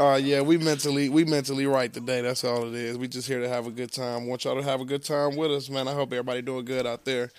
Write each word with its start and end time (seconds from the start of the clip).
Uh, 0.00 0.16
yeah, 0.16 0.40
we 0.40 0.56
mentally 0.56 1.10
we 1.10 1.26
mentally 1.26 1.66
right 1.66 1.92
today. 1.92 2.22
That's 2.22 2.42
all 2.42 2.66
it 2.66 2.74
is. 2.74 2.96
We 2.96 3.06
just 3.06 3.28
here 3.28 3.40
to 3.40 3.48
have 3.50 3.66
a 3.66 3.70
good 3.70 3.92
time. 3.92 4.26
Want 4.26 4.46
y'all 4.46 4.56
to 4.56 4.62
have 4.62 4.80
a 4.80 4.84
good 4.86 5.04
time 5.04 5.36
with 5.36 5.50
us, 5.50 5.68
man. 5.68 5.88
I 5.88 5.92
hope 5.92 6.10
everybody 6.14 6.40
doing 6.40 6.64
good 6.64 6.86
out 6.86 7.04
there. 7.04 7.30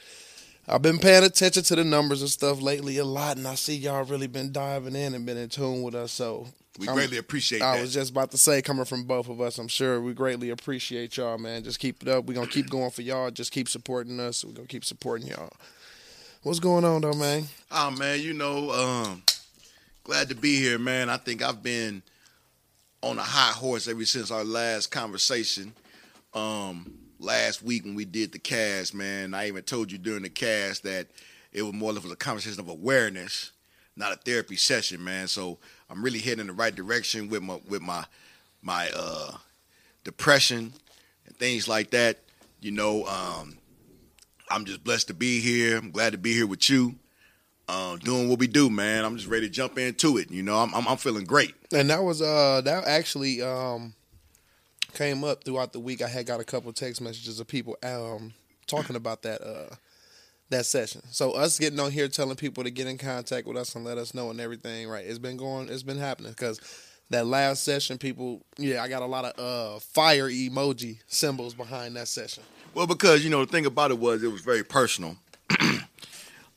I've 0.67 0.84
been 0.84 1.00
paying 1.00 1.23
attention 1.23 1.64
to 1.64 1.76
the 1.76 1.84
numbers 1.84 2.22
and 2.22 2.30
stuff 2.30 2.62
lately 2.62 3.00
a 3.00 3.04
lot, 3.04 3.38
and 3.38 3.48
I 3.48 3.56
see 3.56 3.76
y'all 3.76 4.04
really 4.04 4.28
been 4.28 4.52
diving 4.52 4.95
in 4.95 5.16
and 5.16 5.26
been 5.26 5.38
in 5.38 5.50
tune 5.50 5.82
with 5.82 5.95
us. 5.95 6.12
So 6.12 6.50
we 6.78 6.88
I'm, 6.88 6.94
greatly 6.94 7.17
appreciate. 7.17 7.59
That. 7.59 7.66
I 7.66 7.76
that. 7.78 7.82
was 7.82 7.95
just 7.95 8.12
about 8.12 8.30
to 8.30 8.38
say, 8.38 8.62
coming 8.62 8.86
from 8.86 9.06
both 9.06 9.28
of 9.28 9.42
us, 9.42 9.58
I'm 9.58 9.67
sure 9.67 10.00
we 10.00 10.14
greatly 10.14 10.52
appreciate 10.52 11.17
y'all, 11.17 11.39
man. 11.39 11.64
Just 11.64 11.80
keep 11.80 12.04
it 12.04 12.09
up. 12.09 12.26
We're 12.26 12.36
gonna 12.36 12.45
keep 12.45 12.70
going 12.70 12.92
for 12.92 13.02
y'all. 13.02 13.32
Just 13.32 13.52
keep 13.52 13.70
supporting 13.70 14.20
us. 14.20 14.45
We're 14.45 14.54
gonna 14.54 14.67
keep 14.67 14.86
supporting 14.86 15.30
y'all. 15.30 15.52
What's 16.44 16.59
going 16.59 16.86
on 16.86 17.02
though, 17.02 17.14
man? 17.14 17.45
Oh 17.72 17.89
man, 17.89 18.20
you 18.20 18.34
know, 18.34 18.70
um, 18.70 19.23
glad 20.04 20.30
to 20.30 20.36
be 20.36 20.58
here, 20.58 20.78
man. 20.78 21.09
I 21.09 21.17
think 21.17 21.42
I've 21.42 21.64
been 21.64 22.04
on 23.04 23.18
a 23.18 23.24
high 23.24 23.52
horse 23.52 23.88
ever 23.88 24.06
since 24.06 24.32
our 24.32 24.44
last 24.44 24.92
conversation. 24.92 25.74
Um, 26.34 26.94
last 27.20 27.62
week 27.62 27.84
when 27.84 27.96
we 27.96 28.06
did 28.06 28.32
the 28.32 28.40
cast, 28.40 28.94
man, 28.94 29.34
I 29.34 29.48
even 29.48 29.64
told 29.64 29.92
you 29.92 29.98
during 29.98 30.24
the 30.24 30.30
cast 30.30 30.84
that 30.84 31.08
it 31.52 31.64
was 31.64 31.74
more 31.74 31.92
of 31.92 32.10
a 32.10 32.16
conversation 32.16 32.60
of 32.60 32.70
awareness, 32.70 33.52
not 33.96 34.14
a 34.14 34.16
therapy 34.16 34.56
session, 34.56 35.04
man. 35.04 35.28
So 35.28 35.58
I'm 35.90 36.04
really 36.04 36.20
heading 36.20 36.42
in 36.42 36.48
the 36.48 36.54
right 36.54 36.74
direction 36.74 37.30
with 37.30 37.44
my 37.44 37.60
with 37.68 37.82
my 37.82 38.06
my 38.62 38.90
uh, 38.96 39.32
depression 40.04 40.74
and 41.26 41.38
things 41.38 41.68
like 41.68 41.92
that. 41.92 42.20
You 42.62 42.72
know, 42.72 43.06
um, 43.06 43.58
I'm 44.50 44.66
just 44.66 44.84
blessed 44.84 45.08
to 45.08 45.14
be 45.14 45.40
here. 45.40 45.78
I'm 45.78 45.92
glad 45.92 46.12
to 46.12 46.18
be 46.18 46.34
here 46.34 46.48
with 46.48 46.70
you 46.70 46.96
uh, 47.71 47.95
doing 47.95 48.27
what 48.30 48.37
we 48.37 48.48
do, 48.48 48.70
man. 48.70 49.05
I'm 49.05 49.15
just 49.15 49.30
ready 49.30 49.48
to 49.48 49.52
jump 49.54 49.77
into 49.80 50.17
it. 50.17 50.30
You 50.30 50.43
know, 50.43 50.58
I'm, 50.58 50.73
I'm, 50.76 50.86
I'm 50.87 50.98
feeling 50.98 51.23
great. 51.23 51.55
And 51.73 51.89
that 51.89 52.04
was 52.04 52.21
uh 52.21 52.61
that 52.65 52.86
actually 52.86 53.42
um 53.42 53.93
came 54.93 55.23
up 55.23 55.45
throughout 55.45 55.71
the 55.71 55.80
week. 55.80 56.02
I 56.02 56.10
had 56.10 56.26
got 56.26 56.42
a 56.42 56.43
couple 56.43 56.73
text 56.73 57.02
messages 57.02 57.39
of 57.39 57.48
people 57.48 57.77
um 57.83 58.33
talking 58.67 58.98
about 58.98 59.21
that 59.21 59.42
uh 59.42 59.73
that 60.49 60.65
session. 60.65 61.02
So 61.11 61.31
us 61.31 61.58
getting 61.58 61.80
on 61.80 61.92
here 61.92 62.10
telling 62.10 62.36
people 62.36 62.65
to 62.65 62.71
get 62.71 62.87
in 62.87 62.98
contact 62.98 63.48
with 63.48 63.55
us 63.55 63.73
and 63.73 63.86
let 63.86 63.98
us 63.98 64.14
know 64.14 64.30
and 64.31 64.42
everything, 64.42 64.89
right? 64.89 65.05
It's 65.05 65.17
been 65.17 65.37
going, 65.37 65.70
it's 65.70 65.83
been 65.83 65.98
happening 65.98 66.33
because 66.33 66.60
that 67.10 67.26
last 67.26 67.64
session, 67.64 67.98
people, 67.98 68.42
yeah, 68.58 68.83
I 68.83 68.89
got 68.89 69.02
a 69.02 69.05
lot 69.05 69.23
of 69.23 69.39
uh 69.39 69.80
fire 69.80 70.30
emoji 70.30 70.99
symbols 71.08 71.54
behind 71.54 71.95
that 71.95 72.10
session. 72.10 72.43
Well, 72.73 72.87
because 72.87 73.23
you 73.23 73.30
know 73.30 73.45
the 73.45 73.52
thing 73.52 73.65
about 73.65 73.92
it 73.92 73.99
was 73.99 74.23
it 74.23 74.31
was 74.31 74.42
very 74.42 74.64
personal. 74.65 75.15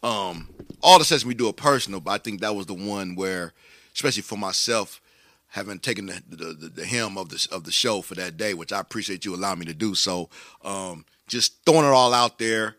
um, 0.04 0.48
all 0.82 0.98
the 0.98 1.04
sessions 1.04 1.24
we 1.24 1.34
do 1.34 1.48
are 1.48 1.52
personal, 1.52 1.98
but 1.98 2.10
I 2.12 2.18
think 2.18 2.42
that 2.42 2.54
was 2.54 2.66
the 2.66 2.74
one 2.74 3.16
where, 3.16 3.54
especially 3.94 4.22
for 4.22 4.36
myself, 4.36 5.00
having 5.48 5.78
taken 5.78 6.06
the 6.06 6.22
the, 6.28 6.36
the, 6.36 6.68
the 6.68 7.14
of 7.16 7.28
the 7.30 7.48
of 7.50 7.64
the 7.64 7.72
show 7.72 8.02
for 8.02 8.14
that 8.16 8.36
day, 8.36 8.54
which 8.54 8.72
I 8.72 8.80
appreciate 8.80 9.24
you 9.24 9.34
allowing 9.34 9.60
me 9.60 9.66
to 9.66 9.74
do. 9.74 9.94
So, 9.94 10.28
um, 10.62 11.06
just 11.26 11.64
throwing 11.64 11.86
it 11.86 11.88
all 11.88 12.12
out 12.12 12.38
there 12.38 12.76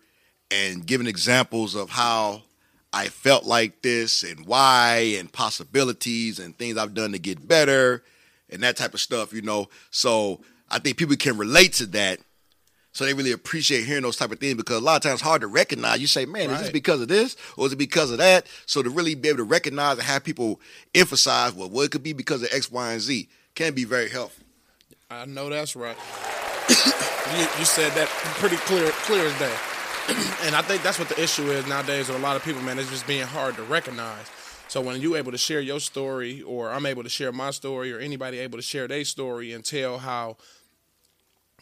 and 0.52 0.86
giving 0.86 1.08
examples 1.08 1.74
of 1.74 1.90
how 1.90 2.44
I 2.94 3.08
felt 3.08 3.44
like 3.44 3.82
this 3.82 4.22
and 4.22 4.46
why 4.46 5.16
and 5.18 5.32
possibilities 5.32 6.38
and 6.40 6.56
things 6.56 6.78
I've 6.78 6.94
done 6.94 7.12
to 7.14 7.20
get 7.20 7.48
better 7.48 8.04
and 8.52 8.62
that 8.62 8.78
type 8.78 8.94
of 8.94 9.02
stuff, 9.02 9.34
you 9.34 9.42
know. 9.42 9.68
So 9.90 10.42
I 10.70 10.78
think 10.78 10.98
people 10.98 11.16
can 11.16 11.38
relate 11.38 11.74
to 11.74 11.88
that 11.88 12.20
so 12.96 13.04
they 13.04 13.14
really 13.14 13.34
appreciate 13.34 13.84
hearing 13.84 14.04
those 14.04 14.16
type 14.16 14.32
of 14.32 14.40
things 14.40 14.56
because 14.56 14.78
a 14.78 14.80
lot 14.80 14.96
of 14.96 15.02
times 15.02 15.16
it's 15.16 15.22
hard 15.22 15.42
to 15.42 15.48
recognize. 15.48 16.00
You 16.00 16.08
say, 16.08 16.26
man, 16.26 16.48
right. 16.48 16.56
is 16.56 16.62
this 16.62 16.72
because 16.72 17.02
of 17.02 17.10
this 17.10 17.36
or 17.58 17.66
is 17.66 17.74
it 17.74 17.76
because 17.76 18.10
of 18.10 18.20
that? 18.20 18.48
So 18.68 18.82
to 18.82 18.90
really 18.90 19.16
be 19.16 19.28
able 19.28 19.40
to 19.40 19.44
recognize 19.44 19.98
and 19.98 20.04
have 20.04 20.24
people 20.24 20.62
emphasize, 20.96 21.52
well, 21.52 21.70
well, 21.70 21.84
it 21.84 21.92
could 21.92 22.04
be 22.04 22.14
because 22.14 22.42
of 22.42 22.54
X, 22.54 22.72
Y, 22.72 22.94
and 22.94 23.02
Z 23.02 23.28
can 23.54 23.74
be 23.74 23.84
very 23.84 24.08
helpful. 24.08 24.46
I 25.12 25.26
know 25.26 25.50
that's 25.50 25.76
right. 25.76 25.98
you, 26.70 27.46
you, 27.60 27.66
said 27.66 27.92
that 27.96 28.08
pretty 28.40 28.56
clear, 28.56 28.90
clear 28.92 29.26
as 29.26 29.40
day. 29.40 29.56
and 30.48 30.56
I 30.56 30.62
think 30.62 30.82
that's 30.82 30.98
what 30.98 31.10
the 31.10 31.22
issue 31.22 31.52
is 31.52 31.68
nowadays 31.68 32.08
with 32.08 32.18
a 32.18 32.22
lot 32.22 32.38
of 32.38 32.46
people, 32.46 32.62
man. 32.62 32.80
It's 32.80 32.90
just 32.90 33.06
being 33.06 33.28
hard 33.28 33.58
to 33.58 33.64
recognize. 33.64 34.32
So 34.70 34.80
when 34.80 35.02
you're 35.02 35.18
able 35.18 35.34
to 35.34 35.38
share 35.38 35.60
your 35.60 35.82
story, 35.82 36.44
or 36.44 36.72
I'm 36.72 36.86
able 36.86 37.04
to 37.04 37.10
share 37.10 37.34
my 37.34 37.52
story, 37.52 37.92
or 37.92 38.00
anybody 38.00 38.40
able 38.40 38.58
to 38.58 38.64
share 38.64 38.88
their 38.88 39.04
story 39.04 39.52
and 39.52 39.66
tell 39.66 39.98
how 39.98 40.38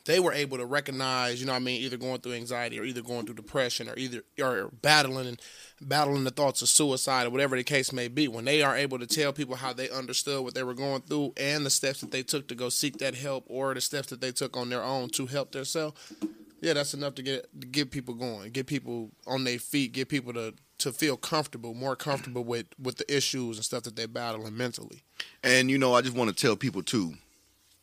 they 0.06 0.20
were 0.20 0.34
able 0.34 0.58
to 0.58 0.66
recognize, 0.66 1.40
you 1.40 1.48
know 1.48 1.54
I 1.54 1.60
mean, 1.60 1.82
either 1.82 1.98
going 1.98 2.20
through 2.20 2.34
anxiety 2.34 2.80
or 2.80 2.84
either 2.84 3.02
going 3.02 3.26
through 3.26 3.36
depression 3.36 3.88
or 3.88 3.98
either 3.98 4.24
or 4.40 4.70
battling 4.82 5.28
and 5.28 5.42
battling 5.82 6.24
the 6.24 6.32
thoughts 6.32 6.62
of 6.62 6.70
suicide 6.70 7.28
or 7.28 7.30
whatever 7.30 7.56
the 7.56 7.64
case 7.64 7.94
may 7.94 8.08
be. 8.08 8.28
When 8.28 8.46
they 8.46 8.62
are 8.62 8.76
able 8.76 9.00
to 9.00 9.08
tell 9.08 9.34
people 9.34 9.56
how 9.56 9.74
they 9.74 9.90
understood 9.90 10.44
what 10.44 10.56
they 10.56 10.64
were 10.64 10.74
going 10.74 11.02
through 11.02 11.34
and 11.38 11.66
the 11.66 11.70
steps 11.70 12.02
that 12.02 12.12
they 12.12 12.24
took 12.24 12.48
to 12.50 12.56
go 12.56 12.70
seek 12.70 12.98
that 12.98 13.16
help 13.16 13.46
or 13.48 13.74
the 13.74 13.82
steps 13.82 14.10
that 14.10 14.22
they 14.22 14.32
took 14.32 14.58
on 14.58 14.70
their 14.70 14.84
own 14.84 15.10
to 15.10 15.26
help 15.26 15.52
themselves, 15.52 16.14
yeah, 16.62 16.74
that's 16.74 16.94
enough 16.94 17.16
to 17.16 17.24
get 17.24 17.62
to 17.62 17.68
get 17.68 17.92
people 17.92 18.14
going, 18.14 18.52
get 18.52 18.68
people 18.68 19.10
on 19.28 19.44
their 19.44 19.60
feet, 19.60 19.94
get 19.94 20.10
people 20.10 20.34
to 20.34 20.54
to 20.80 20.92
feel 20.92 21.16
comfortable, 21.16 21.74
more 21.74 21.96
comfortable 21.96 22.44
with 22.44 22.68
with 22.78 22.98
the 22.98 23.16
issues 23.16 23.58
and 23.58 23.66
stuff 23.66 23.84
that 23.84 23.96
they're 23.96 24.08
battling 24.08 24.56
mentally. 24.58 25.04
And 25.44 25.70
you 25.70 25.78
know, 25.78 25.94
I 25.94 26.02
just 26.02 26.16
want 26.16 26.30
to 26.30 26.36
tell 26.36 26.56
people 26.56 26.84
too, 26.84 27.14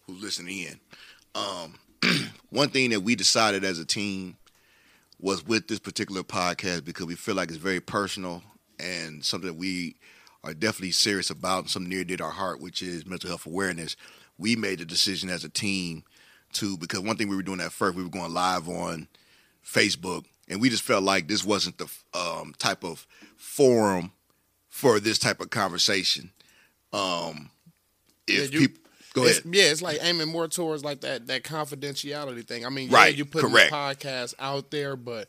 who's 0.07 0.23
listening 0.23 0.59
in, 0.61 0.81
um, 1.35 1.75
one 2.51 2.69
thing 2.69 2.91
that 2.91 3.01
we 3.01 3.15
decided 3.15 3.65
as 3.65 3.79
a 3.79 3.85
team 3.85 4.37
was 5.21 5.47
with 5.47 5.69
this 5.69 5.79
particular 5.79 6.23
podcast 6.23 6.85
because 6.85 7.07
we 7.07 7.15
feel 7.15 7.35
like 7.35 7.49
it's 7.49 7.59
very 7.59 7.81
personal 7.81 8.43
and 8.79 9.25
something 9.25 9.49
that 9.49 9.59
we 9.59 9.97
are 10.43 10.55
definitely 10.55 10.93
serious 10.93 11.29
about, 11.29 11.61
and 11.61 11.71
something 11.71 11.91
near 11.91 12.05
to 12.05 12.25
our 12.25 12.31
heart, 12.31 12.61
which 12.61 12.81
is 12.83 13.05
mental 13.07 13.29
health 13.29 13.47
awareness. 13.47 13.97
We 14.39 14.57
made 14.57 14.79
the 14.79 14.87
decision 14.87 15.29
as 15.29 15.45
a 15.45 15.51
team 15.51 16.05
to 16.55 16.79
because 16.79 17.01
one 17.01 17.17
thing 17.17 17.29
we 17.29 17.37
were 17.37 17.43
doing 17.43 17.61
at 17.61 17.73
first, 17.73 17.97
we 17.97 18.03
were 18.03 18.09
going 18.09 18.33
live 18.33 18.69
on 18.69 19.07
Facebook, 19.65 20.25
and 20.49 20.61
we 20.61 20.71
just 20.71 20.83
felt 20.83 21.05
like 21.05 21.29
this 21.29 21.45
wasn't 21.45 21.77
the 21.77 21.89
um, 22.15 22.55
type 22.59 22.83
of 22.83 23.07
forum 23.37 24.13
for 24.69 24.99
this 24.99 25.19
type 25.19 25.41
of 25.41 25.51
conversation. 25.51 26.33
Um, 26.93 27.51
if 28.27 28.53
yeah, 28.53 28.61
you, 28.61 28.69
people 28.69 28.90
Go 29.13 29.25
it's, 29.25 29.41
ahead. 29.41 29.55
Yeah, 29.55 29.65
it's 29.65 29.83
like 29.83 29.99
aiming 30.03 30.29
more 30.29 30.49
towards 30.49 30.85
like 30.85 31.01
that 31.01 31.27
that 31.27 31.43
confidentiality 31.43 32.47
thing. 32.47 32.65
I 32.65 32.69
mean, 32.69 32.91
right, 32.91 33.13
yeah, 33.13 33.19
you 33.19 33.25
put 33.25 33.43
the 33.43 33.49
podcast 33.49 34.35
out 34.39 34.71
there, 34.71 34.97
but 34.97 35.29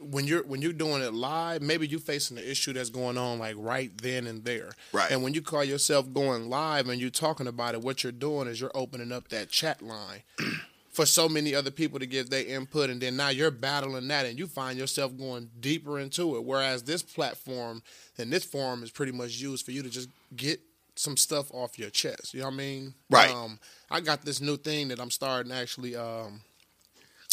when 0.00 0.26
you're 0.26 0.42
when 0.42 0.62
you're 0.62 0.72
doing 0.72 1.02
it 1.02 1.12
live, 1.12 1.62
maybe 1.62 1.86
you're 1.86 2.00
facing 2.00 2.36
the 2.36 2.50
issue 2.50 2.72
that's 2.72 2.90
going 2.90 3.18
on 3.18 3.38
like 3.38 3.54
right 3.58 3.90
then 3.98 4.26
and 4.26 4.44
there. 4.44 4.70
Right. 4.92 5.10
And 5.10 5.22
when 5.22 5.34
you 5.34 5.42
call 5.42 5.62
yourself 5.62 6.12
going 6.12 6.48
live 6.48 6.88
and 6.88 7.00
you're 7.00 7.10
talking 7.10 7.46
about 7.46 7.74
it, 7.74 7.82
what 7.82 8.02
you're 8.02 8.12
doing 8.12 8.48
is 8.48 8.60
you're 8.60 8.72
opening 8.74 9.12
up 9.12 9.28
that 9.28 9.50
chat 9.50 9.82
line. 9.82 10.22
for 10.90 11.06
so 11.06 11.28
many 11.28 11.54
other 11.54 11.70
people 11.70 12.00
to 12.00 12.06
give 12.06 12.30
their 12.30 12.44
input 12.44 12.90
and 12.90 13.00
then 13.00 13.16
now 13.16 13.28
you're 13.28 13.52
battling 13.52 14.08
that 14.08 14.26
and 14.26 14.36
you 14.38 14.46
find 14.48 14.76
yourself 14.76 15.16
going 15.16 15.48
deeper 15.60 16.00
into 16.00 16.36
it 16.36 16.44
whereas 16.44 16.82
this 16.82 17.00
platform 17.00 17.80
and 18.18 18.32
this 18.32 18.44
forum 18.44 18.82
is 18.82 18.90
pretty 18.90 19.12
much 19.12 19.38
used 19.38 19.64
for 19.64 19.70
you 19.70 19.84
to 19.84 19.88
just 19.88 20.08
get 20.34 20.60
some 21.00 21.16
stuff 21.16 21.50
off 21.52 21.78
your 21.78 21.90
chest. 21.90 22.34
You 22.34 22.40
know 22.40 22.46
what 22.46 22.54
I 22.54 22.56
mean? 22.58 22.94
Right. 23.08 23.30
Um, 23.30 23.58
I 23.90 24.00
got 24.00 24.22
this 24.22 24.40
new 24.40 24.56
thing 24.56 24.88
that 24.88 25.00
I'm 25.00 25.10
starting 25.10 25.50
actually 25.50 25.96
um, 25.96 26.42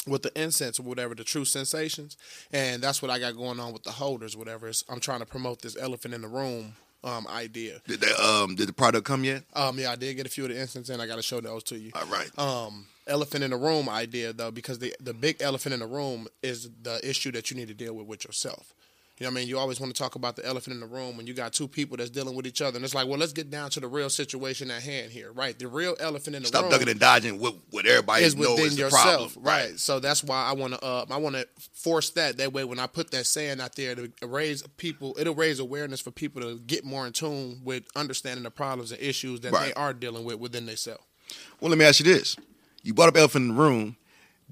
with 0.07 0.23
the 0.23 0.41
incense 0.41 0.79
or 0.79 0.83
whatever, 0.83 1.13
the 1.13 1.25
true 1.25 1.45
sensations, 1.45 2.15
and 2.53 2.81
that's 2.81 3.01
what 3.01 3.11
I 3.11 3.19
got 3.19 3.35
going 3.35 3.59
on 3.59 3.73
with 3.73 3.83
the 3.83 3.91
holders, 3.91 4.37
whatever. 4.37 4.69
It's, 4.69 4.83
I'm 4.89 5.01
trying 5.01 5.19
to 5.19 5.25
promote 5.25 5.61
this 5.61 5.75
elephant 5.77 6.13
in 6.13 6.21
the 6.21 6.29
room 6.29 6.75
um, 7.03 7.27
idea. 7.27 7.81
Did 7.87 7.99
the 7.99 8.23
um 8.23 8.55
did 8.55 8.69
the 8.69 8.73
product 8.73 9.05
come 9.05 9.23
yet? 9.25 9.43
Um, 9.53 9.77
yeah, 9.77 9.91
I 9.91 9.95
did 9.95 10.15
get 10.15 10.25
a 10.25 10.29
few 10.29 10.45
of 10.45 10.49
the 10.49 10.59
incense 10.59 10.89
in. 10.89 11.01
I 11.01 11.05
got 11.05 11.17
to 11.17 11.21
show 11.21 11.41
those 11.41 11.63
to 11.65 11.77
you. 11.77 11.91
All 11.93 12.05
right. 12.05 12.39
Um, 12.39 12.87
elephant 13.05 13.43
in 13.43 13.51
the 13.51 13.57
room 13.57 13.89
idea 13.89 14.31
though, 14.31 14.51
because 14.51 14.79
the 14.79 14.95
the 15.01 15.13
big 15.13 15.41
elephant 15.41 15.73
in 15.73 15.81
the 15.81 15.87
room 15.87 16.27
is 16.41 16.69
the 16.81 16.99
issue 17.07 17.31
that 17.33 17.51
you 17.51 17.57
need 17.57 17.67
to 17.67 17.73
deal 17.73 17.93
with 17.93 18.07
with 18.07 18.23
yourself. 18.23 18.73
You 19.19 19.23
know 19.25 19.31
what 19.31 19.37
I 19.37 19.39
mean? 19.41 19.47
You 19.47 19.57
always 19.57 19.79
want 19.79 19.95
to 19.95 19.99
talk 19.99 20.13
about 20.13 20.35
the 20.35 20.45
elephant 20.45 20.75
in 20.75 20.79
the 20.79 20.85
room 20.85 21.17
when 21.17 21.25
you 21.25 21.33
got 21.33 21.51
two 21.51 21.67
people 21.67 21.97
that's 21.97 22.11
dealing 22.11 22.35
with 22.35 22.45
each 22.45 22.61
other. 22.61 22.75
And 22.75 22.85
it's 22.85 22.93
like, 22.93 23.07
well, 23.07 23.17
let's 23.17 23.33
get 23.33 23.49
down 23.49 23.71
to 23.71 23.79
the 23.79 23.87
real 23.87 24.11
situation 24.11 24.69
at 24.69 24.83
hand 24.83 25.11
here, 25.11 25.31
right? 25.31 25.57
The 25.57 25.67
real 25.67 25.95
elephant 25.99 26.35
in 26.35 26.43
the 26.43 26.47
Stop 26.49 26.63
room 26.63 26.71
Stop 26.71 26.79
ducking 26.81 26.91
and 26.91 26.99
dodging 26.99 27.39
what 27.39 27.55
what 27.71 27.87
everybody 27.87 28.23
is 28.25 28.35
knows 28.35 28.49
within 28.49 28.65
is 28.65 28.75
the 28.75 28.81
yourself, 28.83 29.33
problem. 29.33 29.43
right? 29.45 29.79
So 29.79 29.99
that's 29.99 30.23
why 30.23 30.45
I 30.45 30.51
want 30.53 30.73
to, 30.73 30.83
uh, 30.85 31.05
I 31.09 31.17
want 31.17 31.35
to 31.35 31.47
force 31.73 32.11
that. 32.11 32.37
That 32.37 32.53
way, 32.53 32.63
when 32.63 32.77
I 32.77 32.85
put 32.85 33.09
that 33.11 33.25
saying 33.25 33.59
out 33.59 33.75
there 33.75 33.95
to 33.95 34.11
raise 34.21 34.61
people, 34.77 35.15
it'll 35.19 35.33
raise 35.33 35.59
awareness 35.59 35.99
for 35.99 36.11
people 36.11 36.43
to 36.43 36.59
get 36.59 36.85
more 36.85 37.07
in 37.07 37.13
tune 37.13 37.61
with 37.63 37.85
understanding 37.95 38.43
the 38.43 38.51
problems 38.51 38.91
and 38.91 39.01
issues 39.01 39.39
that 39.41 39.51
Right. 39.51 39.67
they 39.67 39.73
are 39.73 39.93
dealing 39.93 40.25
with 40.25 40.37
within 40.39 40.67
themselves. 40.67 41.01
Well, 41.59 41.69
let 41.71 41.79
me 41.79 41.85
ask 41.85 41.99
you 41.99 42.05
this: 42.05 42.35
You 42.83 42.93
brought 42.93 43.09
up 43.09 43.17
elephant 43.17 43.49
in 43.49 43.55
the 43.55 43.61
room. 43.61 43.97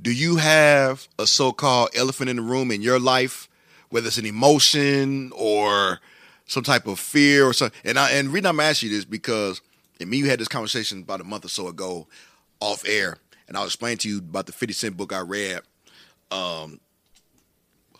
Do 0.02 0.12
you 0.12 0.38
have 0.38 1.08
a 1.20 1.28
so-called 1.28 1.90
elephant 1.96 2.32
in 2.32 2.38
the 2.38 2.42
room 2.42 2.72
in 2.72 2.82
your 2.82 3.00
life, 3.00 3.48
whether 3.90 4.08
it's 4.08 4.18
an 4.18 4.26
emotion 4.26 5.32
or 5.36 6.00
some 6.46 6.64
type 6.64 6.88
of 6.88 7.00
fear 7.00 7.46
or 7.46 7.54
something? 7.54 7.80
And 7.84 7.98
I, 7.98 8.12
and 8.12 8.32
reason 8.32 8.48
I'm 8.48 8.60
asking 8.60 8.90
you 8.90 8.96
this 8.96 9.06
because, 9.06 9.62
and 10.00 10.10
me, 10.10 10.18
you 10.18 10.30
had 10.30 10.40
this 10.40 10.48
conversation 10.48 11.00
about 11.02 11.22
a 11.22 11.26
month 11.26 11.46
or 11.46 11.50
so 11.50 11.68
ago, 11.68 12.08
off 12.60 12.88
air, 12.88 13.18
and 13.48 13.58
I'll 13.58 13.66
explain 13.66 13.98
to 14.00 14.10
you 14.10 14.20
about 14.20 14.46
the 14.46 14.52
50 14.52 14.74
Cent 14.74 14.98
book 14.98 15.14
I 15.14 15.20
read, 15.20 15.62
um, 16.32 16.80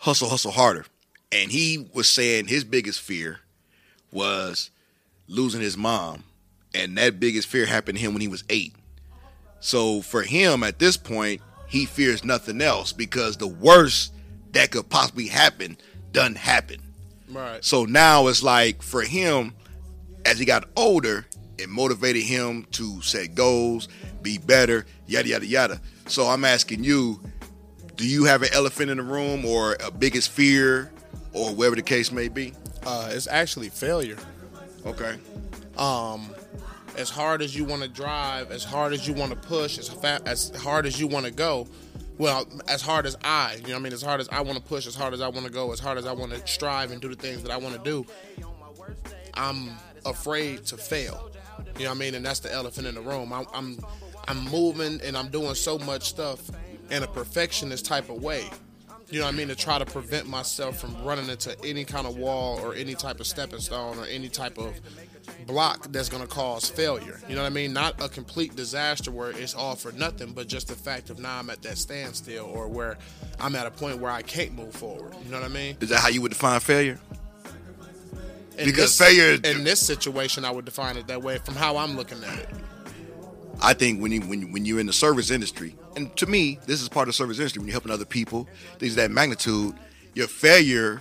Hustle, 0.00 0.28
Hustle 0.28 0.52
Harder, 0.52 0.86
and 1.32 1.50
he 1.50 1.88
was 1.92 2.08
saying 2.08 2.46
his 2.46 2.64
biggest 2.64 3.00
fear 3.00 3.40
was 4.12 4.70
losing 5.28 5.60
his 5.60 5.76
mom, 5.76 6.24
and 6.74 6.96
that 6.98 7.20
biggest 7.20 7.48
fear 7.48 7.66
happened 7.66 7.98
to 7.98 8.04
him 8.04 8.12
when 8.12 8.22
he 8.22 8.28
was 8.28 8.44
eight. 8.48 8.74
So 9.60 10.02
for 10.02 10.22
him 10.22 10.62
at 10.62 10.78
this 10.78 10.96
point, 10.96 11.40
he 11.66 11.84
fears 11.84 12.24
nothing 12.24 12.60
else 12.60 12.92
because 12.92 13.36
the 13.36 13.46
worst 13.46 14.12
that 14.52 14.70
could 14.70 14.88
possibly 14.88 15.26
happen 15.28 15.76
done 16.12 16.34
happen. 16.34 16.80
Right. 17.30 17.64
So 17.64 17.84
now 17.84 18.28
it's 18.28 18.42
like 18.42 18.82
for 18.82 19.02
him, 19.02 19.52
as 20.24 20.38
he 20.38 20.44
got 20.44 20.68
older, 20.76 21.26
it 21.58 21.68
motivated 21.68 22.22
him 22.22 22.66
to 22.72 23.00
set 23.02 23.34
goals, 23.34 23.88
be 24.22 24.38
better, 24.38 24.86
yada 25.06 25.28
yada 25.28 25.46
yada. 25.46 25.80
So 26.06 26.26
I'm 26.26 26.44
asking 26.44 26.84
you, 26.84 27.20
do 27.96 28.06
you 28.06 28.24
have 28.24 28.42
an 28.42 28.50
elephant 28.52 28.90
in 28.90 28.98
the 28.98 29.02
room 29.02 29.44
or 29.44 29.76
a 29.84 29.90
biggest 29.90 30.30
fear 30.30 30.92
or 31.32 31.54
whatever 31.54 31.76
the 31.76 31.82
case 31.82 32.12
may 32.12 32.28
be? 32.28 32.52
Uh, 32.84 33.10
it's 33.12 33.26
actually 33.26 33.68
failure. 33.68 34.16
Okay. 34.84 35.16
um, 35.76 36.30
as 36.96 37.10
hard 37.10 37.42
as 37.42 37.54
you 37.54 37.64
want 37.64 37.82
to 37.82 37.88
drive, 37.88 38.50
as 38.50 38.64
hard 38.64 38.92
as 38.92 39.06
you 39.06 39.12
want 39.12 39.30
to 39.30 39.36
push, 39.36 39.78
as 39.78 39.88
fa- 39.88 40.20
as 40.24 40.50
hard 40.56 40.86
as 40.86 40.98
you 40.98 41.06
want 41.06 41.26
to 41.26 41.32
go. 41.32 41.66
Well, 42.18 42.46
as 42.66 42.80
hard 42.80 43.04
as 43.04 43.16
I, 43.22 43.56
you 43.56 43.62
know, 43.62 43.74
what 43.74 43.76
I 43.76 43.78
mean, 43.80 43.92
as 43.92 44.02
hard 44.02 44.20
as 44.20 44.28
I 44.30 44.40
want 44.40 44.56
to 44.56 44.64
push, 44.64 44.86
as 44.86 44.94
hard 44.94 45.12
as 45.12 45.20
I 45.20 45.28
want 45.28 45.46
to 45.46 45.52
go, 45.52 45.72
as 45.72 45.80
hard 45.80 45.98
as 45.98 46.06
I 46.06 46.12
want 46.12 46.32
to 46.32 46.46
strive 46.46 46.90
and 46.90 47.00
do 47.00 47.08
the 47.08 47.16
things 47.16 47.42
that 47.42 47.50
I 47.50 47.58
want 47.58 47.74
to 47.74 47.82
do, 47.82 48.06
I'm 49.34 49.70
afraid 50.06 50.64
to 50.66 50.76
fail. 50.76 51.30
You 51.78 51.84
know 51.84 51.90
what 51.90 51.96
I 51.96 51.98
mean? 51.98 52.14
And 52.14 52.24
that's 52.24 52.40
the 52.40 52.52
elephant 52.52 52.86
in 52.86 52.94
the 52.94 53.02
room. 53.02 53.32
I'm, 53.32 53.46
I'm, 53.52 53.78
I'm 54.28 54.44
moving 54.50 55.00
and 55.02 55.16
I'm 55.16 55.28
doing 55.28 55.54
so 55.54 55.78
much 55.78 56.04
stuff 56.08 56.40
in 56.90 57.02
a 57.02 57.06
perfectionist 57.06 57.84
type 57.84 58.08
of 58.08 58.22
way. 58.22 58.44
You 59.10 59.20
know 59.20 59.26
what 59.26 59.34
I 59.34 59.36
mean? 59.36 59.48
To 59.48 59.54
try 59.54 59.78
to 59.78 59.84
prevent 59.84 60.26
myself 60.26 60.80
from 60.80 60.96
running 61.04 61.28
into 61.28 61.56
any 61.64 61.84
kind 61.84 62.06
of 62.06 62.16
wall 62.16 62.58
or 62.60 62.74
any 62.74 62.94
type 62.94 63.20
of 63.20 63.26
stepping 63.26 63.60
stone 63.60 63.98
or 63.98 64.06
any 64.06 64.28
type 64.28 64.58
of 64.58 64.80
block 65.46 65.90
that's 65.92 66.08
going 66.08 66.22
to 66.22 66.28
cause 66.28 66.68
failure. 66.68 67.20
You 67.28 67.34
know 67.36 67.42
what 67.42 67.48
I 67.48 67.54
mean? 67.54 67.72
Not 67.72 68.02
a 68.02 68.08
complete 68.08 68.56
disaster 68.56 69.10
where 69.10 69.30
it's 69.30 69.54
all 69.54 69.76
for 69.76 69.92
nothing, 69.92 70.32
but 70.32 70.48
just 70.48 70.68
the 70.68 70.74
fact 70.74 71.10
of 71.10 71.18
now 71.18 71.38
I'm 71.38 71.50
at 71.50 71.62
that 71.62 71.78
standstill 71.78 72.44
or 72.46 72.68
where 72.68 72.98
I'm 73.40 73.54
at 73.56 73.66
a 73.66 73.70
point 73.70 73.98
where 73.98 74.10
I 74.10 74.22
can't 74.22 74.54
move 74.54 74.74
forward. 74.74 75.14
You 75.24 75.30
know 75.30 75.40
what 75.40 75.50
I 75.50 75.52
mean? 75.54 75.76
Is 75.80 75.88
that 75.90 76.00
how 76.00 76.08
you 76.08 76.22
would 76.22 76.32
define 76.32 76.60
failure? 76.60 76.98
In 78.58 78.64
Because 78.64 78.96
this, 78.96 78.98
failure- 78.98 79.38
in 79.44 79.64
this 79.64 79.80
situation, 79.80 80.44
I 80.44 80.50
would 80.50 80.64
define 80.64 80.96
it 80.96 81.06
that 81.08 81.22
way 81.22 81.38
from 81.38 81.54
how 81.54 81.76
I'm 81.76 81.96
looking 81.96 82.22
at 82.24 82.38
it. 82.38 82.48
I 83.62 83.72
think 83.74 84.02
when 84.02 84.12
you 84.12 84.20
when 84.20 84.52
when 84.52 84.66
you're 84.66 84.80
in 84.80 84.86
the 84.86 84.92
service 84.92 85.30
industry, 85.30 85.74
and 85.96 86.14
to 86.16 86.26
me, 86.26 86.58
this 86.66 86.82
is 86.82 86.88
part 86.90 87.08
of 87.08 87.14
the 87.14 87.16
service 87.16 87.38
industry. 87.38 87.60
When 87.60 87.68
you're 87.68 87.72
helping 87.72 87.90
other 87.92 88.04
people, 88.04 88.46
things 88.78 88.92
of 88.92 88.96
that 88.96 89.10
magnitude, 89.10 89.74
your 90.14 90.26
failure 90.26 91.00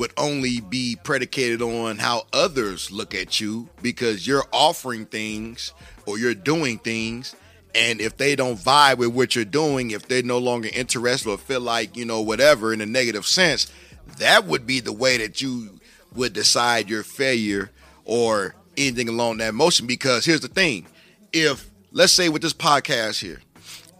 would 0.00 0.12
only 0.16 0.60
be 0.60 0.96
predicated 1.02 1.60
on 1.60 1.98
how 1.98 2.22
others 2.32 2.90
look 2.90 3.14
at 3.14 3.38
you 3.38 3.68
because 3.82 4.26
you're 4.26 4.46
offering 4.50 5.04
things 5.04 5.74
or 6.06 6.18
you're 6.18 6.34
doing 6.34 6.78
things, 6.78 7.36
and 7.74 8.00
if 8.00 8.16
they 8.16 8.34
don't 8.34 8.58
vibe 8.58 8.96
with 8.96 9.10
what 9.10 9.36
you're 9.36 9.44
doing, 9.44 9.90
if 9.90 10.08
they're 10.08 10.22
no 10.22 10.38
longer 10.38 10.70
interested 10.72 11.28
or 11.28 11.36
feel 11.36 11.60
like 11.60 11.98
you 11.98 12.06
know 12.06 12.22
whatever 12.22 12.72
in 12.72 12.80
a 12.80 12.86
negative 12.86 13.26
sense, 13.26 13.70
that 14.16 14.46
would 14.46 14.66
be 14.66 14.80
the 14.80 14.90
way 14.90 15.18
that 15.18 15.42
you 15.42 15.78
would 16.14 16.32
decide 16.32 16.88
your 16.88 17.02
failure 17.02 17.70
or 18.06 18.54
anything 18.78 19.06
along 19.06 19.36
that 19.36 19.52
motion. 19.52 19.86
Because 19.86 20.24
here's 20.24 20.40
the 20.40 20.48
thing 20.48 20.86
if 21.30 21.70
let's 21.92 22.14
say 22.14 22.30
with 22.30 22.40
this 22.40 22.54
podcast 22.54 23.20
here, 23.20 23.42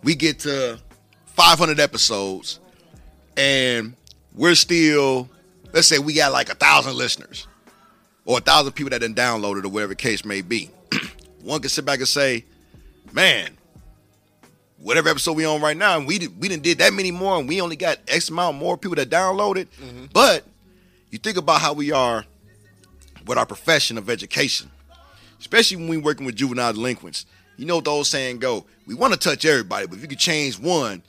we 0.03 0.15
get 0.15 0.39
to 0.41 0.79
500 1.27 1.79
episodes 1.79 2.59
and 3.37 3.95
we're 4.35 4.55
still, 4.55 5.29
let's 5.73 5.89
say 5.89 5.99
we 5.99 6.15
got 6.15 6.33
like 6.33 6.51
a 6.51 6.55
thousand 6.55 6.97
listeners 6.97 7.47
or 8.25 8.39
a 8.39 8.41
thousand 8.41 8.73
people 8.73 8.91
that 8.91 9.01
done 9.01 9.15
downloaded 9.15 9.65
or 9.65 9.69
whatever 9.69 9.91
the 9.91 9.97
case 9.97 10.25
may 10.25 10.43
be. 10.43 10.71
One 11.43 11.61
can 11.61 11.71
sit 11.71 11.85
back 11.85 11.99
and 11.99 12.09
say, 12.09 12.45
man, 13.13 13.57
whatever 14.79 15.09
episode 15.09 15.33
we 15.33 15.45
on 15.45 15.61
right 15.61 15.77
now, 15.77 15.97
and 15.99 16.07
we 16.07 16.19
did, 16.19 16.41
we 16.41 16.49
didn't 16.49 16.63
did 16.63 16.79
that 16.79 16.93
many 16.93 17.11
more 17.11 17.39
and 17.39 17.49
we 17.49 17.61
only 17.61 17.77
got 17.77 17.99
X 18.09 18.29
amount 18.29 18.57
more 18.57 18.77
people 18.77 18.97
that 18.97 19.11
downloaded. 19.11 19.67
Mm-hmm. 19.81 20.07
But 20.13 20.45
you 21.11 21.19
think 21.19 21.37
about 21.37 21.61
how 21.61 21.73
we 21.73 21.93
are 21.93 22.25
with 23.27 23.39
our 23.39 23.47
profession 23.47 23.99
of 23.99 24.09
education 24.11 24.71
especially 25.41 25.79
when 25.79 25.89
we're 25.89 26.01
working 26.01 26.27
with 26.27 26.37
juvenile 26.37 26.73
delinquents. 26.73 27.27
You 27.57 27.67
know 27.67 27.77
what 27.77 27.85
the 27.85 27.91
old 27.91 28.07
saying 28.07 28.39
go, 28.39 28.67
we 28.87 28.95
want 28.95 29.15
to 29.15 29.19
touch 29.19 29.45
everybody, 29.45 29.87
but 29.87 29.97
if 29.97 30.03
you 30.03 30.09
could 30.09 30.19
change 30.19 30.59
one, 30.59 31.03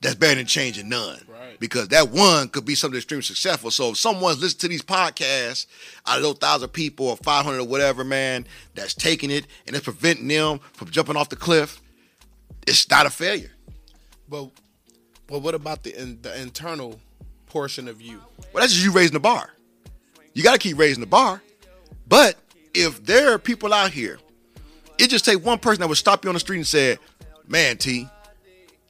that's 0.00 0.14
better 0.14 0.36
than 0.36 0.46
changing 0.46 0.88
none. 0.88 1.20
Right. 1.28 1.58
Because 1.58 1.88
that 1.88 2.10
one 2.10 2.48
could 2.48 2.64
be 2.64 2.74
something 2.74 2.96
extremely 2.96 3.22
successful. 3.22 3.70
So 3.70 3.90
if 3.90 3.96
someone's 3.96 4.40
listening 4.40 4.60
to 4.60 4.68
these 4.68 4.82
podcasts, 4.82 5.66
out 6.06 6.18
of 6.18 6.22
those 6.22 6.38
thousand 6.38 6.68
people 6.70 7.08
or 7.08 7.16
500 7.16 7.58
or 7.58 7.66
whatever, 7.66 8.04
man, 8.04 8.46
that's 8.74 8.94
taking 8.94 9.30
it 9.30 9.46
and 9.66 9.74
it's 9.74 9.84
preventing 9.84 10.28
them 10.28 10.60
from 10.74 10.90
jumping 10.90 11.16
off 11.16 11.28
the 11.28 11.36
cliff, 11.36 11.80
it's 12.66 12.88
not 12.88 13.06
a 13.06 13.10
failure. 13.10 13.50
But, 14.28 14.50
but 15.26 15.40
what 15.40 15.54
about 15.54 15.82
the 15.82 16.00
in, 16.00 16.20
the 16.22 16.40
internal 16.40 17.00
portion 17.46 17.88
of 17.88 18.00
you? 18.00 18.20
Well, 18.52 18.60
that's 18.60 18.72
just 18.72 18.84
you 18.84 18.92
raising 18.92 19.14
the 19.14 19.20
bar. 19.20 19.50
You 20.34 20.42
got 20.44 20.52
to 20.52 20.58
keep 20.58 20.78
raising 20.78 21.00
the 21.00 21.06
bar. 21.06 21.42
But 22.06 22.36
if 22.72 23.04
there 23.04 23.32
are 23.32 23.38
people 23.38 23.74
out 23.74 23.90
here, 23.90 24.18
it 24.98 25.10
just 25.10 25.24
take 25.24 25.44
one 25.44 25.58
person 25.58 25.80
that 25.80 25.88
would 25.88 25.98
stop 25.98 26.24
you 26.24 26.30
on 26.30 26.34
the 26.34 26.40
street 26.40 26.58
and 26.58 26.66
say, 26.66 26.98
"Man, 27.46 27.76
T, 27.76 28.08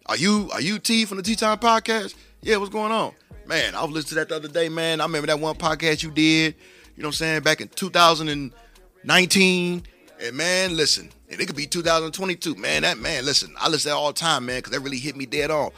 are 0.08 0.16
you 0.16 0.48
are 0.52 0.60
you 0.60 0.78
T 0.78 1.04
from 1.04 1.16
the 1.18 1.22
T 1.22 1.36
Time 1.36 1.58
Podcast? 1.58 2.14
Yeah, 2.40 2.56
what's 2.56 2.70
going 2.70 2.92
on, 2.92 3.12
man? 3.46 3.74
I 3.74 3.82
was 3.82 3.90
listening 3.92 4.08
to 4.08 4.14
that 4.16 4.30
the 4.30 4.36
other 4.36 4.48
day, 4.48 4.70
man. 4.70 5.00
I 5.00 5.04
remember 5.04 5.26
that 5.26 5.38
one 5.38 5.54
podcast 5.56 6.02
you 6.02 6.10
did. 6.10 6.54
You 6.96 7.02
know 7.02 7.08
what 7.08 7.14
I'm 7.14 7.18
saying? 7.18 7.42
Back 7.42 7.60
in 7.60 7.68
2019, 7.68 9.82
and 10.20 10.36
man, 10.36 10.76
listen, 10.76 11.10
and 11.30 11.40
it 11.40 11.46
could 11.46 11.56
be 11.56 11.66
2022, 11.66 12.54
man. 12.54 12.82
That 12.82 12.98
man, 12.98 13.26
listen, 13.26 13.54
I 13.58 13.68
listen 13.68 13.90
to 13.90 13.94
that 13.94 13.96
all 13.96 14.08
the 14.08 14.18
time, 14.18 14.46
man, 14.46 14.58
because 14.58 14.72
that 14.72 14.80
really 14.80 14.98
hit 14.98 15.14
me 15.14 15.26
dead 15.26 15.50
on. 15.50 15.72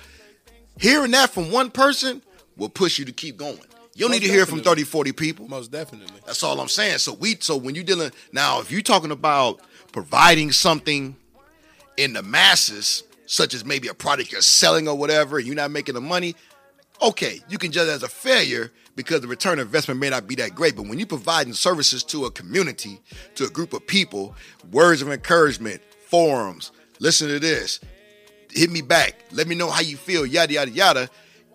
Hearing 0.79 1.11
that 1.11 1.31
from 1.31 1.51
one 1.51 1.71
person 1.71 2.23
will 2.57 2.69
push 2.69 2.99
you 2.99 3.05
to 3.07 3.13
keep 3.13 3.37
going. 3.37 3.59
You 3.95 4.05
don't 4.05 4.13
Most 4.13 4.21
need 4.21 4.29
to 4.29 4.33
hear 4.33 4.47
from 4.47 4.61
30, 4.61 4.85
40 4.85 5.11
people. 5.13 5.49
Most 5.49 5.73
definitely. 5.73 6.21
That's 6.25 6.45
all 6.45 6.61
I'm 6.61 6.69
saying. 6.69 6.99
So 6.99 7.15
we 7.15 7.37
so 7.41 7.57
when 7.57 7.75
you're 7.75 7.83
dealing 7.85 8.13
now, 8.33 8.61
if 8.61 8.71
you're 8.71 8.81
talking 8.81 9.11
about 9.11 9.61
providing 9.93 10.53
something 10.53 11.17
in 11.97 12.13
the 12.13 12.23
masses, 12.23 13.03
such 13.31 13.55
as 13.55 13.65
maybe 13.65 13.87
a 13.87 13.95
product 13.95 14.33
you're 14.33 14.43
selling 14.43 14.89
or 14.89 14.97
whatever, 14.97 15.39
and 15.39 15.47
you're 15.47 15.55
not 15.55 15.71
making 15.71 15.95
the 15.95 16.01
money, 16.01 16.35
okay, 17.01 17.41
you 17.49 17.59
can 17.59 17.71
judge 17.71 17.87
it 17.87 17.93
as 17.93 18.03
a 18.03 18.09
failure 18.09 18.73
because 18.97 19.21
the 19.21 19.29
return 19.29 19.61
investment 19.61 20.01
may 20.01 20.11
not 20.11 20.27
be 20.27 20.35
that 20.35 20.57
great. 20.57 20.75
But 20.75 20.89
when 20.89 20.99
you're 20.99 21.07
providing 21.07 21.53
services 21.53 22.03
to 22.05 22.25
a 22.25 22.31
community, 22.33 23.01
to 23.37 23.45
a 23.45 23.49
group 23.49 23.73
of 23.73 23.87
people, 23.87 24.35
words 24.73 25.01
of 25.01 25.13
encouragement, 25.13 25.81
forums, 26.09 26.73
listen 26.99 27.29
to 27.29 27.39
this, 27.39 27.79
hit 28.51 28.69
me 28.69 28.83
back, 28.83 29.25
let 29.31 29.47
me 29.47 29.55
know 29.55 29.71
how 29.71 29.81
you 29.81 29.97
feel, 29.97 30.27
yada 30.27 30.53
yada 30.53 30.71
yada. 30.73 31.09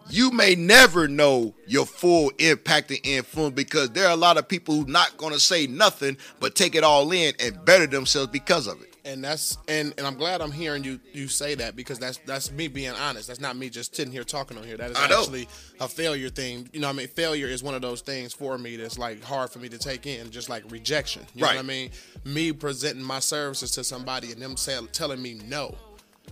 you 0.10 0.32
may 0.32 0.56
never 0.56 1.10
know 1.10 1.54
your 1.68 1.86
full 1.86 2.32
impact 2.40 2.92
and 2.92 3.02
influence 3.04 3.54
because 3.54 3.90
there 3.90 4.08
are 4.08 4.14
a 4.14 4.16
lot 4.16 4.38
of 4.38 4.48
people 4.48 4.76
who 4.76 4.86
not 4.86 5.18
going 5.18 5.34
to 5.34 5.40
say 5.42 5.68
nothing 5.68 6.16
but 6.40 6.56
take 6.56 6.74
it 6.74 6.86
all 6.86 7.12
in 7.12 7.34
and 7.42 7.66
better 7.66 7.86
themselves 7.86 8.32
because 8.32 8.66
of 8.66 8.82
it. 8.82 8.95
And 9.06 9.24
that's 9.24 9.58
and 9.68 9.94
and 9.98 10.06
I'm 10.06 10.16
glad 10.16 10.42
I'm 10.42 10.52
hearing 10.52 10.84
you 10.84 11.00
you 11.14 11.28
say 11.28 11.56
that 11.56 11.76
because 11.76 12.00
that's 12.00 12.18
that's 12.26 12.52
me 12.52 12.68
being 12.68 12.92
honest. 12.92 13.28
That's 13.28 13.40
not 13.40 13.56
me 13.56 13.70
just 13.70 13.96
sitting 13.96 14.12
here 14.12 14.24
talking 14.24 14.58
on 14.58 14.64
here. 14.64 14.78
That 14.78 14.92
is 14.92 14.98
know. 14.98 15.20
actually 15.20 15.48
a 15.80 15.88
failure 15.88 16.30
thing. 16.30 16.70
You 16.74 16.80
know, 16.80 16.88
what 16.88 16.94
I 16.96 16.98
mean, 16.98 17.08
failure 17.08 17.48
is 17.48 17.64
one 17.64 17.76
of 17.76 17.82
those 17.82 18.02
things 18.02 18.34
for 18.34 18.58
me 18.58 18.76
that's 18.78 18.98
like 18.98 19.24
hard 19.24 19.50
for 19.52 19.60
me 19.60 19.70
to 19.70 19.78
take 19.78 20.06
in, 20.08 20.32
just 20.32 20.50
like 20.50 20.64
rejection. 20.72 21.24
You 21.36 21.42
know 21.42 21.48
Right. 21.48 21.56
what 21.58 21.66
I 21.66 21.68
mean? 21.68 21.92
Me 22.26 22.52
presenting 22.52 23.04
my 23.04 23.20
services 23.20 23.72
to 23.72 23.84
somebody 23.84 24.32
and 24.32 24.42
them 24.42 24.58
say, 24.58 24.78
telling 24.92 25.22
me 25.22 25.36
no. 25.48 25.76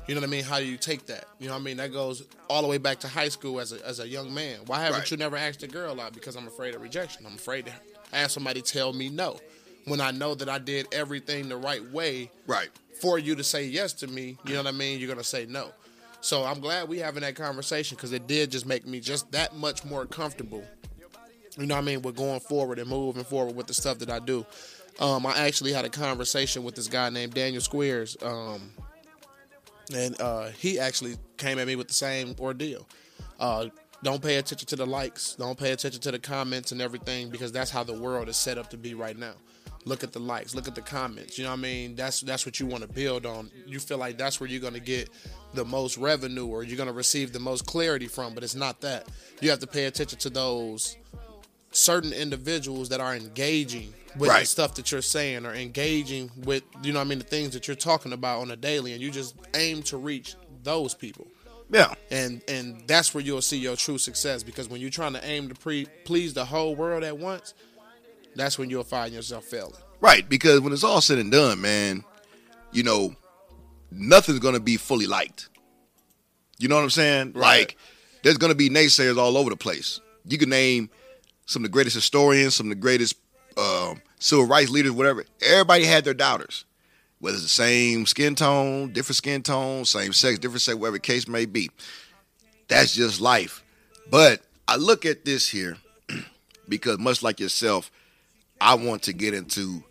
You 0.08 0.16
know 0.16 0.22
what 0.22 0.28
I 0.28 0.32
mean? 0.32 0.44
How 0.44 0.58
do 0.60 0.66
you 0.66 0.76
take 0.76 1.06
that? 1.06 1.26
You 1.40 1.48
know 1.48 1.54
what 1.54 1.62
I 1.62 1.64
mean? 1.64 1.78
That 1.78 1.94
goes 1.94 2.24
all 2.50 2.62
the 2.62 2.68
way 2.68 2.78
back 2.80 3.00
to 3.02 3.08
high 3.08 3.30
school 3.30 3.60
as 3.62 3.72
a, 3.72 3.86
as 3.88 4.00
a 4.00 4.08
young 4.08 4.34
man. 4.34 4.60
Why 4.66 4.80
haven't 4.82 5.00
Right. 5.00 5.12
you 5.12 5.18
never 5.18 5.38
asked 5.38 5.64
a 5.64 5.68
girl 5.68 6.02
out? 6.02 6.14
Because 6.14 6.36
I'm 6.36 6.48
afraid 6.48 6.76
of 6.76 6.82
rejection. 6.82 7.26
I'm 7.26 7.36
afraid 7.36 7.68
to 7.68 7.72
have 8.12 8.32
somebody 8.32 8.62
tell 8.62 8.92
me 8.92 9.08
no. 9.10 9.40
When 9.86 10.00
I 10.02 10.12
know 10.12 10.34
that 10.36 10.48
I 10.50 10.60
did 10.60 10.88
everything 10.94 11.50
the 11.50 11.58
right 11.58 11.84
way, 11.92 12.32
Right. 12.48 12.70
for 13.02 13.20
you 13.20 13.36
to 13.36 13.44
say 13.44 13.66
yes 13.66 13.94
to 13.94 14.08
me, 14.08 14.38
you 14.46 14.54
know 14.54 14.64
what 14.64 14.68
I 14.74 14.78
mean? 14.78 15.00
You're 15.00 15.10
gonna 15.10 15.24
say 15.24 15.46
no. 15.46 15.72
So 16.22 16.46
I'm 16.46 16.62
glad 16.62 16.88
we 16.88 17.00
having 17.00 17.22
that 17.22 17.36
conversation 17.36 17.98
because 17.98 18.14
it 18.14 18.28
did 18.28 18.50
just 18.52 18.66
make 18.66 18.88
me 18.88 19.02
just 19.02 19.30
that 19.34 19.56
much 19.56 19.84
more 19.84 20.06
comfortable. 20.06 20.64
You 21.58 21.66
know 21.66 21.76
what 21.76 21.82
I 21.82 21.86
mean? 21.86 22.02
With 22.02 22.16
going 22.16 22.40
forward 22.40 22.80
and 22.80 22.90
moving 22.90 23.26
forward 23.26 23.56
with 23.56 23.68
the 23.68 23.74
stuff 23.74 24.00
that 24.00 24.10
I 24.10 24.20
do. 24.20 24.46
Um, 25.00 25.26
I 25.26 25.40
actually 25.40 25.74
had 25.74 25.86
a 25.86 25.90
conversation 25.90 26.64
with 26.64 26.76
this 26.76 26.88
guy 26.88 27.10
named 27.10 27.34
Daniel 27.34 27.62
Squares, 27.62 28.16
um, 28.24 28.72
and 29.94 30.20
uh, 30.22 30.50
he 30.50 30.80
actually 30.80 31.16
came 31.38 31.60
at 31.60 31.68
me 31.68 31.76
with 31.76 31.88
the 31.88 31.94
same 31.94 32.36
ordeal. 32.40 32.88
Uh, 33.40 33.68
don't 34.02 34.22
pay 34.22 34.36
attention 34.38 34.68
to 34.68 34.76
the 34.76 34.86
likes. 34.86 35.36
Don't 35.36 35.58
pay 35.58 35.72
attention 35.72 36.00
to 36.02 36.12
the 36.12 36.20
comments 36.20 36.72
and 36.72 36.82
everything 36.82 37.30
because 37.30 37.52
that's 37.52 37.72
how 37.72 37.84
the 37.84 37.94
world 37.94 38.30
is 38.30 38.38
set 38.38 38.58
up 38.58 38.70
to 38.70 38.78
be 38.78 38.94
right 38.94 39.18
now. 39.18 39.34
Look 39.86 40.04
at 40.04 40.14
the 40.14 40.20
likes. 40.20 40.56
Look 40.56 40.68
at 40.68 40.76
the 40.76 40.82
comments. 40.82 41.38
You 41.38 41.44
know 41.44 41.52
what 41.52 41.60
I 41.60 41.64
mean? 41.64 41.96
That's 41.96 42.22
that's 42.22 42.46
what 42.46 42.60
you 42.60 42.66
want 42.66 42.84
to 42.84 42.90
build 42.90 43.26
on. 43.26 43.52
You 43.68 43.80
feel 43.80 43.98
like 43.98 44.18
that's 44.18 44.40
where 44.40 44.50
you're 44.50 44.62
going 44.62 44.74
to 44.74 44.80
get 44.80 45.10
the 45.54 45.66
most 45.66 45.98
revenue 45.98 46.48
or 46.48 46.64
you're 46.64 46.78
going 46.78 46.88
to 46.88 46.94
receive 46.94 47.34
the 47.34 47.40
most 47.40 47.66
clarity 47.66 48.08
from, 48.08 48.34
but 48.34 48.44
it's 48.44 48.56
not 48.56 48.82
that. 48.82 49.08
You 49.42 49.50
have 49.50 49.60
to 49.60 49.68
pay 49.68 49.86
attention 49.86 50.20
to 50.20 50.30
those 50.30 50.98
certain 51.72 52.14
individuals 52.14 52.90
that 52.90 53.00
are 53.02 53.16
engaging 53.16 53.94
with 54.18 54.30
the 54.30 54.46
stuff 54.46 54.76
that 54.76 54.92
you're 54.92 55.02
saying 55.02 55.44
or 55.46 55.54
engaging 55.56 56.30
with 56.44 56.62
you 56.84 56.94
know 56.94 57.00
what 57.00 57.06
I 57.06 57.10
mean 57.10 57.18
the 57.18 57.24
things 57.26 57.50
that 57.54 57.68
you're 57.68 57.76
talking 57.76 58.14
about 58.14 58.42
on 58.42 58.52
a 58.52 58.56
daily 58.56 58.94
and 58.94 59.02
you 59.02 59.10
just 59.10 59.36
aim 59.56 59.82
to 59.84 59.98
reach 59.98 60.36
those 60.62 60.94
people 60.94 61.26
Yeah. 61.72 61.92
and 62.12 62.44
and 62.48 62.84
that's 62.86 63.16
where 63.16 63.24
you'll 63.24 63.42
see 63.42 63.58
your 63.58 63.76
true 63.76 63.98
success 63.98 64.44
because 64.44 64.70
when 64.70 64.82
you're 64.82 64.92
trying 64.92 65.14
to 65.14 65.26
aim 65.26 65.50
to 65.50 65.56
pre- 65.56 65.88
please 66.06 66.36
the 66.36 66.46
whole 66.46 66.76
world 66.76 67.04
at 67.04 67.18
once 67.18 67.56
that's 68.36 68.58
when 68.58 68.70
you'll 68.70 68.84
find 68.84 69.14
yourself 69.14 69.46
failing 69.46 69.74
Right, 70.04 70.28
because 70.28 70.60
when 70.60 70.74
it's 70.74 70.84
all 70.84 71.00
said 71.00 71.18
and 71.18 71.32
done, 71.32 71.62
man, 71.62 72.04
you 72.74 72.84
know, 72.84 73.16
nothing's 73.90 74.40
gonna 74.40 74.60
be 74.60 74.76
fully 74.76 75.08
liked. 75.08 75.48
You 76.60 76.68
know 76.68 76.76
what 76.76 76.84
I'm 76.84 76.90
saying? 76.90 77.32
Right. 77.36 77.60
Like, 77.60 77.78
there's 78.22 78.38
gonna 78.38 78.54
be 78.54 78.70
naysayers 78.70 79.18
all 79.18 79.38
over 79.38 79.50
the 79.50 79.56
place. 79.56 80.02
You 80.28 80.38
can 80.38 80.50
name 80.50 80.90
some 81.46 81.64
of 81.64 81.70
the 81.70 81.72
greatest 81.72 81.96
historians, 81.96 82.56
some 82.56 82.66
of 82.66 82.72
the 82.72 82.82
greatest 82.82 83.16
um, 83.58 84.02
civil 84.20 84.46
rights 84.46 84.70
leaders, 84.70 84.92
whatever. 84.92 85.24
Everybody 85.42 85.86
had 85.86 86.04
their 86.04 86.14
doubters. 86.14 86.66
Whether 87.20 87.36
it's 87.36 87.44
the 87.44 87.50
same 87.50 88.06
skin 88.06 88.36
tone, 88.36 88.92
different 88.92 89.16
skin 89.16 89.42
tone, 89.42 89.86
same 89.86 90.12
sex, 90.12 90.38
different 90.38 90.64
sex, 90.64 90.76
whatever 90.78 90.98
the 90.98 91.00
case 91.00 91.30
may 91.30 91.46
be. 91.46 91.72
That's 92.68 92.94
just 92.94 93.22
life. 93.22 93.64
But 94.12 94.42
I 94.68 94.76
look 94.76 95.06
at 95.06 95.24
this 95.24 95.48
here 95.48 95.78
because 96.68 97.00
much 97.00 97.24
like 97.24 97.40
yourself, 97.40 97.90
I 98.62 98.76
want 98.76 99.04
to 99.04 99.14
get 99.14 99.34
into 99.34 99.84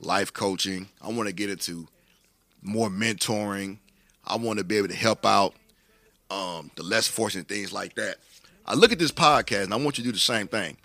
life 0.00 0.32
coaching. 0.32 0.88
I 1.00 1.08
want 1.08 1.28
to 1.28 1.34
get 1.34 1.50
into 1.50 1.88
more 2.62 2.88
mentoring. 2.88 3.78
I 4.24 4.36
want 4.36 4.58
to 4.58 4.64
be 4.64 4.76
able 4.76 4.88
to 4.88 4.94
help 4.94 5.24
out 5.24 5.54
um, 6.30 6.70
the 6.76 6.82
less 6.82 7.06
fortunate 7.06 7.48
things 7.48 7.72
like 7.72 7.94
that. 7.94 8.16
I 8.64 8.74
look 8.74 8.92
at 8.92 8.98
this 8.98 9.12
podcast 9.12 9.64
and 9.64 9.72
I 9.72 9.76
want 9.76 9.98
you 9.98 10.04
to 10.04 10.08
do 10.08 10.12
the 10.12 10.18
same 10.18 10.48
thing. 10.48 10.76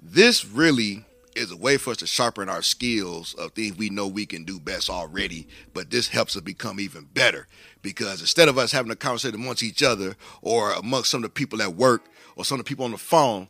This 0.00 0.44
really 0.44 1.04
is 1.36 1.52
a 1.52 1.56
way 1.56 1.76
for 1.76 1.90
us 1.90 1.98
to 1.98 2.06
sharpen 2.06 2.48
our 2.48 2.62
skills 2.62 3.34
of 3.34 3.52
things 3.52 3.76
we 3.76 3.90
know 3.90 4.08
we 4.08 4.26
can 4.26 4.44
do 4.44 4.58
best 4.58 4.90
already, 4.90 5.46
but 5.72 5.90
this 5.90 6.08
helps 6.08 6.36
us 6.36 6.42
become 6.42 6.80
even 6.80 7.04
better 7.14 7.46
because 7.80 8.20
instead 8.20 8.48
of 8.48 8.58
us 8.58 8.72
having 8.72 8.90
a 8.90 8.96
conversation 8.96 9.40
amongst 9.40 9.62
each 9.62 9.82
other 9.82 10.16
or 10.42 10.72
amongst 10.72 11.10
some 11.10 11.18
of 11.18 11.30
the 11.30 11.34
people 11.34 11.62
at 11.62 11.74
work 11.74 12.02
or 12.34 12.44
some 12.44 12.58
of 12.58 12.64
the 12.64 12.68
people 12.68 12.84
on 12.84 12.90
the 12.90 12.98
phone, 12.98 13.46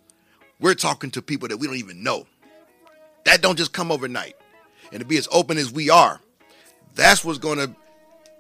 we're 0.61 0.75
talking 0.75 1.11
to 1.13 1.23
people 1.23 1.49
that 1.49 1.57
we 1.57 1.67
don't 1.67 1.77
even 1.77 2.03
know. 2.03 2.27
That 3.29 3.43
don't 3.43 3.59
just 3.59 3.75
come 3.75 3.93
overnight. 3.93 4.37
And 4.91 5.01
to 5.01 5.07
be 5.07 5.19
as 5.19 5.29
open 5.31 5.59
as 5.59 5.71
we 5.71 5.91
are, 5.91 6.19
that's 6.95 7.23
what's 7.23 7.39
going 7.39 7.59
to 7.59 7.77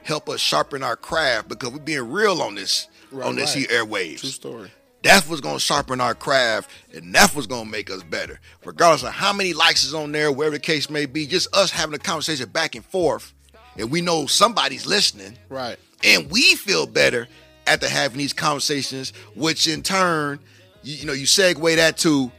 help 0.02 0.30
us 0.30 0.40
sharpen 0.40 0.83
our 0.83 0.97
craft 0.97 1.49
because 1.49 1.71
we're 1.71 1.78
being 1.78 2.11
real 2.11 2.40
on 2.40 2.54
this 2.54 2.88
Right, 3.11 3.26
on 3.26 3.37
this 3.37 3.54
right. 3.54 3.68
here 3.71 3.85
airwaves. 3.85 4.21
true 4.21 4.30
story 4.30 4.71
That's 5.02 5.26
what's 5.28 5.40
gonna 5.40 5.61
sharpen 5.61 6.00
our 6.00 6.14
craft, 6.14 6.71
and 6.92 7.14
that's 7.14 7.35
what's 7.35 7.47
gonna 7.47 7.71
make 7.71 7.90
us 7.90 8.02
better. 8.02 8.38
Regardless 8.64 9.02
of 9.02 9.14
how 9.14 9.33
many 9.33 9.54
likes 9.54 9.85
is 9.85 9.95
on 9.95 10.12
there, 10.12 10.30
wherever 10.33 10.57
the 10.57 10.61
case 10.61 10.90
may 10.90 11.07
be, 11.07 11.26
just 11.26 11.54
us 11.57 11.71
having 11.71 11.95
a 11.95 11.99
conversation 11.99 12.49
back 12.50 12.75
and 12.75 12.85
forth, 12.85 13.33
and 13.78 13.90
we 13.90 14.00
know 14.02 14.26
somebody's 14.26 14.87
listening, 14.87 15.38
right 15.49 15.78
and 16.04 16.30
we 16.30 16.54
feel 16.54 16.87
better 16.87 17.28
after 17.66 17.88
having 17.88 18.18
these 18.18 18.33
conversations, 18.35 19.12
which 19.35 19.68
in 19.68 19.83
turn, 19.83 20.38
you, 20.83 20.97
you 20.97 21.07
know, 21.07 21.12
you 21.14 21.26
segue 21.26 21.76
that 21.76 21.97
to 21.99 22.30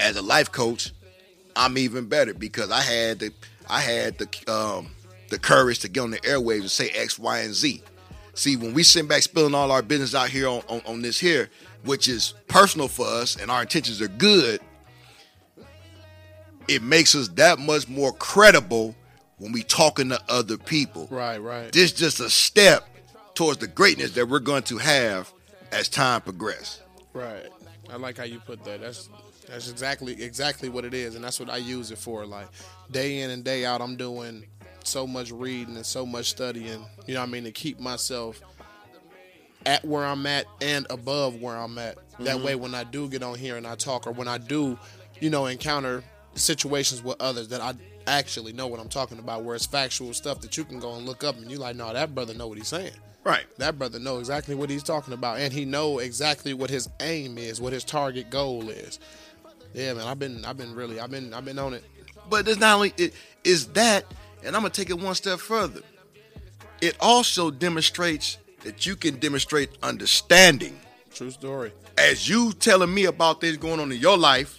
as 0.00 0.16
a 0.16 0.22
life 0.22 0.50
coach, 0.50 0.92
I'm 1.58 1.76
even 1.76 2.06
better 2.06 2.32
because 2.32 2.70
I 2.70 2.80
had 2.80 3.18
the 3.18 3.32
I 3.68 3.80
had 3.80 4.16
the 4.18 4.52
um 4.52 4.90
the 5.28 5.38
courage 5.38 5.80
to 5.80 5.88
get 5.88 6.00
on 6.00 6.10
the 6.10 6.20
airwaves 6.20 6.60
and 6.60 6.70
say 6.70 6.88
X, 6.90 7.18
Y, 7.18 7.40
and 7.40 7.52
Z. 7.52 7.82
See, 8.34 8.56
when 8.56 8.72
we 8.72 8.82
sit 8.82 9.08
back 9.08 9.22
spilling 9.22 9.54
all 9.54 9.72
our 9.72 9.82
business 9.82 10.14
out 10.14 10.30
here 10.30 10.48
on, 10.48 10.62
on, 10.68 10.80
on 10.86 11.02
this 11.02 11.18
here, 11.18 11.50
which 11.84 12.08
is 12.08 12.34
personal 12.46 12.88
for 12.88 13.04
us 13.04 13.36
and 13.36 13.50
our 13.50 13.62
intentions 13.62 14.00
are 14.00 14.08
good, 14.08 14.60
it 16.68 16.82
makes 16.82 17.14
us 17.14 17.28
that 17.30 17.58
much 17.58 17.88
more 17.88 18.12
credible 18.12 18.94
when 19.38 19.52
we 19.52 19.62
talking 19.62 20.08
to 20.08 20.20
other 20.28 20.56
people 20.56 21.06
right 21.10 21.38
right 21.38 21.70
this 21.72 21.92
just 21.92 22.18
a 22.18 22.28
step 22.28 22.88
towards 23.34 23.58
the 23.58 23.68
greatness 23.68 24.12
that 24.12 24.28
we're 24.28 24.40
going 24.40 24.64
to 24.64 24.78
have 24.78 25.32
as 25.70 25.88
time 25.88 26.20
progresses. 26.20 26.80
Right. 27.12 27.46
I 27.88 27.96
like 27.96 28.18
how 28.18 28.24
you 28.24 28.40
put 28.40 28.64
that. 28.64 28.80
That's 28.80 29.08
that's 29.48 29.70
exactly 29.70 30.22
exactly 30.22 30.68
what 30.68 30.84
it 30.84 30.94
is, 30.94 31.14
and 31.14 31.24
that's 31.24 31.40
what 31.40 31.50
I 31.50 31.56
use 31.56 31.90
it 31.90 31.98
for. 31.98 32.26
Like 32.26 32.48
day 32.90 33.20
in 33.20 33.30
and 33.30 33.42
day 33.42 33.64
out, 33.64 33.80
I'm 33.80 33.96
doing 33.96 34.44
so 34.84 35.06
much 35.06 35.30
reading 35.30 35.76
and 35.76 35.86
so 35.86 36.04
much 36.06 36.26
studying. 36.26 36.84
You 37.06 37.14
know 37.14 37.20
what 37.20 37.28
I 37.28 37.32
mean 37.32 37.44
to 37.44 37.52
keep 37.52 37.80
myself 37.80 38.40
at 39.66 39.84
where 39.84 40.04
I'm 40.04 40.26
at 40.26 40.46
and 40.60 40.86
above 40.90 41.40
where 41.40 41.56
I'm 41.56 41.78
at. 41.78 41.96
That 42.20 42.36
mm-hmm. 42.36 42.44
way, 42.44 42.54
when 42.56 42.74
I 42.74 42.84
do 42.84 43.08
get 43.08 43.22
on 43.22 43.36
here 43.36 43.56
and 43.56 43.66
I 43.66 43.74
talk, 43.74 44.06
or 44.06 44.12
when 44.12 44.28
I 44.28 44.38
do, 44.38 44.78
you 45.20 45.30
know, 45.30 45.46
encounter 45.46 46.04
situations 46.34 47.02
with 47.02 47.20
others, 47.20 47.48
that 47.48 47.60
I 47.60 47.74
actually 48.06 48.52
know 48.52 48.66
what 48.66 48.80
I'm 48.80 48.88
talking 48.88 49.18
about. 49.18 49.44
Where 49.44 49.56
it's 49.56 49.66
factual 49.66 50.12
stuff 50.14 50.40
that 50.42 50.56
you 50.56 50.64
can 50.64 50.78
go 50.78 50.94
and 50.94 51.06
look 51.06 51.24
up, 51.24 51.36
and 51.36 51.50
you 51.50 51.58
like, 51.58 51.76
no, 51.76 51.92
that 51.92 52.14
brother 52.14 52.34
know 52.34 52.48
what 52.48 52.58
he's 52.58 52.68
saying 52.68 52.92
Right. 53.28 53.44
that 53.58 53.78
brother 53.78 53.98
know 53.98 54.20
exactly 54.20 54.54
what 54.54 54.70
he's 54.70 54.82
talking 54.82 55.12
about 55.12 55.38
and 55.38 55.52
he 55.52 55.66
know 55.66 55.98
exactly 55.98 56.54
what 56.54 56.70
his 56.70 56.88
aim 57.00 57.36
is 57.36 57.60
what 57.60 57.74
his 57.74 57.84
target 57.84 58.30
goal 58.30 58.70
is 58.70 58.98
yeah 59.78 59.94
man 59.94 60.06
i've 60.06 60.18
been 60.18 60.44
i've 60.44 60.56
been 60.56 60.74
really 60.74 60.98
i've 61.00 61.10
been 61.10 61.32
i've 61.32 61.44
been 61.44 61.58
on 61.58 61.72
it 61.74 61.84
But 62.28 62.46
it's 62.48 62.58
not 62.58 62.74
only 62.76 62.92
it 62.96 63.14
is 63.44 63.68
that, 63.68 64.04
and 64.44 64.54
I'm 64.54 64.62
gonna 64.62 64.70
take 64.70 64.90
it 64.90 64.98
one 64.98 65.14
step 65.14 65.38
further. 65.38 65.80
It 66.80 66.96
also 67.00 67.50
demonstrates 67.50 68.38
that 68.62 68.84
you 68.86 68.96
can 68.96 69.18
demonstrate 69.18 69.70
understanding. 69.82 70.78
true 71.14 71.30
story 71.30 71.72
As 71.96 72.28
you 72.28 72.52
telling 72.52 72.92
me 72.92 73.06
about 73.06 73.40
things 73.40 73.56
going 73.56 73.80
on 73.80 73.90
in 73.90 73.98
your 73.98 74.18
life, 74.18 74.58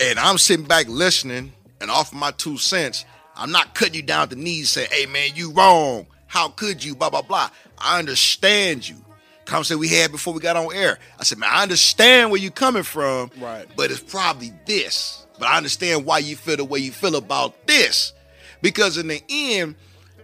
and 0.00 0.18
I'm 0.18 0.38
sitting 0.38 0.64
back 0.66 0.88
listening 0.88 1.52
and 1.80 1.90
offering 1.90 2.20
my 2.20 2.30
two 2.30 2.56
cents, 2.56 3.04
I'm 3.36 3.50
not 3.52 3.74
cutting 3.74 3.94
you 3.94 4.02
down 4.02 4.22
at 4.22 4.30
the 4.30 4.36
knees 4.36 4.70
saying, 4.70 4.88
hey 4.90 5.06
man, 5.06 5.30
you 5.34 5.52
wrong. 5.52 6.06
How 6.26 6.48
could 6.48 6.82
you? 6.82 6.94
Blah 6.94 7.10
blah 7.10 7.22
blah. 7.22 7.50
I 7.78 7.98
understand 7.98 8.88
you. 8.88 8.96
Conversation 9.44 9.80
we 9.80 9.88
had 9.88 10.12
before 10.12 10.32
we 10.32 10.40
got 10.40 10.56
on 10.56 10.74
air. 10.74 10.98
I 11.18 11.24
said, 11.24 11.38
man, 11.38 11.50
I 11.52 11.62
understand 11.62 12.30
where 12.30 12.40
you're 12.40 12.50
coming 12.50 12.84
from. 12.84 13.30
Right. 13.40 13.66
But 13.76 13.90
it's 13.90 14.00
probably 14.00 14.52
this. 14.66 15.26
But 15.38 15.48
I 15.48 15.56
understand 15.56 16.04
why 16.04 16.18
you 16.18 16.36
feel 16.36 16.56
the 16.56 16.64
way 16.64 16.78
you 16.78 16.92
feel 16.92 17.16
about 17.16 17.66
this. 17.66 18.12
Because 18.60 18.96
in 18.96 19.08
the 19.08 19.22
end, 19.28 19.74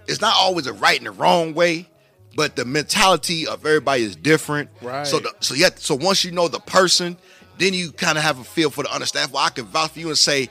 it's 0.06 0.20
not 0.20 0.34
always 0.36 0.66
a 0.66 0.72
right 0.72 0.98
and 0.98 1.08
a 1.08 1.10
wrong 1.10 1.54
way, 1.54 1.88
but 2.36 2.54
the 2.54 2.64
mentality 2.64 3.46
of 3.46 3.66
everybody 3.66 4.04
is 4.04 4.14
different. 4.14 4.70
Right. 4.80 5.06
So 5.06 5.18
the, 5.18 5.34
so 5.40 5.54
yeah, 5.54 5.70
so 5.74 5.96
once 5.96 6.24
you 6.24 6.30
know 6.30 6.46
the 6.48 6.60
person, 6.60 7.16
then 7.58 7.74
you 7.74 7.90
kind 7.90 8.16
of 8.16 8.24
have 8.24 8.38
a 8.38 8.44
feel 8.44 8.70
for 8.70 8.84
the 8.84 8.94
understand. 8.94 9.32
Well, 9.32 9.44
I 9.44 9.50
can 9.50 9.66
vouch 9.66 9.90
for 9.90 9.98
you 9.98 10.08
and 10.08 10.16
say, 10.16 10.48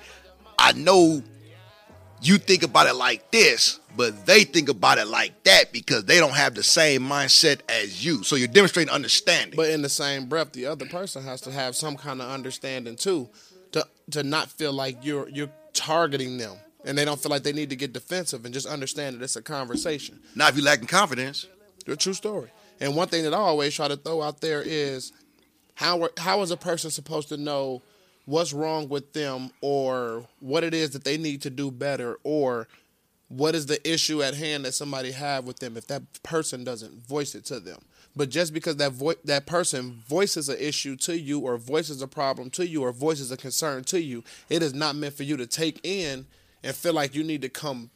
I 0.59 0.73
know 0.73 1.23
you 2.21 2.37
think 2.37 2.63
about 2.63 2.87
it 2.87 2.95
like 2.95 3.31
this, 3.31 3.79
but 3.97 4.25
they 4.27 4.43
think 4.43 4.69
about 4.69 4.99
it 4.99 5.07
like 5.07 5.43
that 5.43 5.73
because 5.73 6.05
they 6.05 6.19
don't 6.19 6.35
have 6.35 6.53
the 6.53 6.63
same 6.63 7.01
mindset 7.01 7.61
as 7.67 8.05
you. 8.05 8.23
So 8.23 8.35
you're 8.35 8.47
demonstrating 8.47 8.93
understanding. 8.93 9.57
But 9.57 9.71
in 9.71 9.81
the 9.81 9.89
same 9.89 10.27
breath, 10.27 10.53
the 10.53 10.67
other 10.67 10.85
person 10.85 11.23
has 11.23 11.41
to 11.41 11.51
have 11.51 11.75
some 11.75 11.97
kind 11.97 12.21
of 12.21 12.29
understanding 12.29 12.95
too, 12.95 13.27
to 13.71 13.85
to 14.11 14.23
not 14.23 14.49
feel 14.49 14.71
like 14.71 15.03
you're 15.03 15.27
you're 15.29 15.49
targeting 15.73 16.37
them, 16.37 16.57
and 16.85 16.97
they 16.97 17.03
don't 17.05 17.19
feel 17.19 17.31
like 17.31 17.43
they 17.43 17.53
need 17.53 17.71
to 17.71 17.75
get 17.75 17.91
defensive, 17.91 18.45
and 18.45 18.53
just 18.53 18.67
understand 18.67 19.15
that 19.15 19.23
it's 19.23 19.35
a 19.35 19.41
conversation. 19.41 20.19
now, 20.35 20.47
if 20.47 20.55
you're 20.55 20.65
lacking 20.65 20.87
confidence, 20.87 21.47
The 21.85 21.95
true 21.95 22.13
story. 22.13 22.49
And 22.79 22.95
one 22.95 23.07
thing 23.07 23.23
that 23.23 23.33
I 23.33 23.37
always 23.37 23.73
try 23.73 23.87
to 23.87 23.97
throw 23.97 24.21
out 24.21 24.41
there 24.41 24.61
is 24.61 25.11
how 25.75 26.09
how 26.17 26.41
is 26.41 26.51
a 26.51 26.57
person 26.57 26.91
supposed 26.91 27.29
to 27.29 27.37
know 27.37 27.81
what's 28.25 28.53
wrong 28.53 28.89
with 28.89 29.13
them 29.13 29.49
or 29.61 30.27
what 30.39 30.63
it 30.63 30.73
is 30.73 30.91
that 30.91 31.03
they 31.03 31.17
need 31.17 31.41
to 31.43 31.49
do 31.49 31.71
better 31.71 32.17
or 32.23 32.67
what 33.29 33.55
is 33.55 33.65
the 33.65 33.89
issue 33.89 34.23
at 34.23 34.33
hand 34.35 34.65
that 34.65 34.73
somebody 34.73 35.11
have 35.11 35.45
with 35.45 35.59
them 35.59 35.75
if 35.75 35.87
that 35.87 36.01
person 36.23 36.63
doesn't 36.63 37.05
voice 37.05 37.35
it 37.35 37.43
to 37.45 37.59
them. 37.59 37.79
But 38.15 38.29
just 38.29 38.53
because 38.53 38.77
that 38.77 38.93
vo- 38.93 39.13
that 39.25 39.45
person 39.45 40.01
voices 40.07 40.49
an 40.49 40.57
issue 40.59 40.95
to 40.97 41.17
you 41.17 41.39
or 41.41 41.57
voices 41.57 42.01
a 42.01 42.07
problem 42.07 42.49
to 42.51 42.67
you 42.67 42.83
or 42.83 42.91
voices 42.91 43.31
a 43.31 43.37
concern 43.37 43.83
to 43.85 44.01
you, 44.01 44.23
it 44.49 44.63
is 44.63 44.73
not 44.73 44.95
meant 44.95 45.13
for 45.13 45.23
you 45.23 45.37
to 45.37 45.45
take 45.45 45.79
in 45.83 46.25
and 46.63 46.75
feel 46.75 46.93
like 46.93 47.13
you 47.13 47.23
need 47.23 47.41
to 47.41 47.49
come 47.49 47.91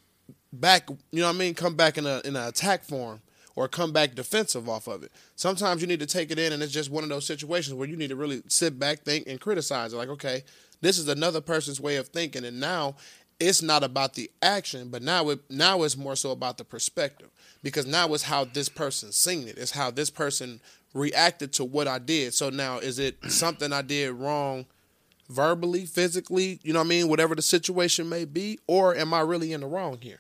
back, 0.54 0.90
you 1.12 1.22
know 1.22 1.28
what 1.28 1.36
I 1.36 1.40
mean, 1.40 1.54
come 1.54 1.76
back 1.76 1.98
in 1.98 2.06
a 2.06 2.22
in 2.26 2.36
an 2.36 2.48
attack 2.48 2.84
form 2.84 3.22
or 3.56 3.68
come 3.68 3.92
back 3.92 4.16
defensive 4.16 4.70
off 4.70 4.88
of 4.88 5.04
it. 5.04 5.12
Sometimes 5.36 5.82
you 5.82 5.88
need 5.88 6.00
to 6.00 6.06
take 6.06 6.32
it 6.32 6.40
in 6.40 6.54
and 6.54 6.62
it's 6.62 6.72
just 6.72 6.92
one 6.92 7.04
of 7.04 7.10
those 7.10 7.26
situations 7.26 7.74
where 7.74 7.88
you 7.88 7.98
need 7.98 8.10
to 8.10 8.16
really 8.16 8.44
sit 8.48 8.78
back, 8.78 9.00
think 9.04 9.28
and 9.28 9.40
criticize 9.40 9.94
it 9.94 9.98
like, 9.98 10.10
okay, 10.10 10.44
this 10.82 10.98
is 10.98 11.08
another 11.08 11.42
person's 11.42 11.80
way 11.80 11.96
of 11.96 12.08
thinking 12.10 12.46
and 12.46 12.60
now 12.60 12.96
it's 13.41 13.62
not 13.62 13.83
about 13.83 14.13
the 14.13 14.31
action, 14.41 14.89
but 14.89 15.01
now 15.01 15.29
it 15.29 15.39
now 15.50 15.83
it's 15.83 15.98
more 15.98 16.15
so 16.15 16.31
about 16.31 16.57
the 16.57 16.63
perspective. 16.63 17.29
Because 17.63 17.86
now 17.86 18.13
it's 18.13 18.24
how 18.24 18.45
this 18.45 18.69
person 18.69 19.12
seen 19.12 19.48
it. 19.48 19.57
It's 19.57 19.71
how 19.71 19.91
this 19.91 20.10
person 20.10 20.62
reacted 20.93 21.53
to 21.53 21.63
what 21.63 21.88
I 21.88 22.00
did. 22.00 22.33
So 22.33 22.50
now 22.50 22.79
is 22.79 22.98
it 23.00 23.17
something 23.31 23.71
I 23.71 23.81
did 23.83 24.13
wrong 24.13 24.65
verbally, 25.29 25.86
physically, 25.86 26.60
you 26.63 26.74
know 26.74 26.79
what 26.79 26.88
I 26.88 26.89
mean, 26.89 27.07
whatever 27.07 27.36
the 27.36 27.41
situation 27.41 28.10
may 28.10 28.25
be, 28.25 28.60
or 28.67 28.95
am 28.95 29.13
I 29.13 29.21
really 29.21 29.53
in 29.53 29.62
the 29.62 29.67
wrong 29.67 30.00
here? 30.01 30.19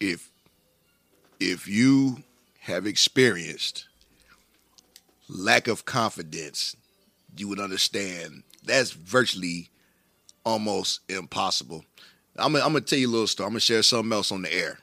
if 0.00 0.30
if 1.40 1.66
you 1.66 2.22
have 2.60 2.86
experienced 2.86 3.86
lack 5.28 5.66
of 5.68 5.84
confidence, 5.84 6.76
you 7.36 7.48
would 7.48 7.60
understand 7.60 8.42
that's 8.64 8.92
virtually 8.92 9.68
almost 10.44 11.00
impossible. 11.08 11.84
I'm 12.36 12.52
gonna, 12.52 12.80
tell 12.80 12.98
you 12.98 13.08
a 13.08 13.10
little 13.10 13.26
story. 13.26 13.46
I'm 13.46 13.52
gonna 13.52 13.60
share 13.60 13.82
something 13.82 14.12
else 14.12 14.32
on 14.32 14.42
the 14.42 14.52
air, 14.52 14.78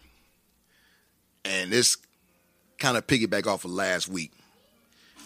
and 1.43 1.71
this 1.71 1.97
kind 2.79 2.97
of 2.97 3.05
piggyback 3.07 3.45
off 3.45 3.65
of 3.65 3.71
last 3.71 4.07
week. 4.07 4.31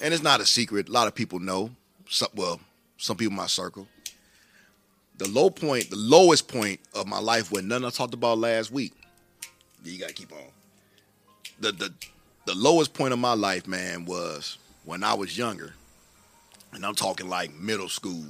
And 0.01 0.13
it's 0.13 0.23
not 0.23 0.41
a 0.41 0.45
secret. 0.45 0.89
A 0.89 0.91
lot 0.91 1.07
of 1.07 1.15
people 1.15 1.39
know. 1.39 1.71
Some, 2.09 2.29
well, 2.35 2.59
some 2.97 3.15
people 3.15 3.31
in 3.31 3.37
my 3.37 3.47
circle. 3.47 3.87
The 5.17 5.29
low 5.29 5.49
point, 5.49 5.89
the 5.89 5.95
lowest 5.95 6.47
point 6.47 6.79
of 6.93 7.07
my 7.07 7.19
life, 7.19 7.51
when 7.51 7.67
none 7.67 7.85
I 7.85 7.89
talked 7.89 8.13
about 8.13 8.37
last 8.37 8.71
week. 8.71 8.93
You 9.83 9.99
gotta 9.99 10.13
keep 10.13 10.31
on. 10.31 10.39
The 11.59 11.71
the 11.71 11.93
the 12.45 12.55
lowest 12.55 12.93
point 12.93 13.13
of 13.13 13.19
my 13.19 13.33
life, 13.33 13.67
man, 13.67 14.05
was 14.05 14.57
when 14.83 15.03
I 15.03 15.13
was 15.13 15.37
younger, 15.37 15.73
and 16.73 16.85
I'm 16.85 16.95
talking 16.95 17.29
like 17.29 17.53
middle 17.53 17.87
school, 17.87 18.25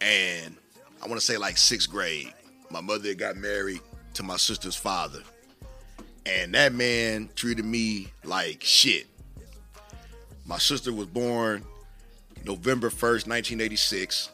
and 0.00 0.56
I 1.02 1.06
want 1.06 1.20
to 1.20 1.24
say 1.24 1.36
like 1.36 1.58
sixth 1.58 1.90
grade. 1.90 2.32
My 2.72 2.80
mother 2.80 3.12
got 3.12 3.36
married 3.36 3.80
to 4.14 4.22
my 4.22 4.38
sister's 4.38 4.74
father, 4.74 5.20
and 6.24 6.54
that 6.54 6.72
man 6.72 7.28
treated 7.34 7.66
me 7.66 8.08
like 8.24 8.64
shit. 8.64 9.06
My 10.46 10.56
sister 10.56 10.90
was 10.90 11.06
born 11.06 11.64
November 12.46 12.88
1st, 12.88 13.28
1986. 13.28 14.30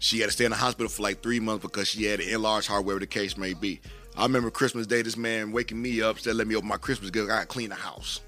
She 0.00 0.20
had 0.20 0.26
to 0.26 0.32
stay 0.32 0.44
in 0.44 0.50
the 0.50 0.56
hospital 0.58 0.90
for 0.90 1.02
like 1.02 1.22
three 1.22 1.40
months 1.40 1.62
because 1.62 1.88
she 1.88 2.04
had 2.04 2.20
an 2.20 2.28
enlarged 2.28 2.68
heart, 2.68 2.84
whatever 2.84 3.00
the 3.00 3.06
case 3.06 3.38
may 3.38 3.54
be. 3.54 3.80
I 4.14 4.24
remember 4.24 4.50
Christmas 4.50 4.86
Day, 4.86 5.00
this 5.00 5.16
man 5.16 5.50
waking 5.50 5.80
me 5.80 6.02
up, 6.02 6.18
said, 6.18 6.36
let 6.36 6.46
me 6.46 6.56
open 6.56 6.68
my 6.68 6.76
Christmas 6.76 7.10
gift. 7.10 7.24
I 7.24 7.36
gotta 7.36 7.46
clean 7.46 7.70
the 7.70 7.74
house. 7.74 8.20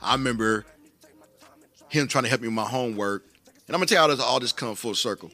I 0.00 0.12
remember 0.12 0.64
him 1.88 2.06
trying 2.06 2.22
to 2.24 2.30
help 2.30 2.40
me 2.40 2.46
with 2.46 2.54
my 2.54 2.68
homework. 2.68 3.24
And 3.66 3.74
I'm 3.74 3.80
gonna 3.80 3.86
tell 3.86 3.96
you 3.96 4.10
how 4.10 4.16
this 4.16 4.24
all 4.24 4.38
this 4.38 4.52
come 4.52 4.76
full 4.76 4.94
circle. 4.94 5.32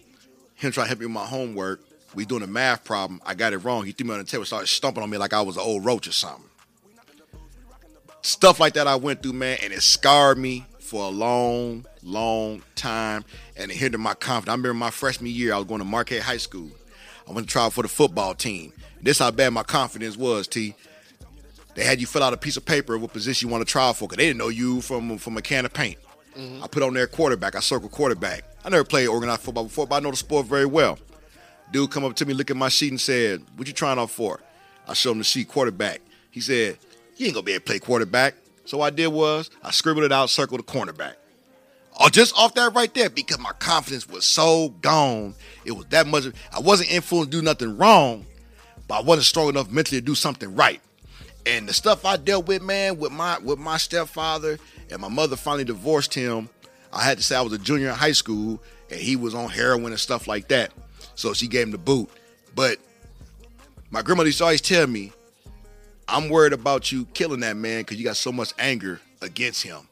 Him 0.55 0.73
trying 0.73 0.87
to 0.87 0.88
help 0.88 1.01
me 1.01 1.07
with 1.07 1.14
my 1.14 1.27
homework. 1.27 1.83
We 2.14 2.25
doing 2.25 2.42
a 2.42 2.47
math 2.47 2.85
problem. 2.85 3.21
I 3.27 3.35
got 3.35 3.53
it 3.53 3.59
wrong. 3.59 3.85
He 3.85 3.92
threw 3.92 4.07
me 4.07 4.14
on 4.14 4.19
the 4.21 4.25
table, 4.25 4.45
started 4.45 4.69
stomping 4.69 5.03
on 5.03 5.11
me 5.11 5.19
like 5.19 5.33
I 5.33 5.42
was 5.42 5.57
an 5.57 5.62
old 5.62 5.85
roach 5.85 6.09
or 6.09 6.12
something. 6.12 6.45
Stuff 8.23 8.59
like 8.59 8.75
that 8.75 8.87
I 8.87 8.97
went 8.97 9.23
through, 9.23 9.35
man, 9.35 9.59
and 9.62 9.73
it 9.73 9.83
scarred 9.83 10.38
me 10.38 10.66
for 10.81 11.05
a 11.05 11.09
long, 11.09 11.85
long 12.03 12.62
time, 12.75 13.25
and 13.57 13.71
it 13.71 13.77
hindered 13.77 14.01
my 14.01 14.14
confidence. 14.14 14.49
I 14.49 14.57
remember 14.57 14.75
my 14.75 14.90
freshman 14.90 15.31
year, 15.31 15.53
I 15.53 15.59
was 15.59 15.66
going 15.66 15.81
to 15.81 15.85
Marquette 15.85 16.23
High 16.23 16.38
School. 16.38 16.71
I 17.29 17.33
went 17.33 17.47
to 17.49 17.53
try 17.53 17.69
for 17.71 17.83
the 17.83 17.88
football 17.88 18.35
team. 18.35 18.73
This 19.03 19.19
how 19.19 19.31
bad 19.31 19.53
my 19.53 19.62
confidence 19.62 20.16
was, 20.16 20.49
T. 20.49 20.75
They 21.75 21.85
had 21.85 22.01
you 22.01 22.07
fill 22.07 22.23
out 22.23 22.33
a 22.33 22.37
piece 22.37 22.57
of 22.57 22.64
paper 22.64 22.95
of 22.95 23.03
what 23.03 23.12
position 23.12 23.49
you 23.49 23.53
want 23.53 23.66
to 23.66 23.71
try 23.71 23.92
for, 23.92 24.09
because 24.09 24.16
they 24.16 24.27
didn't 24.27 24.38
know 24.38 24.49
you 24.49 24.81
from 24.81 25.19
from 25.19 25.37
a 25.37 25.42
can 25.42 25.66
of 25.66 25.73
paint. 25.73 25.99
Mm-hmm. 26.37 26.62
I 26.62 26.66
put 26.69 26.83
on 26.83 26.95
there 26.95 27.07
quarterback. 27.07 27.55
I 27.55 27.61
circled 27.61 27.92
quarterback. 27.92 28.45
I 28.64 28.71
never 28.71 28.85
played 28.85 29.07
organized 29.09 29.42
football 29.42 29.64
before, 29.64 29.87
but 29.87 29.97
I 29.97 30.01
know 30.01 30.11
the 30.11 30.16
sport 30.16 30.47
very 30.47 30.66
well. 30.66 30.99
Dude 31.72 31.90
come 31.90 32.05
up 32.05 32.14
to 32.16 32.26
me, 32.26 32.35
look 32.35 32.50
at 32.50 32.57
my 32.57 32.68
sheet, 32.68 32.90
and 32.90 33.00
said, 33.00 33.42
"What 33.57 33.66
you 33.66 33.74
trying 33.74 33.98
out 33.98 34.11
for?" 34.11 34.40
I 34.87 34.94
showed 34.94 35.12
him 35.12 35.18
the 35.18 35.24
sheet, 35.24 35.48
quarterback. 35.48 36.00
He 36.31 36.40
said, 36.40 36.79
"You 37.16 37.26
ain't 37.26 37.35
gonna 37.35 37.44
be 37.44 37.52
able 37.52 37.61
to 37.61 37.66
play 37.66 37.79
quarterback." 37.79 38.35
So 38.64 38.79
what 38.79 38.92
I 38.92 38.96
did 38.96 39.09
was 39.09 39.50
I 39.62 39.70
scribbled 39.70 40.05
it 40.05 40.12
out, 40.12 40.31
circled 40.31 40.61
the 40.61 40.64
cornerback. 40.64 41.14
Oh, 41.98 42.09
just 42.09 42.37
off 42.37 42.55
that 42.55 42.74
right 42.74 42.92
there, 42.92 43.09
because 43.09 43.38
my 43.38 43.52
confidence 43.59 44.09
was 44.09 44.24
so 44.24 44.68
gone. 44.83 45.35
It 45.64 45.72
was 45.72 45.87
that 45.87 46.07
much. 46.07 46.24
I 46.52 46.61
wasn't 46.61 46.90
influenced 46.90 47.31
to 47.33 47.38
do 47.38 47.42
nothing 47.42 47.79
wrong, 47.79 48.26
but 48.87 48.96
I 48.96 49.02
wasn't 49.02 49.26
strong 49.26 49.48
enough 49.48 49.70
mentally 49.70 50.00
to 50.00 50.05
do 50.05 50.14
something 50.14 50.55
right. 50.55 50.81
And 51.46 51.68
the 51.68 51.72
stuff 51.72 52.05
I 52.05 52.16
dealt 52.16 52.46
with, 52.46 52.61
man, 52.61 52.98
with 52.98 53.12
my 53.12 53.38
with 53.38 53.59
my 53.59 53.76
stepfather 53.76 54.59
and 54.90 55.00
my 55.00 55.09
mother 55.09 55.37
finally 55.37 55.64
divorced 55.64 56.12
him. 56.12 56.48
I 56.92 57.02
had 57.05 57.18
to 57.18 57.22
say 57.22 57.37
I 57.37 57.40
was 57.40 57.52
a 57.52 57.59
junior 57.59 57.88
in 57.88 57.94
high 57.94 58.12
school 58.12 58.62
and 58.90 59.00
he 59.00 59.16
was 59.16 59.35
on 59.35 59.48
heroin 59.48 59.92
and 59.92 60.00
stuff 60.00 60.26
like 60.26 60.48
that. 60.48 60.72
So 61.16 61.33
she 61.33 61.48
gave 61.48 61.66
him 61.66 61.72
the 61.72 61.79
boot. 61.79 62.09
But 62.55 62.79
my 63.90 64.02
grandmother 64.02 64.29
used 64.29 64.38
to 64.38 64.44
always 64.44 64.61
tell 64.61 64.87
me, 64.87 65.12
I'm 66.09 66.29
worried 66.29 66.52
about 66.52 66.92
you 66.92 67.07
killing 67.07 67.40
that 67.40 67.57
man 67.57 67.81
because 67.81 67.98
you 67.98 68.05
got 68.05 68.16
so 68.16 68.31
much 68.31 68.52
anger 68.59 69.00
against 69.20 69.62
him. 69.62 69.88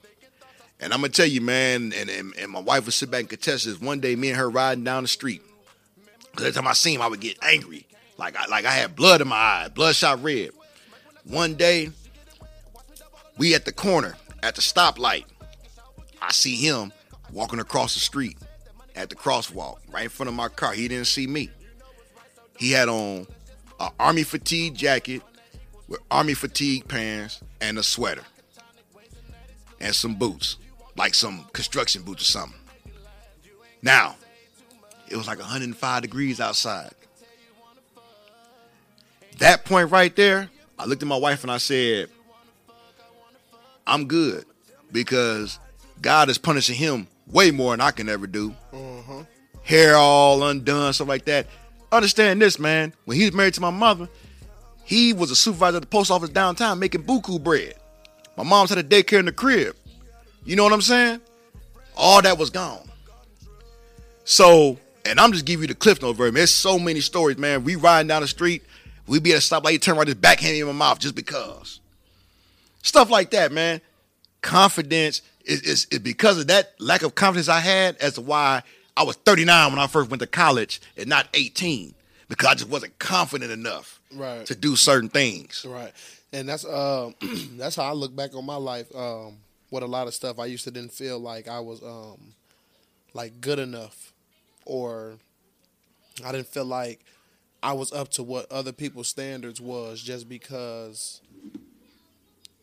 And 0.80 0.92
I'm 0.92 1.00
gonna 1.00 1.12
tell 1.12 1.26
you, 1.26 1.40
man, 1.40 1.92
and, 1.96 2.08
and, 2.08 2.34
and 2.38 2.50
my 2.52 2.60
wife 2.60 2.84
would 2.84 2.94
sit 2.94 3.10
back 3.10 3.20
and 3.20 3.28
contest 3.30 3.64
this. 3.64 3.80
One 3.80 4.00
day, 4.00 4.14
me 4.16 4.28
and 4.28 4.38
her 4.38 4.48
riding 4.48 4.84
down 4.84 5.02
the 5.02 5.08
street. 5.08 5.42
'Cause 6.34 6.46
every 6.46 6.52
time 6.52 6.66
I 6.66 6.72
seen 6.72 6.96
him, 6.96 7.02
I 7.02 7.06
would 7.06 7.20
get 7.20 7.38
angry. 7.42 7.86
Like 8.18 8.36
I 8.36 8.46
like 8.46 8.64
I 8.64 8.72
had 8.72 8.94
blood 8.96 9.20
in 9.20 9.28
my 9.28 9.36
eye, 9.36 9.68
bloodshot 9.74 10.22
red. 10.22 10.50
One 11.24 11.54
day, 11.54 11.90
we 13.38 13.54
at 13.54 13.64
the 13.64 13.72
corner 13.72 14.16
at 14.42 14.56
the 14.56 14.60
stoplight. 14.60 15.24
I 16.20 16.32
see 16.32 16.56
him 16.56 16.92
walking 17.32 17.60
across 17.60 17.94
the 17.94 18.00
street 18.00 18.36
at 18.94 19.10
the 19.10 19.16
crosswalk, 19.16 19.78
right 19.92 20.04
in 20.04 20.10
front 20.10 20.28
of 20.28 20.34
my 20.34 20.48
car. 20.48 20.72
He 20.72 20.88
didn't 20.88 21.06
see 21.06 21.26
me. 21.26 21.50
He 22.58 22.70
had 22.70 22.88
on 22.88 23.26
an 23.80 23.90
army 23.98 24.22
fatigue 24.22 24.74
jacket 24.74 25.22
with 25.88 26.00
army 26.10 26.34
fatigue 26.34 26.86
pants 26.88 27.40
and 27.60 27.78
a 27.78 27.82
sweater 27.82 28.22
and 29.80 29.94
some 29.94 30.14
boots, 30.14 30.56
like 30.96 31.14
some 31.14 31.46
construction 31.52 32.02
boots 32.02 32.22
or 32.22 32.26
something. 32.26 32.60
Now, 33.82 34.16
it 35.08 35.16
was 35.16 35.26
like 35.26 35.38
105 35.38 36.02
degrees 36.02 36.40
outside. 36.40 36.92
That 39.38 39.64
point 39.64 39.90
right 39.90 40.14
there, 40.14 40.48
I 40.78 40.86
looked 40.86 41.02
at 41.02 41.08
my 41.08 41.16
wife 41.16 41.42
and 41.42 41.50
I 41.50 41.58
said, 41.58 42.08
I'm 43.86 44.06
good 44.06 44.46
because 44.92 45.58
God 46.00 46.30
is 46.30 46.38
punishing 46.38 46.76
him 46.76 47.06
way 47.26 47.50
more 47.50 47.72
than 47.72 47.80
I 47.80 47.90
can 47.90 48.08
ever 48.08 48.26
do. 48.26 48.54
Hair 49.62 49.96
all 49.96 50.42
undone, 50.42 50.92
stuff 50.92 51.08
like 51.08 51.24
that. 51.24 51.46
Understand 51.90 52.42
this, 52.42 52.58
man. 52.58 52.92
When 53.04 53.16
he 53.16 53.24
was 53.24 53.34
married 53.34 53.54
to 53.54 53.60
my 53.60 53.70
mother, 53.70 54.08
he 54.84 55.12
was 55.12 55.30
a 55.30 55.36
supervisor 55.36 55.76
at 55.76 55.82
the 55.82 55.88
post 55.88 56.10
office 56.10 56.28
downtown 56.28 56.78
making 56.78 57.04
buku 57.04 57.42
bread. 57.42 57.74
My 58.36 58.42
mom's 58.42 58.70
had 58.70 58.78
a 58.78 58.84
daycare 58.84 59.20
in 59.20 59.24
the 59.24 59.32
crib. 59.32 59.76
You 60.44 60.56
know 60.56 60.64
what 60.64 60.72
I'm 60.72 60.82
saying? 60.82 61.20
All 61.96 62.20
that 62.20 62.36
was 62.36 62.50
gone. 62.50 62.90
So, 64.24 64.78
and 65.06 65.20
I'm 65.20 65.32
just 65.32 65.44
giving 65.44 65.62
you 65.62 65.68
the 65.68 65.74
cliff 65.74 66.02
note 66.02 66.16
version. 66.16 66.34
There's 66.34 66.52
so 66.52 66.78
many 66.78 67.00
stories, 67.00 67.38
man. 67.38 67.64
We 67.64 67.76
riding 67.76 68.08
down 68.08 68.22
the 68.22 68.28
street, 68.28 68.64
we 69.06 69.20
be 69.20 69.32
at 69.32 69.38
a 69.38 69.40
stoplight, 69.40 69.80
turn 69.80 69.96
right, 69.96 70.06
just 70.06 70.20
backhand 70.20 70.54
me 70.54 70.60
in 70.60 70.66
my 70.66 70.72
mouth 70.72 70.98
just 70.98 71.14
because. 71.14 71.80
Stuff 72.82 73.10
like 73.10 73.30
that, 73.30 73.52
man. 73.52 73.80
Confidence 74.42 75.22
is, 75.44 75.86
is 75.90 75.98
because 76.00 76.38
of 76.38 76.46
that 76.48 76.72
lack 76.78 77.02
of 77.02 77.14
confidence 77.14 77.48
I 77.48 77.60
had 77.60 77.96
as 77.98 78.14
to 78.14 78.20
why 78.20 78.62
I 78.96 79.02
was 79.02 79.16
39 79.16 79.70
when 79.72 79.78
I 79.78 79.86
first 79.86 80.10
went 80.10 80.20
to 80.20 80.26
college 80.26 80.80
and 80.96 81.08
not 81.08 81.28
18. 81.34 81.94
because 82.28 82.48
I 82.48 82.54
just 82.54 82.68
wasn't 82.70 82.98
confident 82.98 83.50
enough 83.52 84.00
Right. 84.12 84.46
to 84.46 84.54
do 84.54 84.76
certain 84.76 85.08
things. 85.08 85.66
Right, 85.68 85.92
and 86.32 86.48
that's 86.48 86.64
uh, 86.64 87.10
that's 87.58 87.76
how 87.76 87.84
I 87.84 87.92
look 87.92 88.14
back 88.14 88.34
on 88.34 88.46
my 88.46 88.56
life. 88.56 88.94
Um, 88.94 89.38
with 89.70 89.82
a 89.82 89.86
lot 89.86 90.06
of 90.06 90.14
stuff, 90.14 90.38
I 90.38 90.46
used 90.46 90.64
to 90.64 90.70
didn't 90.70 90.92
feel 90.92 91.18
like 91.18 91.48
I 91.48 91.58
was 91.60 91.82
um, 91.82 92.34
like 93.12 93.40
good 93.40 93.58
enough, 93.58 94.12
or 94.64 95.14
I 96.24 96.30
didn't 96.32 96.46
feel 96.46 96.64
like 96.64 97.00
I 97.62 97.72
was 97.72 97.92
up 97.92 98.08
to 98.10 98.22
what 98.22 98.50
other 98.52 98.72
people's 98.72 99.08
standards 99.08 99.60
was 99.60 100.00
just 100.00 100.28
because 100.28 101.20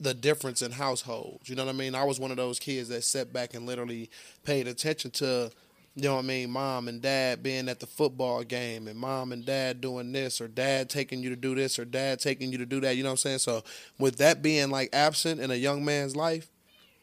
the 0.02 0.14
difference 0.14 0.62
in 0.62 0.72
households. 0.72 1.48
You 1.48 1.56
know 1.56 1.64
what 1.66 1.76
I 1.76 1.78
mean? 1.78 1.94
I 1.96 2.04
was 2.04 2.20
one 2.20 2.32
of 2.32 2.38
those 2.38 2.60
kids 2.60 2.90
that 2.90 3.04
sat 3.04 3.32
back 3.32 3.54
and 3.54 3.66
literally 3.66 4.10
paid 4.44 4.68
attention 4.68 5.12
to, 5.12 5.52
you 5.96 6.04
know 6.04 6.16
what 6.16 6.24
I 6.26 6.28
mean, 6.28 6.50
mom 6.50 6.88
and 6.88 7.02
dad 7.02 7.44
being 7.44 7.70
at 7.70 7.80
the 7.80 7.86
football 7.86 8.44
game 8.44 8.88
and 8.88 8.98
mom 8.98 9.32
and 9.32 9.46
dad 9.46 9.80
doing 9.80 10.12
this 10.12 10.42
or 10.42 10.48
dad 10.48 10.90
taking 10.90 11.22
you 11.22 11.30
to 11.30 11.36
do 11.36 11.54
this 11.54 11.78
or 11.78 11.86
dad 11.86 12.20
taking 12.20 12.52
you 12.52 12.58
to 12.58 12.66
do 12.66 12.80
that. 12.82 12.96
You 12.98 13.04
know 13.04 13.10
what 13.10 13.14
I'm 13.14 13.18
saying? 13.18 13.40
So 13.40 13.64
with 14.00 14.18
that 14.18 14.42
being 14.42 14.70
like 14.72 14.90
absent 14.92 15.40
in 15.40 15.52
a 15.52 15.56
young 15.56 15.86
man's 15.86 16.16
life, 16.16 16.48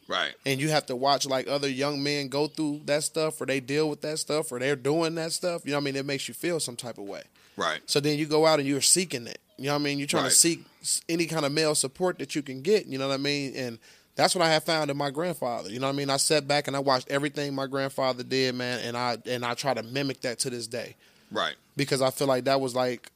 Right. 0.09 0.33
and 0.47 0.59
you 0.59 0.71
have 0.71 0.87
to 0.87 0.97
watch 0.97 1.27
like 1.27 1.47
other 1.49 1.69
young 1.69 2.03
men 2.03 2.29
go 2.29 2.47
through 2.47 2.81
that 2.87 3.05
stuff 3.05 3.41
or 3.43 3.47
they 3.47 3.61
deal 3.61 3.91
with 3.91 4.01
that 4.01 4.19
stuff 4.19 4.51
or 4.51 4.59
they're 4.59 4.75
doing 4.75 5.15
that 5.17 5.33
stuff, 5.33 5.63
you 5.67 5.71
know 5.73 5.77
what 5.77 5.83
I 5.83 5.85
mean? 5.85 5.97
It 5.97 6.07
makes 6.07 6.27
you 6.29 6.35
feel 6.35 6.59
some 6.61 6.77
type 6.77 6.97
of 6.97 7.05
way. 7.05 7.23
Right. 7.59 7.81
So 7.87 8.01
then 8.01 8.19
you 8.19 8.25
go 8.27 8.47
out 8.47 8.59
and 8.59 8.67
you're 8.67 8.81
seeking 8.81 9.27
it. 9.27 9.39
You 9.59 9.67
know 9.67 9.73
what 9.75 9.81
I 9.81 9.85
mean? 9.85 9.99
You're 9.99 10.07
trying 10.07 10.25
Right. 10.25 10.31
to 10.33 10.37
seek 10.37 10.65
any 11.09 11.27
kind 11.27 11.45
of 11.45 11.53
male 11.53 11.75
support 11.75 12.19
that 12.21 12.35
you 12.35 12.43
can 12.43 12.63
get. 12.63 12.87
You 12.87 12.97
know 12.99 13.09
what 13.09 13.15
I 13.15 13.19
mean? 13.19 13.55
And 13.57 13.79
that's 14.15 14.35
what 14.35 14.43
I 14.43 14.51
have 14.51 14.65
found 14.65 14.91
in 14.91 14.97
my 14.97 15.11
grandfather. 15.11 15.69
You 15.71 15.81
know 15.81 15.87
what 15.89 15.95
I 15.95 15.97
mean? 15.97 16.11
I 16.11 16.17
sat 16.17 16.47
back 16.49 16.67
and 16.69 16.77
I 16.77 16.81
watched 16.81 17.11
everything 17.11 17.55
my 17.55 17.67
grandfather 17.67 18.23
did, 18.23 18.55
man, 18.55 18.81
and 18.81 18.97
I 18.97 19.19
and 19.27 19.45
I 19.45 19.55
try 19.55 19.75
to 19.75 19.83
mimic 19.83 20.21
that 20.23 20.39
to 20.41 20.51
this 20.51 20.67
day 20.67 20.95
Right. 21.31 21.55
because 21.77 22.01
I 22.03 22.11
feel 22.11 22.27
like 22.29 22.45
that 22.45 22.61
was 22.61 22.75
like 22.75 23.11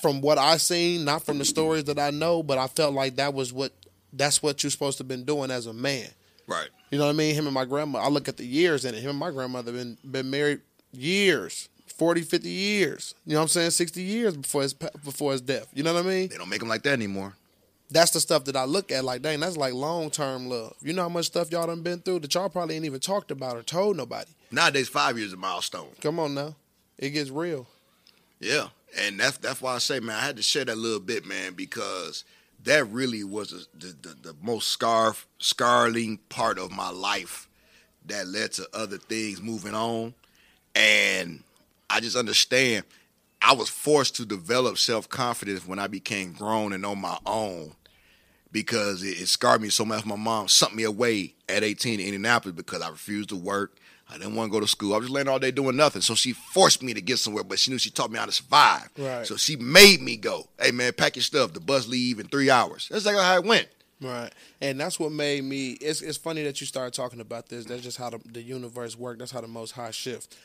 from 0.00 0.20
what 0.20 0.36
I 0.38 0.56
seen, 0.58 1.04
not 1.04 1.24
from 1.24 1.38
the 1.38 1.44
stories 1.44 1.84
that 1.84 1.98
I 1.98 2.10
know, 2.10 2.42
but 2.42 2.58
I 2.58 2.66
felt 2.66 2.92
like 2.94 3.16
that 3.16 3.32
was 3.34 3.52
what 3.52 3.72
that's 4.12 4.42
what 4.42 4.62
you're 4.62 4.70
supposed 4.70 4.98
to 4.98 5.02
have 5.02 5.08
been 5.08 5.24
doing 5.24 5.50
as 5.50 5.66
a 5.66 5.72
man. 5.72 6.08
Right. 6.46 6.68
You 6.90 6.98
know 6.98 7.04
what 7.06 7.10
I 7.10 7.16
mean? 7.16 7.34
Him 7.34 7.46
and 7.46 7.54
my 7.54 7.64
grandma. 7.64 7.98
I 8.00 8.08
look 8.08 8.28
at 8.28 8.36
the 8.36 8.44
years 8.46 8.84
in 8.84 8.94
it. 8.94 9.00
Him 9.00 9.10
and 9.10 9.18
my 9.18 9.30
grandmother 9.30 9.72
been 9.72 9.96
been 10.04 10.30
married 10.30 10.60
years, 10.92 11.68
40, 11.96 12.22
50 12.22 12.48
years. 12.48 13.14
You 13.24 13.34
know 13.34 13.40
what 13.40 13.42
I'm 13.44 13.48
saying? 13.48 13.70
60 13.70 14.02
years 14.02 14.36
before 14.36 14.62
his 14.62 14.74
before 14.74 15.32
his 15.32 15.40
death. 15.40 15.68
You 15.72 15.82
know 15.82 15.94
what 15.94 16.04
I 16.04 16.08
mean? 16.08 16.28
They 16.28 16.36
don't 16.36 16.48
make 16.48 16.60
them 16.60 16.68
like 16.68 16.82
that 16.82 16.92
anymore. 16.92 17.34
That's 17.90 18.10
the 18.10 18.20
stuff 18.20 18.44
that 18.44 18.56
I 18.56 18.64
look 18.64 18.90
at 18.90 19.04
like, 19.04 19.22
dang, 19.22 19.40
that's 19.40 19.56
like 19.56 19.72
long 19.72 20.10
term 20.10 20.48
love. 20.48 20.74
You 20.82 20.92
know 20.92 21.02
how 21.02 21.08
much 21.08 21.26
stuff 21.26 21.50
y'all 21.52 21.66
done 21.66 21.82
been 21.82 22.00
through 22.00 22.20
that 22.20 22.34
y'all 22.34 22.48
probably 22.48 22.74
ain't 22.76 22.84
even 22.84 23.00
talked 23.00 23.30
about 23.30 23.56
or 23.56 23.62
told 23.62 23.96
nobody. 23.96 24.30
Nowadays, 24.50 24.88
five 24.88 25.16
years 25.16 25.28
is 25.28 25.34
a 25.34 25.36
milestone. 25.36 25.88
Come 26.00 26.18
on 26.18 26.34
now. 26.34 26.56
It 26.98 27.10
gets 27.10 27.30
real. 27.30 27.66
Yeah, 28.40 28.68
and 28.98 29.18
that's 29.18 29.38
that's 29.38 29.62
why 29.62 29.74
I 29.74 29.78
say, 29.78 30.00
man, 30.00 30.16
I 30.16 30.20
had 30.20 30.36
to 30.36 30.42
share 30.42 30.64
that 30.64 30.76
little 30.76 31.00
bit, 31.00 31.24
man, 31.24 31.54
because 31.54 32.24
that 32.64 32.86
really 32.88 33.24
was 33.24 33.68
the 33.78 33.86
the, 33.86 34.08
the, 34.08 34.16
the 34.32 34.36
most 34.42 34.68
scar 34.68 35.14
scarring 35.38 36.18
part 36.28 36.58
of 36.58 36.72
my 36.72 36.90
life 36.90 37.48
that 38.06 38.26
led 38.26 38.52
to 38.52 38.68
other 38.74 38.98
things 38.98 39.40
moving 39.40 39.74
on, 39.74 40.12
and 40.74 41.42
I 41.90 42.00
just 42.00 42.16
understand. 42.16 42.84
I 43.42 43.52
was 43.52 43.68
forced 43.68 44.16
to 44.16 44.26
develop 44.26 44.78
self 44.78 45.08
confidence 45.08 45.66
when 45.66 45.78
I 45.78 45.86
became 45.86 46.32
grown 46.32 46.72
and 46.72 46.84
on 46.84 47.00
my 47.00 47.18
own 47.26 47.72
because 48.52 49.02
it, 49.02 49.20
it 49.20 49.28
scarred 49.28 49.60
me 49.60 49.68
so 49.68 49.84
much. 49.84 50.04
My 50.06 50.16
mom 50.16 50.48
sent 50.48 50.74
me 50.74 50.84
away 50.84 51.34
at 51.48 51.62
18 51.62 52.00
in 52.00 52.06
Indianapolis 52.06 52.56
because 52.56 52.82
I 52.82 52.88
refused 52.88 53.28
to 53.28 53.36
work. 53.36 53.76
I 54.08 54.18
didn't 54.18 54.36
want 54.36 54.50
to 54.50 54.52
go 54.52 54.60
to 54.60 54.68
school. 54.68 54.94
I 54.94 54.98
was 54.98 55.06
just 55.06 55.14
laying 55.14 55.28
all 55.28 55.38
day 55.38 55.50
doing 55.50 55.76
nothing. 55.76 56.00
So 56.00 56.14
she 56.14 56.32
forced 56.32 56.82
me 56.82 56.94
to 56.94 57.00
get 57.00 57.18
somewhere, 57.18 57.42
but 57.42 57.58
she 57.58 57.70
knew 57.70 57.78
she 57.78 57.90
taught 57.90 58.10
me 58.10 58.18
how 58.18 58.26
to 58.26 58.32
survive. 58.32 58.88
Right. 58.96 59.26
So 59.26 59.36
she 59.36 59.56
made 59.56 60.00
me 60.00 60.16
go. 60.16 60.48
Hey 60.60 60.70
man, 60.70 60.92
pack 60.92 61.16
your 61.16 61.24
stuff. 61.24 61.52
The 61.52 61.60
bus 61.60 61.88
leave 61.88 62.20
in 62.20 62.28
three 62.28 62.48
hours. 62.48 62.88
That's 62.88 63.02
exactly 63.04 63.24
how 63.24 63.36
it 63.36 63.44
went. 63.44 63.68
Right. 64.00 64.30
And 64.60 64.78
that's 64.78 65.00
what 65.00 65.10
made 65.10 65.42
me 65.44 65.72
it's 65.72 66.02
it's 66.02 66.18
funny 66.18 66.44
that 66.44 66.60
you 66.60 66.66
started 66.66 66.94
talking 66.94 67.20
about 67.20 67.48
this. 67.48 67.64
That's 67.64 67.82
just 67.82 67.96
how 67.98 68.10
the, 68.10 68.20
the 68.26 68.42
universe 68.42 68.96
works. 68.96 69.18
That's 69.18 69.32
how 69.32 69.40
the 69.40 69.48
most 69.48 69.72
high 69.72 69.90
shift. 69.90 70.36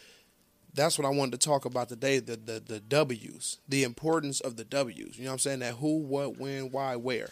That's 0.74 0.98
what 0.98 1.06
I 1.06 1.10
wanted 1.10 1.40
to 1.40 1.46
talk 1.46 1.66
about 1.66 1.90
today, 1.90 2.20
the, 2.20 2.38
the 2.38 2.62
the 2.66 2.80
W's. 2.80 3.58
The 3.68 3.84
importance 3.84 4.40
of 4.40 4.56
the 4.56 4.64
W's. 4.64 5.18
You 5.18 5.26
know 5.26 5.32
what 5.32 5.34
I'm 5.34 5.40
saying? 5.40 5.60
That 5.60 5.76
who, 5.76 5.98
what, 6.00 6.38
when, 6.38 6.72
why, 6.72 6.96
where. 6.96 7.30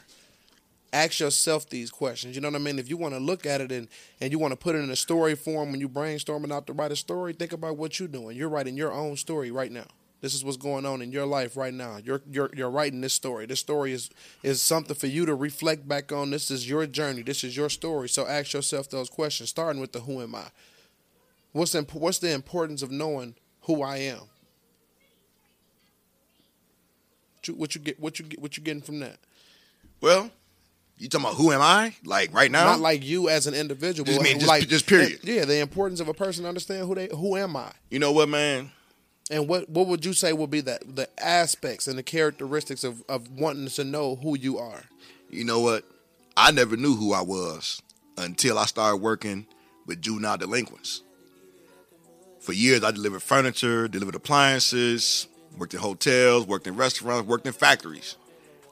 Ask 0.91 1.19
yourself 1.19 1.69
these 1.69 1.91
questions. 1.91 2.35
You 2.35 2.41
know 2.41 2.49
what 2.49 2.55
I 2.55 2.63
mean? 2.63 2.79
If 2.79 2.89
you 2.89 2.97
want 2.97 3.13
to 3.13 3.19
look 3.19 3.45
at 3.45 3.61
it 3.61 3.71
and, 3.71 3.87
and 4.19 4.31
you 4.31 4.39
want 4.39 4.53
to 4.53 4.57
put 4.57 4.75
it 4.75 4.79
in 4.79 4.89
a 4.89 4.95
story 4.95 5.35
form 5.35 5.71
when 5.71 5.79
you 5.79 5.87
brainstorming 5.87 6.51
out 6.51 6.65
to 6.67 6.73
write 6.73 6.91
a 6.91 6.95
story, 6.95 7.31
think 7.33 7.53
about 7.53 7.77
what 7.77 7.99
you're 7.99 8.07
doing. 8.07 8.35
You're 8.35 8.49
writing 8.49 8.75
your 8.75 8.91
own 8.91 9.15
story 9.15 9.51
right 9.51 9.71
now. 9.71 9.85
This 10.21 10.33
is 10.33 10.43
what's 10.43 10.57
going 10.57 10.85
on 10.85 11.01
in 11.01 11.11
your 11.11 11.25
life 11.25 11.55
right 11.55 11.73
now. 11.73 11.97
You're 12.03 12.21
you're 12.29 12.49
you're 12.53 12.69
writing 12.69 12.99
this 12.99 13.13
story. 13.13 13.45
This 13.45 13.61
story 13.61 13.93
is 13.93 14.09
is 14.43 14.61
something 14.61 14.95
for 14.95 15.07
you 15.07 15.25
to 15.25 15.33
reflect 15.33 15.87
back 15.87 16.11
on. 16.11 16.31
This 16.31 16.51
is 16.51 16.69
your 16.69 16.85
journey. 16.87 17.21
This 17.21 17.43
is 17.43 17.55
your 17.55 17.69
story. 17.69 18.09
So 18.09 18.27
ask 18.27 18.51
yourself 18.51 18.89
those 18.89 19.09
questions, 19.09 19.49
starting 19.49 19.79
with 19.79 19.93
the 19.93 20.01
who 20.01 20.21
am 20.21 20.35
I? 20.35 20.47
What's 21.51 21.71
the, 21.71 21.79
imp- 21.79 21.93
what's 21.95 22.19
the 22.19 22.31
importance 22.31 22.81
of 22.81 22.91
knowing 22.91 23.35
who 23.61 23.81
I 23.81 23.97
am? 23.97 24.19
What 27.35 27.47
you, 27.47 27.53
what 27.55 27.75
you 27.75 27.81
get? 27.81 27.99
What 27.99 28.19
you 28.19 28.25
get? 28.25 28.41
What 28.41 28.57
you 28.57 28.63
getting 28.63 28.81
from 28.81 28.99
that? 28.99 29.17
Well, 30.01 30.29
you 30.97 31.07
talking 31.09 31.25
about 31.25 31.37
who 31.37 31.51
am 31.51 31.61
I? 31.61 31.95
Like 32.03 32.33
right 32.33 32.51
now? 32.51 32.65
Not 32.65 32.79
like 32.81 33.03
you 33.05 33.29
as 33.29 33.47
an 33.47 33.53
individual. 33.53 34.05
Just 34.05 34.21
mean- 34.21 34.35
uh, 34.35 34.39
just- 34.39 34.47
like 34.49 34.67
just 34.67 34.87
period. 34.87 35.19
Yeah, 35.23 35.45
the 35.45 35.59
importance 35.59 35.99
of 35.99 36.07
a 36.07 36.13
person 36.13 36.43
to 36.43 36.49
understand 36.49 36.85
who 36.87 36.95
they 36.95 37.07
who 37.11 37.37
am 37.37 37.55
I, 37.55 37.71
you 37.89 37.99
know 37.99 38.11
what, 38.11 38.29
man? 38.29 38.71
and 39.31 39.47
what 39.47 39.69
what 39.69 39.85
would 39.87 40.03
you 40.03 40.11
say 40.13 40.33
would 40.33 40.49
be 40.49 40.61
that 40.61 40.95
the 40.95 41.07
aspects 41.23 41.87
and 41.87 41.97
the 41.97 42.03
characteristics 42.03 42.83
of 42.83 43.03
of 43.07 43.29
wanting 43.31 43.67
to 43.67 43.83
know 43.83 44.15
who 44.15 44.37
you 44.37 44.57
are. 44.57 44.81
You 45.29 45.45
know 45.45 45.59
what? 45.59 45.85
I 46.35 46.51
never 46.51 46.75
knew 46.75 46.95
who 46.95 47.13
I 47.13 47.21
was 47.21 47.81
until 48.17 48.57
I 48.57 48.65
started 48.65 48.97
working 48.97 49.45
with 49.85 50.01
juvenile 50.01 50.37
delinquents. 50.37 51.03
For 52.39 52.53
years, 52.53 52.83
I 52.83 52.91
delivered 52.91 53.21
furniture, 53.21 53.87
delivered 53.87 54.15
appliances, 54.15 55.27
worked 55.57 55.73
in 55.73 55.79
hotels, 55.79 56.47
worked 56.47 56.67
in 56.67 56.75
restaurants, 56.75 57.27
worked 57.27 57.45
in 57.45 57.53
factories. 57.53 58.15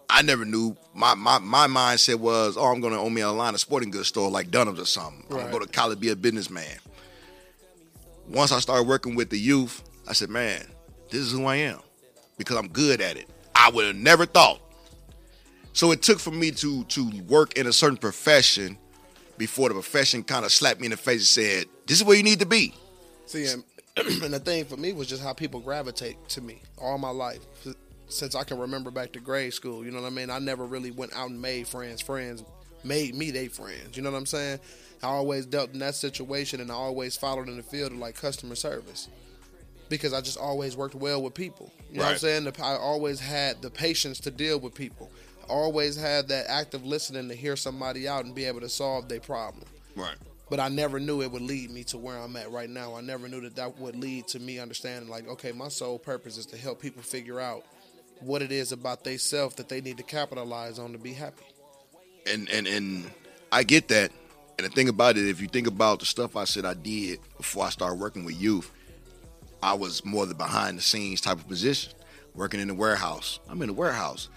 I 0.09 0.21
never 0.21 0.45
knew. 0.45 0.75
My 0.93 1.15
my, 1.15 1.37
my 1.39 1.67
mindset 1.67 2.15
was, 2.15 2.55
oh, 2.57 2.65
I'm 2.65 2.79
going 2.79 2.93
to 2.93 2.99
own 2.99 3.13
me 3.13 3.21
a 3.21 3.29
line 3.29 3.53
of 3.53 3.59
sporting 3.59 3.91
goods 3.91 4.07
store 4.07 4.29
like 4.29 4.51
Dunham's 4.51 4.79
or 4.79 4.85
something. 4.85 5.25
I'm 5.29 5.37
gonna 5.37 5.51
go 5.51 5.59
to 5.59 5.67
college, 5.67 5.99
be 5.99 6.09
a 6.09 6.15
businessman. 6.15 6.77
Once 8.29 8.51
I 8.51 8.59
started 8.59 8.87
working 8.87 9.15
with 9.15 9.29
the 9.29 9.37
youth, 9.37 9.83
I 10.07 10.13
said, 10.13 10.29
man, 10.29 10.65
this 11.09 11.21
is 11.21 11.33
who 11.33 11.45
I 11.45 11.57
am 11.57 11.79
because 12.37 12.57
I'm 12.57 12.69
good 12.69 13.01
at 13.01 13.17
it. 13.17 13.29
I 13.53 13.69
would 13.71 13.85
have 13.85 13.95
never 13.95 14.25
thought. 14.25 14.61
So 15.73 15.91
it 15.91 16.01
took 16.01 16.19
for 16.19 16.31
me 16.31 16.51
to 16.51 16.83
to 16.85 17.11
work 17.27 17.57
in 17.57 17.67
a 17.67 17.73
certain 17.73 17.97
profession 17.97 18.77
before 19.37 19.69
the 19.69 19.75
profession 19.75 20.23
kind 20.23 20.45
of 20.45 20.51
slapped 20.51 20.79
me 20.79 20.87
in 20.87 20.91
the 20.91 20.97
face 20.97 21.19
and 21.19 21.25
said, 21.27 21.65
"This 21.85 21.97
is 21.97 22.03
where 22.03 22.15
you 22.17 22.23
need 22.23 22.39
to 22.39 22.45
be." 22.45 22.73
See, 23.27 23.45
and, 23.45 23.63
and 24.23 24.33
the 24.33 24.39
thing 24.39 24.65
for 24.65 24.77
me 24.77 24.93
was 24.93 25.07
just 25.07 25.21
how 25.21 25.33
people 25.33 25.59
gravitate 25.59 26.17
to 26.29 26.41
me 26.41 26.61
all 26.81 26.97
my 26.97 27.09
life. 27.09 27.39
Since 28.09 28.35
I 28.35 28.43
can 28.43 28.57
remember 28.57 28.89
back 28.89 29.11
to 29.13 29.19
grade 29.19 29.53
school, 29.53 29.83
you 29.85 29.91
know 29.91 30.01
what 30.01 30.07
I 30.07 30.11
mean? 30.15 30.29
I 30.29 30.39
never 30.39 30.65
really 30.65 30.91
went 30.91 31.13
out 31.15 31.29
and 31.29 31.41
made 31.41 31.67
friends. 31.67 32.01
Friends 32.01 32.43
made 32.83 33.15
me 33.15 33.31
they 33.31 33.47
friends. 33.49 33.97
You 33.97 34.01
know 34.01 34.11
what 34.11 34.17
I'm 34.17 34.25
saying? 34.25 34.59
I 35.03 35.07
always 35.07 35.45
dealt 35.45 35.73
in 35.73 35.79
that 35.79 35.95
situation 35.95 36.61
and 36.61 36.71
I 36.71 36.75
always 36.75 37.17
followed 37.17 37.49
in 37.49 37.57
the 37.57 37.63
field 37.63 37.91
of 37.91 37.97
like 37.97 38.15
customer 38.15 38.55
service. 38.55 39.09
Because 39.89 40.13
I 40.13 40.21
just 40.21 40.37
always 40.37 40.75
worked 40.75 40.95
well 40.95 41.21
with 41.21 41.33
people. 41.33 41.71
You 41.91 41.99
know 41.99 42.05
what 42.05 42.11
I'm 42.13 42.17
saying? 42.17 42.43
The- 42.45 42.63
I 42.63 42.75
always 42.75 43.19
had 43.19 43.61
the 43.61 43.69
patience 43.69 44.19
to 44.21 44.31
deal 44.31 44.59
with 44.59 44.73
people. 44.73 45.11
I 45.49 45.53
always 45.53 45.95
had 45.95 46.27
that 46.29 46.47
active 46.49 46.85
listening 46.85 47.29
to 47.29 47.35
hear 47.35 47.55
somebody 47.55 48.07
out 48.07 48.25
and 48.25 48.35
be 48.35 48.45
able 48.45 48.59
to 48.61 48.69
solve 48.69 49.07
their 49.07 49.21
problem 49.21 49.65
Right. 49.95 50.15
But 50.49 50.59
I 50.59 50.69
never 50.69 50.99
knew 50.99 51.21
it 51.21 51.31
would 51.31 51.41
lead 51.41 51.71
me 51.71 51.83
to 51.85 51.97
where 51.97 52.17
I'm 52.17 52.35
at 52.35 52.51
right 52.51 52.69
now. 52.69 52.95
I 52.95 53.01
never 53.01 53.27
knew 53.27 53.41
that 53.41 53.55
that 53.55 53.77
would 53.79 53.95
lead 53.95 54.27
to 54.29 54.39
me 54.39 54.59
understanding, 54.59 55.09
like, 55.09 55.27
okay, 55.27 55.51
my 55.51 55.67
sole 55.67 55.99
purpose 55.99 56.37
is 56.37 56.45
to 56.47 56.57
help 56.57 56.81
people 56.81 57.03
figure 57.03 57.39
out 57.39 57.65
what 58.19 58.41
it 58.41 58.51
is 58.51 58.71
about 58.71 59.03
they 59.03 59.17
self 59.17 59.55
that 59.57 59.69
they 59.69 59.81
need 59.81 59.97
to 59.97 60.03
capitalize 60.03 60.79
on 60.79 60.91
to 60.93 60.97
be 60.97 61.13
happy. 61.13 61.43
And 62.25 62.49
and 62.49 62.67
and 62.67 63.11
I 63.51 63.63
get 63.63 63.89
that. 63.89 64.11
And 64.57 64.65
the 64.65 64.71
thing 64.71 64.89
about 64.89 65.17
it, 65.17 65.27
if 65.27 65.39
you 65.39 65.47
think 65.47 65.67
about 65.67 65.99
the 65.99 66.05
stuff 66.07 66.35
I 66.35 66.45
said 66.45 66.65
I 66.65 66.73
did 66.73 67.19
before 67.37 67.65
I 67.65 67.69
started 67.69 67.99
working 67.99 68.25
with 68.25 68.41
youth, 68.41 68.71
I 69.61 69.75
was 69.75 70.03
more 70.03 70.25
the 70.25 70.33
behind 70.33 70.79
the 70.79 70.81
scenes 70.81 71.21
type 71.21 71.37
of 71.37 71.47
position. 71.47 71.93
Working 72.33 72.59
in 72.59 72.67
the 72.67 72.73
warehouse. 72.73 73.39
I'm 73.49 73.61
in 73.61 73.67
the 73.67 73.73
warehouse. 73.73 74.29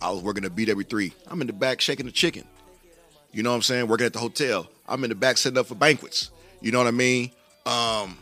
I 0.00 0.10
was 0.10 0.22
working 0.22 0.44
a 0.44 0.50
beat 0.50 0.68
every 0.68 0.84
three. 0.84 1.12
I'm 1.26 1.40
in 1.40 1.46
the 1.46 1.52
back 1.52 1.80
shaking 1.80 2.06
the 2.06 2.12
chicken. 2.12 2.44
You 3.36 3.42
know 3.42 3.50
what 3.50 3.56
I'm 3.56 3.62
saying? 3.62 3.86
Working 3.88 4.06
at 4.06 4.14
the 4.14 4.18
hotel. 4.18 4.66
I'm 4.88 5.04
in 5.04 5.10
the 5.10 5.14
back 5.14 5.36
setting 5.36 5.58
up 5.58 5.66
for 5.66 5.74
banquets. 5.74 6.30
You 6.62 6.72
know 6.72 6.78
what 6.78 6.86
I 6.86 6.92
mean? 6.92 7.30
Um, 7.66 8.16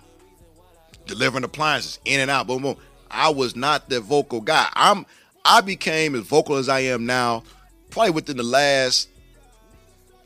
delivering 1.07 1.45
appliances 1.45 2.01
in 2.05 2.19
and 2.19 2.33
out. 2.33 2.49
Boom, 2.49 2.63
boom. 2.63 2.77
I 3.13 3.29
was 3.29 3.55
not 3.55 3.89
the 3.89 4.01
vocal 4.01 4.41
guy. 4.41 4.69
I'm. 4.73 5.07
I 5.45 5.61
became 5.61 6.17
as 6.17 6.23
vocal 6.23 6.57
as 6.57 6.69
I 6.69 6.81
am 6.81 7.07
now, 7.07 7.45
probably 7.91 8.11
within 8.11 8.39
the 8.39 8.43
last 8.43 9.09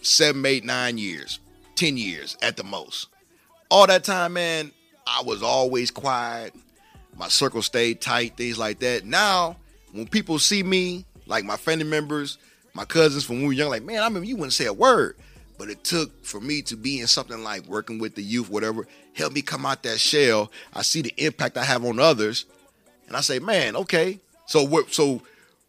seven, 0.01 0.47
eight, 0.47 0.65
nine 0.65 0.97
years, 0.97 1.39
ten 1.75 1.99
years 1.99 2.39
at 2.41 2.57
the 2.57 2.65
most. 2.65 3.09
All 3.71 3.87
that 3.89 4.05
time, 4.05 4.33
man, 4.33 4.73
I 5.07 5.21
was 5.23 5.43
always 5.43 5.91
quiet. 5.91 6.55
My 7.15 7.29
circle 7.29 7.61
stayed 7.61 8.01
tight, 8.01 8.39
things 8.39 8.59
like 8.59 8.79
that. 8.79 9.05
Now, 9.05 9.57
when 9.93 10.07
people 10.07 10.39
see 10.39 10.63
me, 10.63 11.05
like 11.27 11.45
my 11.45 11.59
family 11.59 11.85
members, 11.85 12.39
my 12.79 12.85
cousins 12.85 13.25
from 13.25 13.39
when 13.39 13.43
we 13.43 13.49
were 13.49 13.53
young, 13.55 13.71
like, 13.71 13.83
man, 13.83 13.99
I 13.99 14.07
remember 14.07 14.29
you 14.29 14.37
wouldn't 14.37 14.53
say 14.53 14.67
a 14.67 14.73
word. 14.73 15.17
But 15.59 15.69
it 15.69 15.83
took 15.83 16.25
for 16.25 16.41
me 16.41 16.63
to 16.63 16.77
be 16.77 17.01
in 17.01 17.09
something 17.09 17.43
like 17.43 17.67
working 17.67 17.99
with 17.99 18.15
the 18.15 18.23
youth, 18.23 18.49
whatever, 18.49 18.87
help 19.15 19.33
me 19.33 19.43
come 19.43 19.67
out 19.67 19.83
that 19.83 19.99
shell. 19.99 20.53
I 20.73 20.83
see 20.83 21.03
the 21.03 21.13
impact 21.17 21.57
I 21.57 21.65
have 21.65 21.85
on 21.85 21.99
others, 21.99 22.47
and 23.09 23.17
I 23.17 23.21
say, 23.21 23.41
man, 23.41 23.75
okay. 23.75 24.21
So 24.47 24.63
what? 24.63 24.95
So 24.95 25.23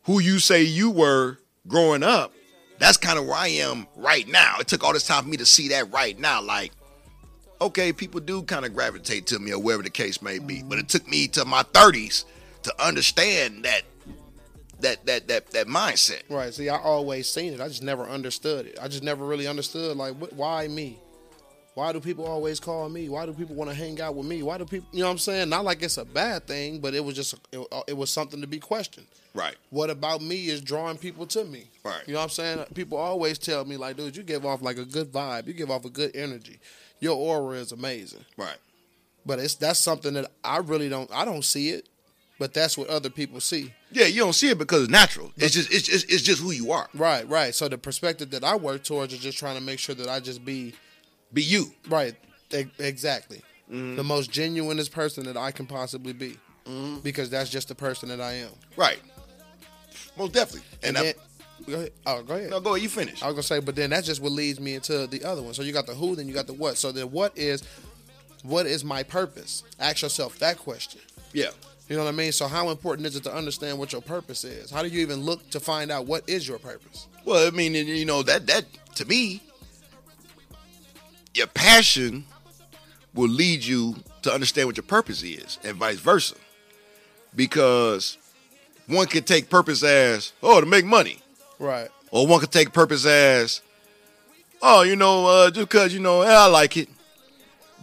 who 0.03 0.19
you 0.19 0.37
say 0.37 0.61
you 0.61 0.91
were 0.91 1.39
growing 1.67 2.03
up? 2.03 2.31
That's 2.77 2.97
kind 2.97 3.17
of 3.17 3.25
where 3.25 3.37
I 3.37 3.47
am 3.47 3.87
right 3.95 4.27
now. 4.27 4.57
It 4.59 4.67
took 4.67 4.83
all 4.83 4.93
this 4.93 5.07
time 5.07 5.23
for 5.23 5.29
me 5.29 5.37
to 5.37 5.47
see 5.47 5.69
that 5.69 5.91
right 5.91 6.17
now. 6.19 6.43
Like, 6.43 6.73
okay, 7.59 7.91
people 7.91 8.19
do 8.19 8.43
kind 8.43 8.65
of 8.65 8.75
gravitate 8.75 9.25
to 9.27 9.39
me 9.39 9.51
or 9.51 9.59
wherever 9.59 9.81
the 9.81 9.89
case 9.89 10.21
may 10.21 10.37
be. 10.37 10.57
Mm-hmm. 10.57 10.69
But 10.69 10.77
it 10.77 10.89
took 10.89 11.07
me 11.07 11.27
to 11.29 11.43
my 11.43 11.63
30s 11.63 12.25
to 12.61 12.85
understand 12.85 13.65
that 13.65 13.81
that 14.81 15.05
that 15.05 15.27
that 15.27 15.47
that 15.51 15.67
mindset. 15.67 16.21
Right. 16.29 16.53
See, 16.53 16.69
I 16.69 16.77
always 16.77 17.29
seen 17.29 17.53
it. 17.53 17.61
I 17.61 17.67
just 17.67 17.83
never 17.83 18.03
understood 18.03 18.65
it. 18.65 18.77
I 18.81 18.87
just 18.87 19.03
never 19.03 19.25
really 19.25 19.47
understood 19.47 19.95
like 19.97 20.15
wh- 20.15 20.37
why 20.37 20.67
me. 20.67 20.99
Why 21.75 21.93
do 21.93 22.01
people 22.01 22.25
always 22.25 22.59
call 22.59 22.89
me? 22.89 23.07
Why 23.07 23.25
do 23.25 23.31
people 23.31 23.55
want 23.55 23.69
to 23.69 23.75
hang 23.75 24.01
out 24.01 24.15
with 24.15 24.25
me? 24.25 24.43
Why 24.43 24.57
do 24.57 24.65
people, 24.65 24.89
you 24.91 24.99
know 24.99 25.05
what 25.05 25.13
I'm 25.13 25.17
saying? 25.17 25.47
Not 25.47 25.63
like 25.63 25.81
it's 25.81 25.97
a 25.97 26.03
bad 26.03 26.45
thing, 26.45 26.79
but 26.79 26.93
it 26.93 27.05
was 27.05 27.15
just 27.15 27.35
it, 27.53 27.65
uh, 27.71 27.83
it 27.87 27.95
was 27.95 28.09
something 28.09 28.41
to 28.41 28.47
be 28.47 28.59
questioned. 28.59 29.07
Right. 29.33 29.55
What 29.69 29.89
about 29.89 30.21
me 30.21 30.47
is 30.47 30.59
drawing 30.59 30.97
people 30.97 31.25
to 31.27 31.45
me? 31.45 31.69
Right. 31.85 32.01
You 32.05 32.13
know 32.13 32.19
what 32.19 32.23
I'm 32.23 32.29
saying? 32.31 32.65
People 32.73 32.97
always 32.97 33.37
tell 33.37 33.63
me 33.63 33.77
like, 33.77 33.95
dude, 33.95 34.17
you 34.17 34.23
give 34.23 34.45
off 34.45 34.61
like 34.61 34.77
a 34.77 34.83
good 34.83 35.11
vibe. 35.11 35.47
You 35.47 35.53
give 35.53 35.71
off 35.71 35.85
a 35.85 35.89
good 35.89 36.13
energy. 36.15 36.59
Your 36.99 37.15
aura 37.15 37.57
is 37.57 37.71
amazing. 37.71 38.25
Right. 38.35 38.57
But 39.25 39.39
it's 39.39 39.55
that's 39.55 39.79
something 39.79 40.15
that 40.15 40.29
I 40.43 40.57
really 40.57 40.89
don't 40.89 41.09
I 41.13 41.23
don't 41.23 41.45
see 41.45 41.69
it, 41.69 41.87
but 42.39 42.53
that's 42.53 42.77
what 42.77 42.89
other 42.89 43.09
people 43.09 43.39
see. 43.39 43.73
Yeah, 43.91 44.05
you 44.05 44.21
don't 44.21 44.33
see 44.33 44.49
it 44.49 44.57
because 44.57 44.83
it's 44.83 44.91
natural. 44.91 45.31
It's 45.37 45.53
just 45.53 45.71
it's 45.73 45.87
just 45.87 46.11
it's 46.11 46.21
just 46.21 46.41
who 46.41 46.51
you 46.51 46.71
are. 46.71 46.87
Right, 46.93 47.27
right. 47.27 47.55
So 47.55 47.67
the 47.67 47.77
perspective 47.77 48.29
that 48.31 48.43
I 48.43 48.55
work 48.55 48.83
towards 48.83 49.13
is 49.13 49.19
just 49.19 49.37
trying 49.37 49.55
to 49.55 49.61
make 49.61 49.79
sure 49.79 49.95
that 49.95 50.07
I 50.07 50.19
just 50.19 50.45
be 50.45 50.73
Be 51.33 51.41
you. 51.41 51.71
right, 51.89 52.15
e- 52.53 52.65
exactly, 52.77 53.41
mm-hmm. 53.71 53.95
the 53.95 54.03
most 54.03 54.31
genuinest 54.31 54.91
person 54.91 55.25
that 55.25 55.37
I 55.37 55.51
can 55.51 55.65
possibly 55.65 56.13
be, 56.13 56.37
mm-hmm. 56.65 56.99
because 56.99 57.29
that's 57.29 57.49
just 57.49 57.67
the 57.67 57.75
person 57.75 58.09
that 58.09 58.21
I 58.21 58.33
am. 58.33 58.51
Right. 58.77 58.99
Most 60.17 60.33
definitely. 60.33 60.67
And, 60.83 60.95
And 60.95 60.97
I, 60.97 61.01
then, 61.03 61.13
go 61.65 61.73
ahead. 61.73 61.91
Oh, 62.05 62.23
go 62.23 62.35
ahead. 62.35 62.49
no, 62.51 62.59
go 62.59 62.69
ahead. 62.71 62.83
You 62.83 62.89
finish. 62.89 63.23
I 63.23 63.27
was 63.27 63.33
gonna 63.33 63.43
say, 63.43 63.59
but 63.59 63.75
then 63.75 63.89
that's 63.89 64.05
just 64.05 64.21
what 64.21 64.31
leads 64.31 64.59
me 64.59 64.75
into 64.75 65.07
the 65.07 65.23
other 65.23 65.41
one. 65.41 65.53
So 65.53 65.63
you 65.63 65.71
got 65.73 65.87
the 65.87 65.95
who, 65.95 66.15
then 66.15 66.27
you 66.27 66.33
got 66.33 66.45
the 66.47 66.53
what. 66.53 66.77
So 66.77 66.91
then 66.91 67.09
what 67.11 67.35
is 67.37 67.63
what 68.43 68.65
is 68.65 68.83
my 68.83 69.01
purpose? 69.03 69.63
Ask 69.79 70.01
yourself 70.03 70.37
that 70.39 70.57
question. 70.59 71.01
Yeah. 71.33 71.49
You 71.89 71.97
know 71.97 72.03
what 72.03 72.13
I 72.13 72.15
mean? 72.15 72.31
So 72.31 72.47
how 72.47 72.69
important 72.69 73.07
is 73.07 73.15
it 73.15 73.23
to 73.23 73.33
understand 73.35 73.79
what 73.79 73.91
your 73.91 74.01
purpose 74.01 74.43
is? 74.43 74.69
How 74.69 74.83
do 74.83 74.87
you 74.89 75.01
even 75.01 75.21
look 75.21 75.49
to 75.49 75.59
find 75.59 75.91
out 75.91 76.05
what 76.05 76.23
is 76.29 76.47
your 76.47 76.59
purpose? 76.59 77.07
Well, 77.25 77.47
I 77.47 77.49
mean, 77.49 77.73
you 77.73 78.05
know 78.05 78.21
that 78.23 78.45
that 78.47 78.65
to 78.95 79.05
me, 79.05 79.41
your 81.33 81.47
passion 81.47 82.25
will 83.13 83.29
lead 83.29 83.63
you 83.63 83.95
to 84.21 84.31
understand 84.33 84.67
what 84.67 84.77
your 84.77 84.83
purpose 84.83 85.23
is, 85.23 85.57
and 85.63 85.77
vice 85.77 85.97
versa. 85.97 86.35
Because 87.35 88.17
one 88.87 89.07
could 89.07 89.25
take 89.25 89.49
purpose 89.49 89.83
as 89.83 90.33
oh 90.43 90.59
to 90.61 90.67
make 90.67 90.85
money, 90.85 91.19
Right. 91.57 91.89
or 92.11 92.27
one 92.27 92.39
could 92.39 92.51
take 92.51 92.71
purpose 92.73 93.05
as 93.05 93.61
oh 94.61 94.81
you 94.83 94.95
know 94.95 95.25
uh, 95.25 95.51
just 95.51 95.69
because 95.69 95.93
you 95.93 95.99
know 95.99 96.21
I 96.21 96.45
like 96.47 96.77
it. 96.77 96.89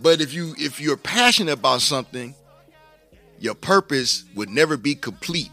But 0.00 0.20
if 0.20 0.32
you 0.34 0.54
if 0.58 0.80
you're 0.80 0.96
passionate 0.96 1.52
about 1.54 1.80
something, 1.80 2.34
your 3.40 3.54
purpose 3.54 4.24
would 4.34 4.48
never 4.48 4.76
be 4.76 4.94
complete 4.94 5.50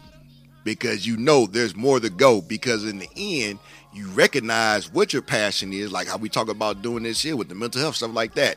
because 0.64 1.06
you 1.06 1.16
know 1.16 1.46
there's 1.46 1.76
more 1.76 2.00
to 2.00 2.10
go. 2.10 2.40
Because 2.40 2.84
in 2.84 2.98
the 2.98 3.08
end, 3.16 3.58
you 3.92 4.08
recognize 4.08 4.92
what 4.92 5.12
your 5.12 5.22
passion 5.22 5.72
is, 5.72 5.92
like 5.92 6.08
how 6.08 6.16
we 6.16 6.28
talk 6.28 6.48
about 6.48 6.82
doing 6.82 7.04
this 7.04 7.22
here 7.22 7.36
with 7.36 7.48
the 7.48 7.54
mental 7.54 7.80
health 7.80 7.96
stuff 7.96 8.12
like 8.14 8.34
that. 8.34 8.56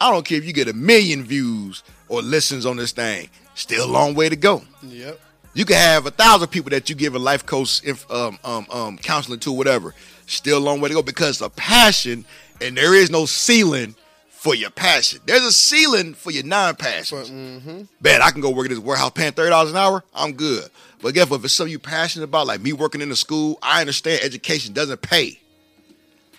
I 0.00 0.10
don't 0.10 0.24
care 0.24 0.38
if 0.38 0.46
you 0.46 0.52
get 0.52 0.68
a 0.68 0.72
million 0.72 1.24
views 1.24 1.82
or 2.08 2.22
listens 2.22 2.64
on 2.64 2.76
this 2.76 2.92
thing, 2.92 3.28
still 3.54 3.84
a 3.84 3.90
long 3.90 4.14
way 4.14 4.30
to 4.30 4.36
go. 4.36 4.62
Yep. 4.82 5.20
You 5.52 5.64
can 5.64 5.76
have 5.76 6.06
a 6.06 6.10
thousand 6.10 6.48
people 6.48 6.70
that 6.70 6.88
you 6.88 6.94
give 6.94 7.14
a 7.14 7.18
life 7.18 7.44
coach 7.44 7.82
um, 8.08 8.38
um, 8.44 8.66
um, 8.70 8.98
counseling 8.98 9.40
to, 9.40 9.52
whatever. 9.52 9.94
Still 10.26 10.58
a 10.58 10.60
long 10.60 10.80
way 10.80 10.88
to 10.88 10.94
go 10.94 11.02
because 11.02 11.38
the 11.38 11.50
passion, 11.50 12.24
and 12.60 12.76
there 12.76 12.94
is 12.94 13.10
no 13.10 13.26
ceiling 13.26 13.94
for 14.40 14.54
your 14.54 14.70
passion. 14.70 15.20
There's 15.26 15.42
a 15.42 15.52
ceiling 15.52 16.14
for 16.14 16.30
your 16.30 16.44
non-passions. 16.44 17.30
mm-hmm. 17.30 17.82
Bet 18.00 18.22
I 18.22 18.30
can 18.30 18.40
go 18.40 18.48
work 18.48 18.64
at 18.64 18.70
this 18.70 18.78
warehouse 18.78 19.10
paying 19.14 19.32
thirty 19.32 19.50
dollars 19.50 19.70
an 19.70 19.76
hour. 19.76 20.02
I'm 20.14 20.32
good. 20.32 20.64
But 21.02 21.12
guess 21.12 21.28
what? 21.28 21.40
If 21.40 21.44
it's 21.44 21.52
something 21.52 21.70
you're 21.70 21.78
passionate 21.78 22.24
about, 22.24 22.46
like 22.46 22.62
me 22.62 22.72
working 22.72 23.02
in 23.02 23.10
the 23.10 23.16
school, 23.16 23.58
I 23.60 23.82
understand 23.82 24.22
education 24.22 24.72
doesn't 24.72 25.02
pay. 25.02 25.38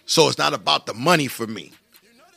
So 0.08 0.28
it's 0.28 0.40
not 0.40 0.56
about 0.56 0.88
the 0.88 0.96
money 0.96 1.28
for 1.28 1.46
me. 1.46 1.74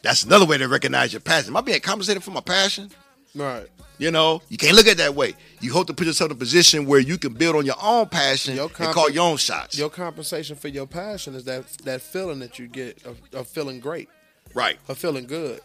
That's 0.02 0.22
another 0.24 0.44
way 0.44 0.58
to 0.58 0.68
recognize 0.68 1.14
your 1.14 1.20
passion. 1.20 1.48
Am 1.48 1.56
I 1.56 1.62
being 1.62 1.80
compensated 1.80 2.22
for 2.22 2.30
my 2.30 2.42
passion? 2.42 2.90
Right. 3.34 3.66
You 3.96 4.10
know, 4.10 4.42
you 4.50 4.58
can't 4.58 4.76
look 4.76 4.86
at 4.86 4.92
it 4.92 4.98
that 4.98 5.14
way. 5.14 5.32
You 5.60 5.72
hope 5.72 5.86
to 5.86 5.94
put 5.94 6.06
yourself 6.06 6.30
in 6.30 6.36
a 6.36 6.38
position 6.38 6.84
where 6.84 7.00
you 7.00 7.16
can 7.16 7.32
build 7.32 7.56
on 7.56 7.64
your 7.64 7.76
own 7.82 8.06
passion 8.08 8.54
Your 8.54 8.70
and 8.78 8.92
call 8.92 9.08
your 9.08 9.24
own 9.24 9.38
shots. 9.38 9.78
Your 9.78 9.88
compensation 9.88 10.56
for 10.56 10.68
your 10.68 10.86
passion 10.86 11.34
is 11.34 11.44
that 11.44 11.66
that 11.84 12.02
feeling 12.02 12.40
that 12.40 12.58
you 12.58 12.68
get 12.68 13.02
of, 13.06 13.18
of 13.32 13.48
feeling 13.48 13.80
great, 13.80 14.10
right. 14.54 14.78
of 14.88 14.96
feeling 14.98 15.26
good. 15.26 15.60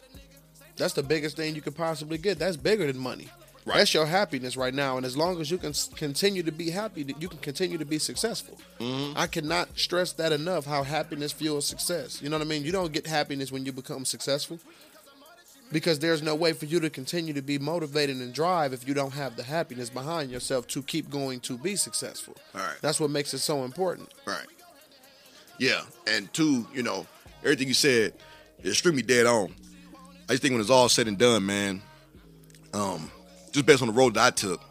That's 0.78 0.94
the 0.94 1.04
biggest 1.04 1.38
thing 1.38 1.56
you 1.56 1.62
could 1.62 1.76
possibly 1.76 2.18
get. 2.18 2.40
That's 2.40 2.58
bigger 2.58 2.88
than 2.88 2.98
money. 2.98 3.30
Right. 3.66 3.78
That's 3.78 3.94
your 3.94 4.06
happiness 4.06 4.58
right 4.58 4.74
now, 4.74 4.98
and 4.98 5.06
as 5.06 5.16
long 5.16 5.40
as 5.42 5.52
you 5.52 5.58
can 5.58 5.74
continue 5.96 6.42
to 6.44 6.52
be 6.52 6.72
happy, 6.72 7.04
that 7.04 7.22
you 7.22 7.28
can 7.28 7.40
continue 7.40 7.78
to 7.78 7.86
be 7.86 8.00
successful. 8.00 8.58
Mm-hmm. 8.80 9.18
I 9.18 9.28
cannot 9.28 9.78
stress 9.78 10.14
that 10.14 10.32
enough. 10.32 10.66
How 10.66 10.82
happiness 10.82 11.32
fuels 11.34 11.68
success. 11.68 12.22
You 12.22 12.30
know 12.30 12.38
what 12.38 12.46
I 12.48 12.50
mean? 12.50 12.64
You 12.64 12.72
don't 12.72 12.92
get 12.92 13.06
happiness 13.06 13.52
when 13.52 13.66
you 13.66 13.72
become 13.72 14.06
successful, 14.06 14.60
because 15.72 16.00
there's 16.00 16.24
no 16.24 16.34
way 16.34 16.54
for 16.54 16.66
you 16.66 16.80
to 16.80 16.90
continue 16.90 17.34
to 17.34 17.44
be 17.44 17.60
motivated 17.60 18.16
and 18.18 18.34
drive 18.34 18.74
if 18.74 18.88
you 18.88 18.94
don't 18.94 19.14
have 19.14 19.36
the 19.36 19.44
happiness 19.44 19.90
behind 19.90 20.32
yourself 20.32 20.66
to 20.70 20.82
keep 20.82 21.10
going 21.10 21.40
to 21.42 21.58
be 21.58 21.76
successful. 21.76 22.36
All 22.56 22.62
right. 22.62 22.78
That's 22.82 23.00
what 23.00 23.12
makes 23.12 23.34
it 23.34 23.40
so 23.40 23.66
important. 23.66 24.12
Right. 24.26 24.48
Yeah. 25.60 25.82
And 26.08 26.34
two, 26.34 26.66
you 26.74 26.82
know, 26.82 27.06
everything 27.44 27.68
you 27.68 27.76
said 27.76 28.14
extremely 28.66 29.02
dead 29.02 29.26
on. 29.26 29.54
I 30.28 30.34
just 30.34 30.42
think 30.42 30.54
when 30.54 30.62
it's 30.62 30.70
all 30.70 30.90
said 30.90 31.08
and 31.08 31.18
done, 31.18 31.46
man, 31.46 31.82
um, 32.74 33.12
just 33.52 33.66
based 33.66 33.82
on 33.82 33.88
the 33.88 33.94
road 33.94 34.14
that 34.14 34.26
I 34.26 34.30
took 34.30 34.62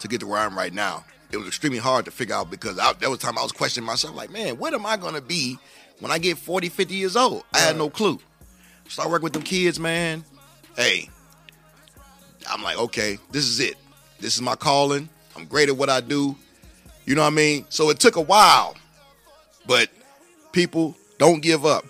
to 0.00 0.08
get 0.08 0.20
to 0.20 0.26
where 0.26 0.38
I 0.38 0.44
am 0.44 0.56
right 0.56 0.72
now, 0.72 1.04
it 1.32 1.36
was 1.36 1.46
extremely 1.46 1.78
hard 1.78 2.04
to 2.04 2.10
figure 2.10 2.34
out 2.34 2.50
because 2.50 2.78
I, 2.78 2.92
that 2.94 3.08
was 3.08 3.18
time 3.18 3.38
I 3.38 3.42
was 3.42 3.52
questioning 3.52 3.86
myself, 3.86 4.14
like, 4.14 4.30
man, 4.30 4.58
what 4.58 4.74
am 4.74 4.84
I 4.84 4.96
going 4.96 5.14
to 5.14 5.20
be 5.20 5.58
when 6.00 6.10
I 6.10 6.18
get 6.18 6.38
40, 6.38 6.68
50 6.68 6.94
years 6.94 7.16
old? 7.16 7.44
I 7.54 7.58
had 7.58 7.76
no 7.76 7.88
clue. 7.88 8.18
Start 8.88 9.08
working 9.08 9.24
with 9.24 9.32
them 9.32 9.42
kids, 9.42 9.78
man. 9.78 10.24
Hey, 10.76 11.08
I'm 12.48 12.62
like, 12.62 12.78
okay, 12.78 13.18
this 13.30 13.44
is 13.44 13.60
it. 13.60 13.76
This 14.18 14.34
is 14.34 14.42
my 14.42 14.56
calling. 14.56 15.08
I'm 15.36 15.44
great 15.44 15.68
at 15.68 15.76
what 15.76 15.88
I 15.88 16.00
do. 16.00 16.36
You 17.06 17.14
know 17.14 17.22
what 17.22 17.28
I 17.28 17.36
mean? 17.36 17.66
So 17.70 17.90
it 17.90 17.98
took 17.98 18.16
a 18.16 18.20
while, 18.20 18.76
but 19.66 19.88
people 20.52 20.96
don't 21.18 21.40
give 21.40 21.64
up. 21.64 21.84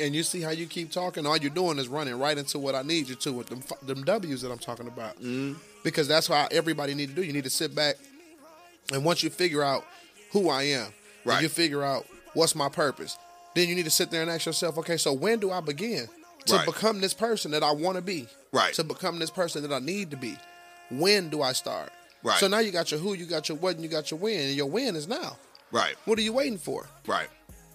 And 0.00 0.14
you 0.14 0.22
see 0.22 0.40
how 0.40 0.50
you 0.50 0.66
keep 0.66 0.90
talking. 0.90 1.26
All 1.26 1.36
you're 1.36 1.50
doing 1.50 1.78
is 1.78 1.88
running 1.88 2.18
right 2.18 2.36
into 2.36 2.58
what 2.58 2.74
I 2.74 2.82
need 2.82 3.08
you 3.08 3.14
to 3.16 3.32
with 3.32 3.48
them, 3.48 3.62
them 3.82 4.02
W's 4.04 4.42
that 4.42 4.50
I'm 4.50 4.58
talking 4.58 4.86
about. 4.88 5.16
Mm-hmm. 5.16 5.54
Because 5.84 6.08
that's 6.08 6.28
what 6.28 6.52
everybody 6.52 6.94
need 6.94 7.10
to 7.10 7.14
do. 7.14 7.22
You 7.22 7.32
need 7.32 7.44
to 7.44 7.50
sit 7.50 7.74
back, 7.74 7.96
and 8.92 9.04
once 9.04 9.22
you 9.22 9.30
figure 9.30 9.62
out 9.62 9.84
who 10.32 10.48
I 10.48 10.64
am, 10.64 10.88
Right. 11.24 11.42
you 11.42 11.48
figure 11.48 11.82
out 11.84 12.06
what's 12.32 12.54
my 12.54 12.68
purpose, 12.68 13.18
then 13.54 13.68
you 13.68 13.74
need 13.74 13.84
to 13.84 13.90
sit 13.90 14.10
there 14.10 14.22
and 14.22 14.30
ask 14.30 14.46
yourself, 14.46 14.78
okay, 14.78 14.96
so 14.96 15.12
when 15.12 15.38
do 15.38 15.50
I 15.50 15.60
begin 15.60 16.08
to 16.46 16.56
Right. 16.56 16.66
become 16.66 17.00
this 17.00 17.12
person 17.14 17.50
that 17.50 17.62
I 17.62 17.72
want 17.72 17.96
to 17.96 18.02
be? 18.02 18.26
Right. 18.52 18.72
To 18.74 18.84
become 18.84 19.18
this 19.18 19.30
person 19.30 19.62
that 19.62 19.72
I 19.72 19.80
need 19.80 20.10
to 20.12 20.16
be. 20.16 20.36
When 20.90 21.28
do 21.28 21.42
I 21.42 21.52
start? 21.52 21.90
Right. 22.22 22.38
So 22.40 22.48
now 22.48 22.58
you 22.58 22.70
got 22.72 22.90
your 22.90 23.00
who, 23.00 23.14
you 23.14 23.26
got 23.26 23.48
your 23.48 23.58
what, 23.58 23.74
and 23.74 23.82
you 23.84 23.88
got 23.90 24.10
your 24.10 24.18
when, 24.20 24.40
and 24.40 24.54
your 24.54 24.66
when 24.66 24.96
is 24.96 25.06
now. 25.08 25.36
Right, 25.72 25.94
What 26.04 26.18
are 26.18 26.22
you 26.22 26.32
waiting 26.32 26.58
for? 26.58 26.88
right, 27.06 27.28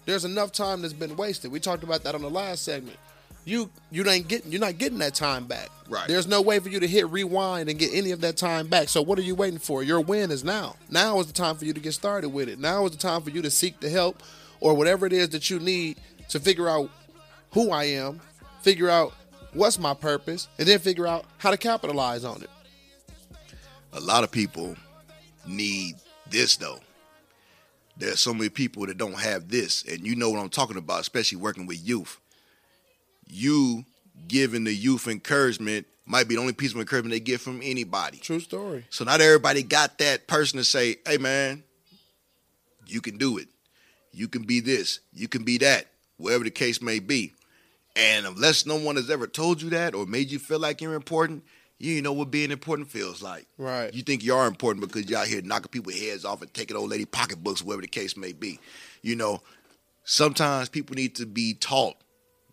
There's 0.06 0.24
enough 0.24 0.52
time 0.52 0.82
that's 0.82 0.94
been 0.94 1.16
wasted. 1.16 1.52
We 1.52 1.60
talked 1.60 1.82
about 1.82 2.04
that 2.04 2.14
on 2.14 2.22
the 2.22 2.30
last 2.30 2.62
segment. 2.64 2.96
You 3.44 3.70
you 3.92 4.08
ain't 4.08 4.26
getting 4.26 4.50
you're 4.50 4.60
not 4.60 4.78
getting 4.78 4.98
that 4.98 5.14
time 5.14 5.46
back. 5.46 5.68
Right. 5.88 6.08
There's 6.08 6.26
no 6.26 6.40
way 6.40 6.58
for 6.58 6.68
you 6.68 6.80
to 6.80 6.86
hit 6.86 7.08
rewind 7.10 7.68
and 7.68 7.78
get 7.78 7.92
any 7.92 8.10
of 8.10 8.20
that 8.22 8.36
time 8.36 8.66
back. 8.66 8.88
So 8.88 9.02
what 9.02 9.18
are 9.18 9.22
you 9.22 9.34
waiting 9.34 9.58
for? 9.60 9.82
Your 9.84 10.00
win 10.00 10.30
is 10.30 10.42
now. 10.42 10.76
Now 10.90 11.20
is 11.20 11.26
the 11.28 11.32
time 11.32 11.56
for 11.56 11.64
you 11.64 11.72
to 11.72 11.78
get 11.80 11.92
started 11.92 12.30
with 12.30 12.48
it. 12.48 12.58
Now 12.58 12.84
is 12.86 12.92
the 12.92 12.96
time 12.96 13.22
for 13.22 13.30
you 13.30 13.42
to 13.42 13.50
seek 13.50 13.78
the 13.78 13.88
help 13.88 14.22
or 14.60 14.74
whatever 14.74 15.06
it 15.06 15.12
is 15.12 15.28
that 15.30 15.48
you 15.50 15.60
need 15.60 15.98
to 16.28 16.40
figure 16.40 16.68
out 16.68 16.90
who 17.52 17.70
I 17.70 17.84
am, 17.84 18.20
figure 18.62 18.90
out 18.90 19.12
what's 19.52 19.78
my 19.78 19.94
purpose, 19.94 20.48
and 20.58 20.66
then 20.66 20.78
figure 20.80 21.06
out 21.06 21.24
how 21.38 21.50
to 21.50 21.56
capitalize 21.56 22.24
on 22.24 22.42
it. 22.42 22.50
a 23.92 24.00
lot 24.00 24.24
of 24.24 24.30
people 24.32 24.76
need 25.46 25.94
this 26.30 26.56
though. 26.56 26.80
There's 27.98 28.20
so 28.20 28.34
many 28.34 28.50
people 28.50 28.86
that 28.86 28.98
don't 28.98 29.18
have 29.18 29.48
this, 29.48 29.82
and 29.84 30.06
you 30.06 30.16
know 30.16 30.30
what 30.30 30.38
I'm 30.38 30.50
talking 30.50 30.76
about, 30.76 31.00
especially 31.00 31.38
working 31.38 31.66
with 31.66 31.86
youth. 31.86 32.20
You 33.26 33.84
giving 34.28 34.64
the 34.64 34.74
youth 34.74 35.08
encouragement 35.08 35.86
might 36.04 36.28
be 36.28 36.34
the 36.34 36.40
only 36.40 36.52
piece 36.52 36.72
of 36.72 36.78
encouragement 36.78 37.12
they 37.12 37.20
get 37.20 37.40
from 37.40 37.60
anybody. 37.62 38.18
True 38.18 38.40
story. 38.40 38.84
So 38.90 39.04
not 39.04 39.20
everybody 39.20 39.62
got 39.62 39.98
that 39.98 40.26
person 40.26 40.58
to 40.58 40.64
say, 40.64 40.96
"Hey, 41.06 41.16
man, 41.16 41.64
you 42.86 43.00
can 43.00 43.16
do 43.16 43.38
it. 43.38 43.48
You 44.12 44.28
can 44.28 44.42
be 44.42 44.60
this. 44.60 45.00
You 45.12 45.26
can 45.26 45.42
be 45.42 45.58
that. 45.58 45.90
Whatever 46.18 46.44
the 46.44 46.50
case 46.50 46.80
may 46.80 46.98
be." 46.98 47.32
And 47.96 48.26
unless 48.26 48.66
no 48.66 48.76
one 48.76 48.96
has 48.96 49.08
ever 49.08 49.26
told 49.26 49.62
you 49.62 49.70
that 49.70 49.94
or 49.94 50.04
made 50.04 50.30
you 50.30 50.38
feel 50.38 50.58
like 50.58 50.82
you're 50.82 50.94
important, 50.94 51.44
you 51.78 51.94
ain't 51.94 52.04
know 52.04 52.12
what 52.12 52.30
being 52.30 52.50
important 52.50 52.90
feels 52.90 53.22
like. 53.22 53.46
Right. 53.58 53.92
You 53.92 54.02
think 54.02 54.24
you 54.24 54.34
are 54.34 54.46
important 54.46 54.86
because 54.86 55.08
you're 55.08 55.18
out 55.18 55.26
here 55.26 55.42
knocking 55.42 55.68
people's 55.68 55.98
heads 55.98 56.24
off 56.24 56.42
and 56.42 56.52
taking 56.54 56.76
old 56.76 56.90
lady 56.90 57.04
pocketbooks, 57.04 57.62
whatever 57.62 57.82
the 57.82 57.88
case 57.88 58.16
may 58.16 58.32
be. 58.32 58.58
You 59.02 59.16
know, 59.16 59.42
sometimes 60.04 60.68
people 60.68 60.96
need 60.96 61.16
to 61.16 61.26
be 61.26 61.54
taught 61.54 61.96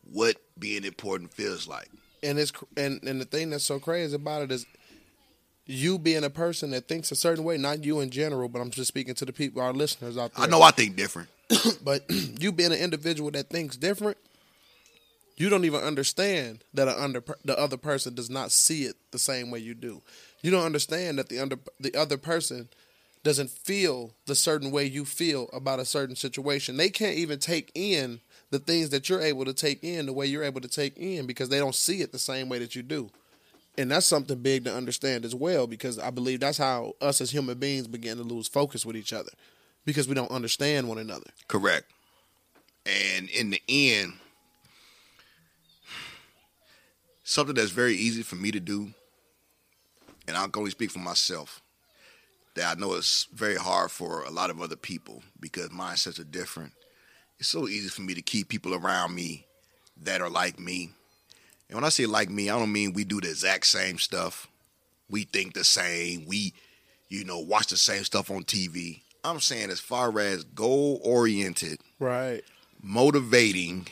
what 0.03 0.37
being 0.59 0.83
important 0.83 1.33
feels 1.33 1.67
like. 1.67 1.89
and 2.21 2.39
it's 2.39 2.51
and 2.77 3.01
and 3.03 3.19
the 3.19 3.25
thing 3.25 3.49
that's 3.49 3.63
so 3.63 3.79
crazy 3.79 4.15
about 4.15 4.41
it 4.43 4.51
is 4.51 4.65
you 5.65 5.97
being 5.97 6.23
a 6.23 6.29
person 6.29 6.71
that 6.71 6.87
thinks 6.87 7.11
a 7.11 7.15
certain 7.15 7.43
way, 7.43 7.57
not 7.57 7.83
you 7.83 8.01
in 8.01 8.09
general, 8.09 8.49
but 8.49 8.59
I'm 8.61 8.69
just 8.69 8.89
speaking 8.89 9.15
to 9.15 9.25
the 9.25 9.31
people, 9.31 9.61
our 9.61 9.73
listeners 9.73 10.17
out 10.17 10.33
there. 10.33 10.45
I 10.45 10.49
know 10.49 10.61
I 10.61 10.71
think 10.71 10.95
different. 10.95 11.29
but 11.83 12.03
you 12.09 12.51
being 12.51 12.71
an 12.71 12.79
individual 12.79 13.31
that 13.31 13.49
thinks 13.49 13.77
different, 13.77 14.17
you 15.35 15.49
don't 15.49 15.65
even 15.65 15.81
understand 15.81 16.63
that 16.73 16.87
under 16.87 17.23
the 17.43 17.57
other 17.57 17.77
person 17.77 18.13
does 18.13 18.29
not 18.29 18.51
see 18.51 18.83
it 18.83 18.95
the 19.11 19.19
same 19.19 19.49
way 19.51 19.59
you 19.59 19.73
do. 19.73 20.01
You 20.41 20.51
don't 20.51 20.65
understand 20.65 21.17
that 21.17 21.29
the 21.29 21.39
under 21.39 21.57
the 21.79 21.95
other 21.95 22.17
person 22.17 22.69
doesn't 23.23 23.49
feel 23.49 24.11
the 24.25 24.35
certain 24.35 24.69
way 24.69 24.85
you 24.85 25.05
feel 25.05 25.49
about 25.53 25.79
a 25.79 25.85
certain 25.85 26.15
situation. 26.15 26.77
They 26.77 26.89
can't 26.89 27.15
even 27.15 27.39
take 27.39 27.71
in 27.73 28.19
the 28.51 28.59
things 28.59 28.89
that 28.89 29.09
you're 29.09 29.21
able 29.21 29.45
to 29.45 29.53
take 29.53 29.83
in 29.83 30.05
the 30.05 30.13
way 30.13 30.25
you're 30.25 30.43
able 30.43 30.61
to 30.61 30.67
take 30.67 30.97
in 30.97 31.25
because 31.25 31.49
they 31.49 31.57
don't 31.57 31.73
see 31.73 32.01
it 32.01 32.11
the 32.11 32.19
same 32.19 32.49
way 32.49 32.59
that 32.59 32.75
you 32.75 32.83
do. 32.83 33.09
And 33.77 33.89
that's 33.89 34.05
something 34.05 34.37
big 34.39 34.65
to 34.65 34.75
understand 34.75 35.25
as 35.25 35.33
well 35.33 35.65
because 35.65 35.97
I 35.97 36.11
believe 36.11 36.41
that's 36.41 36.57
how 36.57 36.93
us 37.01 37.21
as 37.21 37.31
human 37.31 37.57
beings 37.57 37.87
begin 37.87 38.17
to 38.17 38.23
lose 38.23 38.47
focus 38.47 38.85
with 38.85 38.95
each 38.95 39.13
other 39.13 39.31
because 39.85 40.07
we 40.07 40.13
don't 40.13 40.29
understand 40.29 40.87
one 40.87 40.99
another. 40.99 41.31
Correct. 41.47 41.89
And 42.85 43.29
in 43.29 43.49
the 43.49 43.61
end, 43.67 44.13
something 47.23 47.55
that's 47.55 47.71
very 47.71 47.95
easy 47.95 48.23
for 48.23 48.35
me 48.35 48.51
to 48.51 48.59
do, 48.59 48.93
and 50.27 50.37
I 50.37 50.43
can 50.43 50.51
only 50.55 50.71
speak 50.71 50.91
for 50.91 50.99
myself, 50.99 51.61
that 52.55 52.77
I 52.77 52.79
know 52.79 52.93
it's 52.93 53.27
very 53.33 53.55
hard 53.55 53.91
for 53.91 54.23
a 54.23 54.29
lot 54.29 54.49
of 54.49 54.61
other 54.61 54.75
people 54.75 55.23
because 55.39 55.69
mindsets 55.69 56.19
are 56.19 56.23
different. 56.23 56.71
It's 57.39 57.49
so 57.49 57.67
easy 57.67 57.89
for 57.89 58.01
me 58.01 58.13
to 58.13 58.21
keep 58.21 58.47
people 58.47 58.73
around 58.75 59.15
me 59.15 59.45
that 60.03 60.21
are 60.21 60.29
like 60.29 60.59
me. 60.59 60.91
And 61.67 61.75
when 61.75 61.83
I 61.83 61.89
say 61.89 62.05
like 62.05 62.29
me, 62.29 62.49
I 62.49 62.57
don't 62.59 62.71
mean 62.71 62.93
we 62.93 63.03
do 63.03 63.19
the 63.19 63.29
exact 63.29 63.65
same 63.65 63.97
stuff. 63.97 64.47
We 65.09 65.23
think 65.23 65.53
the 65.53 65.63
same. 65.63 66.25
We, 66.25 66.53
you 67.09 67.25
know, 67.25 67.39
watch 67.39 67.67
the 67.67 67.77
same 67.77 68.03
stuff 68.03 68.29
on 68.29 68.43
TV. 68.43 69.01
I'm 69.23 69.39
saying 69.39 69.69
as 69.71 69.79
far 69.79 70.17
as 70.19 70.43
goal 70.43 70.99
oriented, 71.03 71.79
Right. 71.99 72.43
motivating, 72.81 73.87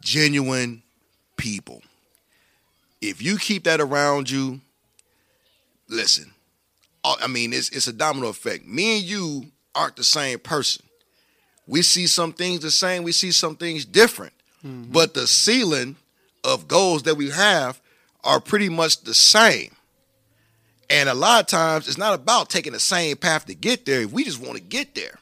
genuine 0.00 0.82
people. 1.36 1.82
If 3.00 3.22
you 3.22 3.38
keep 3.38 3.64
that 3.64 3.80
around 3.80 4.30
you, 4.30 4.60
listen. 5.88 6.32
I 7.04 7.16
I 7.22 7.26
mean, 7.26 7.52
it's 7.52 7.70
it's 7.70 7.86
a 7.86 7.92
domino 7.92 8.28
effect. 8.28 8.66
Me 8.66 8.98
and 8.98 9.04
you 9.04 9.46
aren't 9.74 9.96
the 9.96 10.04
same 10.04 10.38
person. 10.38 10.84
We 11.66 11.82
see 11.82 12.06
some 12.06 12.32
things 12.32 12.60
the 12.60 12.70
same. 12.70 13.02
We 13.02 13.12
see 13.12 13.30
some 13.30 13.54
things 13.54 13.84
different. 13.84 14.32
Mm-hmm. 14.64 14.90
But 14.90 15.14
the 15.14 15.26
ceiling 15.26 15.96
of 16.42 16.66
goals 16.66 17.04
that 17.04 17.16
we 17.16 17.30
have 17.30 17.80
are 18.24 18.40
pretty 18.40 18.68
much 18.68 19.02
the 19.02 19.14
same. 19.14 19.74
And 20.90 21.08
a 21.08 21.14
lot 21.14 21.40
of 21.40 21.46
times, 21.46 21.86
it's 21.86 21.98
not 21.98 22.14
about 22.14 22.48
taking 22.48 22.72
the 22.72 22.80
same 22.80 23.16
path 23.16 23.44
to 23.46 23.54
get 23.54 23.84
there. 23.84 24.08
We 24.08 24.24
just 24.24 24.40
want 24.40 24.54
to 24.54 24.62
get 24.62 24.94
there, 24.94 25.18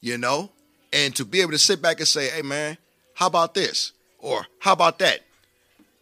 you 0.00 0.18
know? 0.18 0.50
And 0.92 1.14
to 1.16 1.24
be 1.24 1.40
able 1.40 1.52
to 1.52 1.58
sit 1.58 1.80
back 1.80 2.00
and 2.00 2.08
say, 2.08 2.28
hey, 2.28 2.42
man, 2.42 2.76
how 3.14 3.28
about 3.28 3.54
this? 3.54 3.92
Or 4.18 4.44
how 4.58 4.72
about 4.72 4.98
that? 4.98 5.20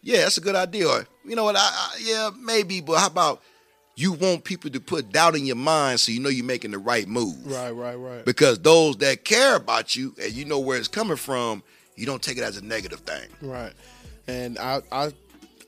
Yeah, 0.03 0.19
that's 0.23 0.39
a 0.39 0.41
good 0.41 0.55
idea. 0.57 0.89
Or, 0.89 1.07
you 1.25 1.37
know 1.37 1.45
what? 1.45 1.57
I, 1.57 1.61
I, 1.61 1.99
yeah, 2.01 2.31
maybe, 2.39 2.81
but 2.81 2.99
how 2.99 3.07
about 3.07 3.43
you 3.97 4.13
want 4.13 4.45
people 4.45 4.71
to 4.71 4.81
put 4.81 5.13
doubt 5.13 5.37
in 5.37 5.45
your 5.45 5.57
mind 5.57 6.01
so 6.01 6.11
you 6.11 6.21
know 6.21 6.31
you're 6.31 6.45
making 6.45 6.71
the 6.71 6.79
right 6.79 7.07
move? 7.07 7.47
Right, 7.47 7.71
right, 7.71 7.97
right. 7.97 8.25
Because 8.25 8.59
those 8.61 8.97
that 8.99 9.25
care 9.25 9.57
about 9.57 9.95
you 9.95 10.15
and 10.23 10.33
you 10.33 10.45
know 10.47 10.59
where 10.59 10.79
it's 10.79 10.89
coming 10.89 11.17
from, 11.17 11.63
you 11.97 12.07
don't 12.07 12.23
take 12.23 12.39
it 12.39 12.43
as 12.43 12.57
a 12.57 12.65
negative 12.65 13.01
thing. 13.01 13.29
Right. 13.43 13.73
And 14.27 14.59
I 14.59 14.81
I 14.91 15.13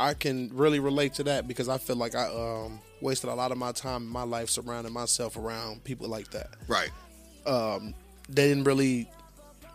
I 0.01 0.15
can 0.15 0.51
really 0.55 0.81
relate 0.81 1.15
to 1.15 1.25
that 1.25 1.47
because 1.47 1.69
I 1.69 1.77
feel 1.77 1.97
like 1.97 2.15
I 2.15 2.27
um 2.29 2.81
wasted 3.03 3.29
a 3.29 3.35
lot 3.35 3.53
of 3.53 3.59
my 3.59 3.73
time 3.73 4.03
in 4.03 4.09
my 4.09 4.23
life 4.23 4.49
surrounding 4.49 4.93
myself 4.95 5.37
around 5.37 5.85
people 5.85 6.09
like 6.09 6.31
that. 6.31 6.51
Right. 6.69 6.91
They 8.29 8.49
didn't 8.49 8.65
really 8.65 9.11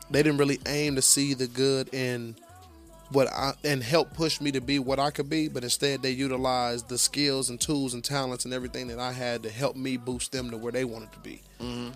they 0.09 0.23
didn't 0.23 0.39
really 0.39 0.59
aim 0.65 0.95
to 0.95 1.01
see 1.01 1.35
the 1.35 1.47
good 1.47 1.93
in 1.93 2.35
what 3.11 3.27
I 3.27 3.53
and 3.63 3.81
help 3.81 4.13
push 4.13 4.41
me 4.41 4.51
to 4.51 4.61
be 4.61 4.79
what 4.79 4.99
I 4.99 5.11
could 5.11 5.29
be, 5.29 5.47
but 5.47 5.63
instead 5.63 6.01
they 6.01 6.11
utilized 6.11 6.89
the 6.89 6.97
skills 6.97 7.49
and 7.49 7.59
tools 7.59 7.93
and 7.93 8.03
talents 8.03 8.45
and 8.45 8.53
everything 8.53 8.87
that 8.87 8.99
I 8.99 9.11
had 9.11 9.43
to 9.43 9.49
help 9.49 9.75
me 9.75 9.97
boost 9.97 10.31
them 10.31 10.51
to 10.51 10.57
where 10.57 10.71
they 10.71 10.85
wanted 10.85 11.11
to 11.13 11.19
be. 11.19 11.41
Mm-hmm. 11.61 11.89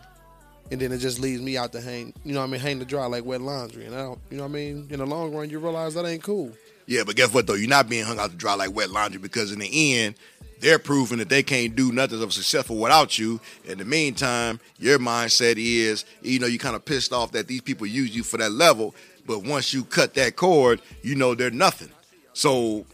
And 0.72 0.80
then 0.80 0.94
it 0.94 1.00
just 1.00 1.20
leaves 1.20 1.42
me 1.42 1.58
out 1.58 1.74
to 1.74 1.82
hang, 1.82 2.14
you 2.24 2.34
know 2.34 2.40
what 2.40 2.48
I 2.48 2.52
mean, 2.52 2.62
hang 2.62 2.80
to 2.80 2.86
dry 2.86 3.06
like 3.06 3.26
wet 3.26 3.42
laundry. 3.42 3.86
And 3.86 3.94
I 3.94 4.04
don't, 4.04 4.20
you 4.30 4.38
know 4.38 4.44
what 4.44 4.50
I 4.50 4.54
mean? 4.54 4.88
In 4.90 5.00
the 5.00 5.06
long 5.06 5.34
run, 5.36 5.50
you 5.50 5.60
realize 5.60 5.96
that 5.96 6.06
ain't 6.06 6.24
cool. 6.24 6.54
Yeah, 6.88 7.04
but 7.06 7.16
guess 7.16 7.34
what 7.34 7.46
though? 7.46 7.56
You're 7.56 7.70
not 7.70 7.90
being 7.90 8.06
hung 8.06 8.20
out 8.20 8.32
to 8.32 8.38
dry 8.38 8.54
like 8.54 8.74
wet 8.74 8.90
laundry 8.90 9.20
because 9.20 9.52
in 9.52 9.60
the 9.60 9.98
end, 9.98 10.16
they're 10.62 10.80
proving 10.80 11.18
that 11.18 11.28
they 11.28 11.44
can't 11.44 11.76
do 11.76 11.92
nothing 11.92 12.22
of 12.22 12.32
successful 12.32 12.78
without 12.78 13.18
you. 13.18 13.42
In 13.66 13.80
the 13.80 13.86
meantime, 13.86 14.60
your 14.78 15.00
mindset 15.00 15.56
is, 15.58 16.06
you 16.22 16.40
know, 16.40 16.46
you 16.46 16.60
kind 16.60 16.76
of 16.76 16.86
pissed 16.86 17.12
off 17.12 17.32
that 17.32 17.48
these 17.48 17.62
people 17.62 17.88
use 17.88 18.16
you 18.16 18.24
for 18.24 18.38
that 18.38 18.52
level, 18.52 18.94
but 19.32 19.44
once 19.50 19.74
you 19.74 19.84
cut 19.84 20.14
that 20.16 20.36
cord, 20.36 20.82
you 21.02 21.16
know 21.16 21.34
they're 21.36 21.50
nothing. 21.52 21.90
So 22.34 22.86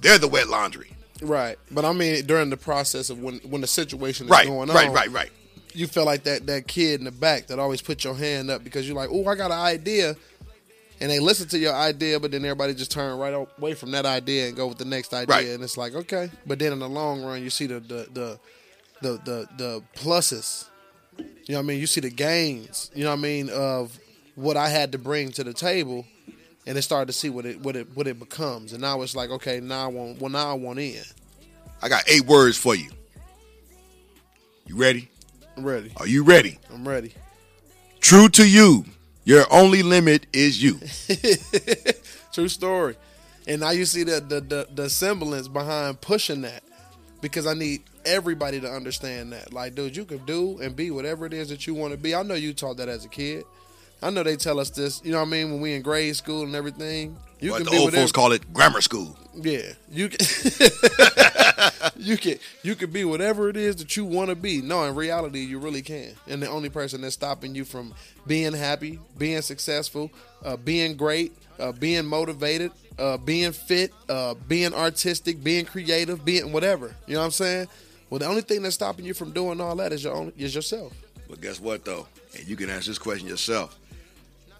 they're 0.00 0.18
the 0.18 0.28
wet 0.28 0.48
laundry. 0.48 0.90
Right, 1.22 1.58
but 1.70 1.84
I 1.84 1.92
mean 1.92 2.26
during 2.26 2.50
the 2.50 2.56
process 2.58 3.08
of 3.10 3.22
when 3.22 3.38
when 3.40 3.60
the 3.62 3.66
situation 3.66 4.26
is 4.26 4.30
Right, 4.30 4.46
going 4.46 4.68
on. 4.70 4.76
right, 4.76 4.90
right, 4.90 5.10
right. 5.10 5.30
You 5.72 5.86
feel 5.86 6.04
like 6.04 6.24
that 6.24 6.46
that 6.46 6.66
kid 6.66 7.00
in 7.00 7.04
the 7.04 7.10
back 7.10 7.46
that 7.48 7.58
always 7.58 7.80
put 7.82 8.04
your 8.04 8.14
hand 8.14 8.50
up 8.50 8.62
because 8.64 8.86
you're 8.86 8.96
like, 8.96 9.08
oh, 9.10 9.26
I 9.26 9.34
got 9.34 9.50
an 9.50 9.58
idea, 9.58 10.14
and 11.00 11.10
they 11.10 11.18
listen 11.18 11.48
to 11.48 11.58
your 11.58 11.74
idea, 11.74 12.20
but 12.20 12.30
then 12.32 12.44
everybody 12.44 12.74
just 12.74 12.90
turn 12.90 13.18
right 13.18 13.32
away 13.58 13.74
from 13.74 13.90
that 13.92 14.04
idea 14.06 14.48
and 14.48 14.56
go 14.56 14.66
with 14.66 14.78
the 14.78 14.84
next 14.86 15.12
idea, 15.14 15.36
Right. 15.36 15.46
and 15.48 15.62
it's 15.64 15.76
like 15.78 15.94
okay, 15.94 16.30
but 16.46 16.58
then 16.58 16.72
in 16.72 16.78
the 16.78 16.88
long 16.88 17.22
run, 17.22 17.42
you 17.42 17.50
see 17.50 17.66
the 17.66 17.80
the 17.80 18.06
the 18.12 18.38
the 19.02 19.12
the, 19.24 19.48
the 19.56 19.82
pluses. 19.94 20.68
You 21.18 21.24
know 21.52 21.58
what 21.58 21.64
I 21.64 21.66
mean? 21.68 21.80
You 21.80 21.86
see 21.86 22.00
the 22.02 22.10
gains. 22.10 22.90
You 22.94 23.04
know 23.04 23.10
what 23.10 23.18
I 23.20 23.22
mean 23.22 23.48
of 23.50 23.98
what 24.36 24.56
I 24.56 24.68
had 24.68 24.92
to 24.92 24.98
bring 24.98 25.32
to 25.32 25.42
the 25.44 25.52
table. 25.52 26.06
And 26.68 26.76
it 26.76 26.82
started 26.82 27.06
to 27.06 27.12
see 27.12 27.30
what 27.30 27.46
it 27.46 27.60
what 27.60 27.76
it 27.76 27.88
what 27.94 28.08
it 28.08 28.18
becomes, 28.18 28.72
and 28.72 28.80
now 28.82 29.00
it's 29.02 29.14
like 29.14 29.30
okay, 29.30 29.60
now 29.60 29.84
I 29.84 29.86
want 29.86 30.20
well 30.20 30.30
now 30.30 30.50
I 30.50 30.54
want 30.54 30.80
in. 30.80 31.02
I 31.80 31.88
got 31.88 32.02
eight 32.08 32.26
words 32.26 32.58
for 32.58 32.74
you. 32.74 32.90
You 34.66 34.76
ready? 34.76 35.08
I'm 35.56 35.64
ready. 35.64 35.92
Are 35.96 36.08
you 36.08 36.24
ready? 36.24 36.58
I'm 36.74 36.86
ready. 36.86 37.14
True 38.00 38.28
to 38.30 38.48
you, 38.48 38.84
your 39.24 39.44
only 39.50 39.84
limit 39.84 40.26
is 40.32 40.60
you. 40.60 40.80
True 42.32 42.48
story. 42.48 42.96
And 43.46 43.60
now 43.60 43.70
you 43.70 43.84
see 43.84 44.02
the, 44.02 44.20
the 44.20 44.40
the 44.40 44.68
the 44.74 44.90
semblance 44.90 45.46
behind 45.46 46.00
pushing 46.00 46.42
that, 46.42 46.64
because 47.20 47.46
I 47.46 47.54
need 47.54 47.82
everybody 48.04 48.60
to 48.60 48.70
understand 48.70 49.32
that. 49.32 49.52
Like, 49.52 49.74
dude, 49.76 49.96
you 49.96 50.04
can 50.04 50.24
do 50.24 50.58
and 50.60 50.74
be 50.74 50.90
whatever 50.90 51.26
it 51.26 51.32
is 51.32 51.48
that 51.50 51.66
you 51.66 51.74
want 51.74 51.92
to 51.92 51.98
be. 51.98 52.14
I 52.14 52.22
know 52.22 52.34
you 52.34 52.52
taught 52.54 52.78
that 52.78 52.88
as 52.88 53.04
a 53.04 53.08
kid. 53.08 53.44
I 54.02 54.10
know 54.10 54.22
they 54.22 54.36
tell 54.36 54.60
us 54.60 54.70
this. 54.70 55.00
You 55.04 55.12
know 55.12 55.18
what 55.20 55.28
I 55.28 55.30
mean? 55.30 55.52
When 55.52 55.60
we 55.60 55.74
in 55.74 55.82
grade 55.82 56.14
school 56.16 56.42
and 56.42 56.54
everything, 56.54 57.16
you 57.40 57.50
But 57.50 57.56
can 57.58 57.64
the 57.66 57.70
be 57.72 57.76
old 57.78 57.84
whatever. 57.86 58.02
folks 58.02 58.12
call 58.12 58.32
it 58.32 58.52
grammar 58.52 58.80
school. 58.80 59.16
Yeah, 59.34 59.72
you 59.90 60.08
can. 60.08 60.18
you 61.96 62.16
can 62.16 62.38
you 62.62 62.74
can 62.74 62.90
be 62.90 63.04
whatever 63.04 63.48
it 63.48 63.56
is 63.56 63.76
that 63.76 63.96
you 63.96 64.04
want 64.04 64.30
to 64.30 64.36
be. 64.36 64.62
No, 64.62 64.84
in 64.84 64.94
reality, 64.94 65.40
you 65.40 65.58
really 65.58 65.82
can. 65.82 66.12
And 66.26 66.42
the 66.42 66.48
only 66.48 66.68
person 66.68 67.00
that's 67.00 67.14
stopping 67.14 67.54
you 67.54 67.64
from 67.64 67.94
being 68.26 68.52
happy, 68.52 68.98
being 69.18 69.42
successful, 69.42 70.10
uh, 70.44 70.56
being 70.56 70.96
great, 70.96 71.32
uh, 71.58 71.72
being 71.72 72.06
motivated, 72.06 72.72
uh, 72.98 73.16
being 73.18 73.52
fit, 73.52 73.92
uh, 74.08 74.34
being 74.48 74.72
artistic, 74.74 75.42
being 75.44 75.64
creative, 75.64 76.24
being 76.24 76.52
whatever. 76.52 76.94
You 77.06 77.14
know 77.14 77.20
what 77.20 77.26
I'm 77.26 77.30
saying? 77.32 77.66
Well, 78.08 78.20
the 78.20 78.26
only 78.26 78.42
thing 78.42 78.62
that's 78.62 78.74
stopping 78.76 79.04
you 79.04 79.14
from 79.14 79.32
doing 79.32 79.60
all 79.60 79.76
that 79.76 79.92
is 79.92 80.04
your 80.04 80.14
own 80.14 80.32
is 80.38 80.54
yourself. 80.54 80.92
But 81.28 81.40
guess 81.40 81.60
what 81.60 81.84
though? 81.84 82.06
And 82.36 82.46
you 82.46 82.56
can 82.56 82.70
ask 82.70 82.86
this 82.86 82.98
question 82.98 83.28
yourself. 83.28 83.76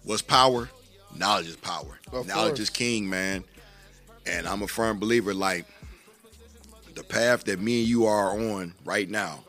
What's 0.07 0.21
power? 0.21 0.69
Knowledge 1.13 1.47
is 1.49 1.57
power. 1.57 1.99
Of 2.13 2.27
Knowledge 2.27 2.51
course. 2.51 2.59
is 2.61 2.69
king, 2.69 3.09
man. 3.09 3.43
And 4.25 4.47
I'm 4.47 4.61
a 4.61 4.67
firm 4.67 4.99
believer 4.99 5.33
like 5.33 5.65
the 6.95 7.03
path 7.03 7.43
that 7.43 7.59
me 7.59 7.81
and 7.81 7.89
you 7.89 8.05
are 8.05 8.31
on 8.31 8.73
right 8.85 9.09
now, 9.09 9.43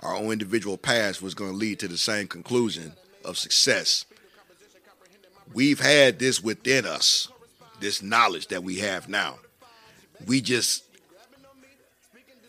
our 0.00 0.16
own 0.16 0.32
individual 0.32 0.76
paths 0.76 1.22
was 1.22 1.34
going 1.34 1.52
to 1.52 1.56
lead 1.56 1.78
to 1.78 1.88
the 1.88 1.96
same 1.96 2.26
conclusion 2.26 2.92
of 3.24 3.38
success. 3.38 4.04
We've 5.54 5.78
had 5.78 6.18
this 6.18 6.42
within 6.42 6.86
us. 6.86 7.28
this 7.78 8.02
knowledge 8.02 8.48
that 8.48 8.64
we 8.64 8.80
have 8.80 9.08
now. 9.08 9.38
We 10.26 10.40
just 10.40 10.82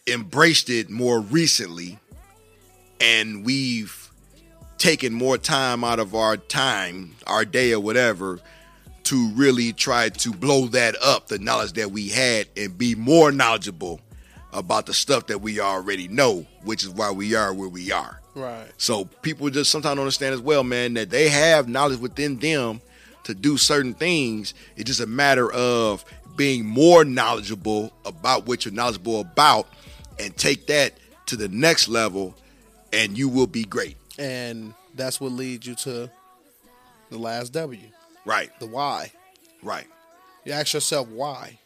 embraced 0.08 0.70
it 0.72 0.90
more 0.90 1.20
recently 1.20 2.00
and 3.00 3.46
we've 3.46 4.01
taken 4.82 5.14
more 5.14 5.38
time 5.38 5.84
out 5.84 6.00
of 6.00 6.16
our 6.16 6.36
time, 6.36 7.16
our 7.28 7.46
day 7.46 7.72
or 7.72 7.80
whatever, 7.80 8.40
to 9.04 9.30
really 9.30 9.74
try 9.74 10.10
to 10.10 10.32
blow 10.32 10.66
that 10.66 10.96
up, 11.04 11.28
the 11.28 11.38
knowledge 11.38 11.74
that 11.74 11.92
we 11.92 12.10
had, 12.10 12.48
and 12.58 12.78
be 12.78 12.96
more 12.96 13.32
knowledgeable 13.32 14.02
about 14.52 14.88
the 14.88 14.94
stuff 14.94 15.28
that 15.28 15.40
we 15.40 15.60
already 15.60 16.08
know, 16.08 16.48
which 16.64 16.84
is 16.84 16.90
why 16.90 17.12
we 17.12 17.36
are 17.36 17.54
where 17.54 17.70
we 17.70 17.92
are. 17.92 18.20
Right. 18.34 18.66
So 18.78 19.06
people 19.06 19.52
just 19.52 19.70
sometimes 19.70 19.96
don't 19.96 20.04
understand 20.04 20.34
as 20.34 20.42
well, 20.42 20.64
man, 20.64 20.96
that 20.96 21.12
they 21.12 21.30
have 21.30 21.70
knowledge 21.70 22.00
within 22.00 22.40
them 22.40 22.82
to 23.26 23.36
do 23.36 23.58
certain 23.58 23.94
things. 23.94 24.56
It's 24.76 24.88
just 24.88 25.00
a 25.00 25.06
matter 25.06 25.52
of 25.52 26.04
being 26.36 26.66
more 26.66 27.06
knowledgeable 27.06 27.94
about 28.04 28.48
what 28.48 28.66
you're 28.66 28.74
knowledgeable 28.74 29.22
about 29.22 29.68
and 30.20 30.36
take 30.36 30.68
that 30.68 30.94
to 31.28 31.36
the 31.36 31.50
next 31.50 31.88
level 31.88 32.36
and 32.92 33.16
you 33.16 33.30
will 33.30 33.48
be 33.48 33.64
great. 33.64 33.98
And 34.18 34.74
that's 34.96 35.20
what 35.22 35.32
leads 35.32 35.66
you 35.66 35.76
to 35.76 36.10
the 37.10 37.18
last 37.18 37.52
W, 37.54 37.80
Right. 38.26 38.58
the 38.60 38.66
why. 38.68 39.12
Right. 39.64 39.88
You 40.46 40.54
ask 40.54 40.74
yourself 40.74 41.08
why. 41.10 41.60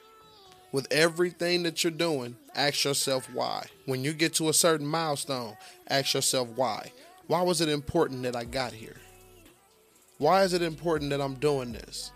With 0.72 0.92
everything 0.92 1.64
that 1.64 1.84
you're 1.84 1.92
doing, 1.92 2.36
ask 2.54 2.84
yourself 2.84 3.30
why. 3.34 3.68
When 3.86 4.04
you 4.04 4.12
get 4.14 4.34
to 4.36 4.50
a 4.50 4.54
certain 4.54 4.86
milestone, 4.88 5.56
ask 5.88 6.14
yourself 6.14 6.50
why. 6.56 6.92
Why 7.28 7.42
was 7.42 7.62
it 7.62 7.70
important 7.70 8.24
that 8.24 8.36
I 8.36 8.44
got 8.44 8.74
here? 8.74 8.98
Why 10.18 10.44
is 10.44 10.54
it 10.54 10.62
important 10.62 11.12
that 11.12 11.22
I'm 11.22 11.36
doing 11.36 11.72
this? 11.72 12.12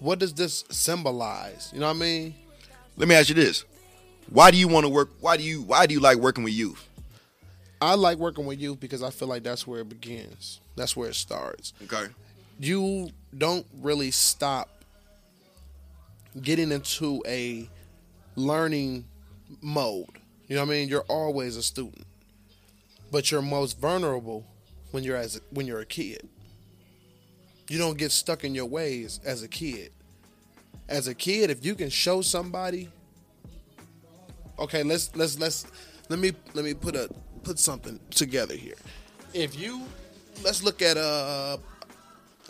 What 0.00 0.18
does 0.18 0.32
this 0.34 0.64
symbolize? 0.70 1.70
You 1.72 1.80
know 1.80 1.86
what 1.86 1.96
I 1.96 2.00
mean? 2.00 2.34
Let 2.96 3.08
me 3.08 3.14
ask 3.14 3.28
you 3.28 3.34
this. 3.34 3.64
Why 4.28 4.50
do 4.50 4.56
you 4.56 4.68
want 4.68 4.84
to 4.84 4.88
work 4.90 5.10
why 5.20 5.36
do 5.36 5.42
you 5.42 5.62
why 5.62 5.86
do 5.86 5.94
you 5.94 6.00
like 6.00 6.18
working 6.18 6.44
with 6.44 6.52
youth? 6.54 6.88
I 7.82 7.94
like 7.94 8.18
working 8.18 8.46
with 8.46 8.60
youth 8.60 8.80
because 8.80 9.02
I 9.02 9.10
feel 9.10 9.28
like 9.28 9.42
that's 9.42 9.66
where 9.66 9.80
it 9.80 9.88
begins. 9.88 10.60
That's 10.76 10.96
where 10.96 11.08
it 11.08 11.16
starts. 11.16 11.72
Okay. 11.84 12.06
you 12.60 13.10
don't 13.36 13.66
really 13.80 14.10
stop 14.10 14.68
getting 16.40 16.70
into 16.70 17.22
a 17.26 17.68
learning 18.36 19.04
mode. 19.60 20.06
You 20.48 20.56
know 20.56 20.62
what 20.62 20.70
I 20.70 20.74
mean? 20.74 20.88
You're 20.88 21.04
always 21.08 21.56
a 21.56 21.62
student. 21.62 22.06
But 23.10 23.30
you're 23.30 23.42
most 23.42 23.78
vulnerable 23.80 24.46
when 24.92 25.02
you're 25.04 25.16
as 25.16 25.36
a, 25.36 25.40
when 25.50 25.66
you're 25.66 25.80
a 25.80 25.86
kid. 25.86 26.28
You 27.68 27.78
don't 27.78 27.98
get 27.98 28.12
stuck 28.12 28.44
in 28.44 28.54
your 28.54 28.66
ways 28.66 29.18
as 29.24 29.42
a 29.42 29.48
kid. 29.48 29.92
As 30.88 31.08
a 31.08 31.14
kid, 31.14 31.50
if 31.50 31.64
you 31.64 31.74
can 31.74 31.90
show 31.90 32.22
somebody 32.22 32.90
Okay, 34.58 34.82
let's 34.84 35.14
let's 35.16 35.38
let's 35.38 35.66
let 36.08 36.18
me 36.20 36.32
let 36.54 36.64
me 36.64 36.74
put 36.74 36.94
a 36.94 37.08
put 37.42 37.58
something 37.58 37.98
together 38.10 38.54
here. 38.54 38.76
If 39.34 39.58
you 39.58 39.86
let's 40.42 40.62
look 40.62 40.82
at 40.82 40.96
a 40.96 41.58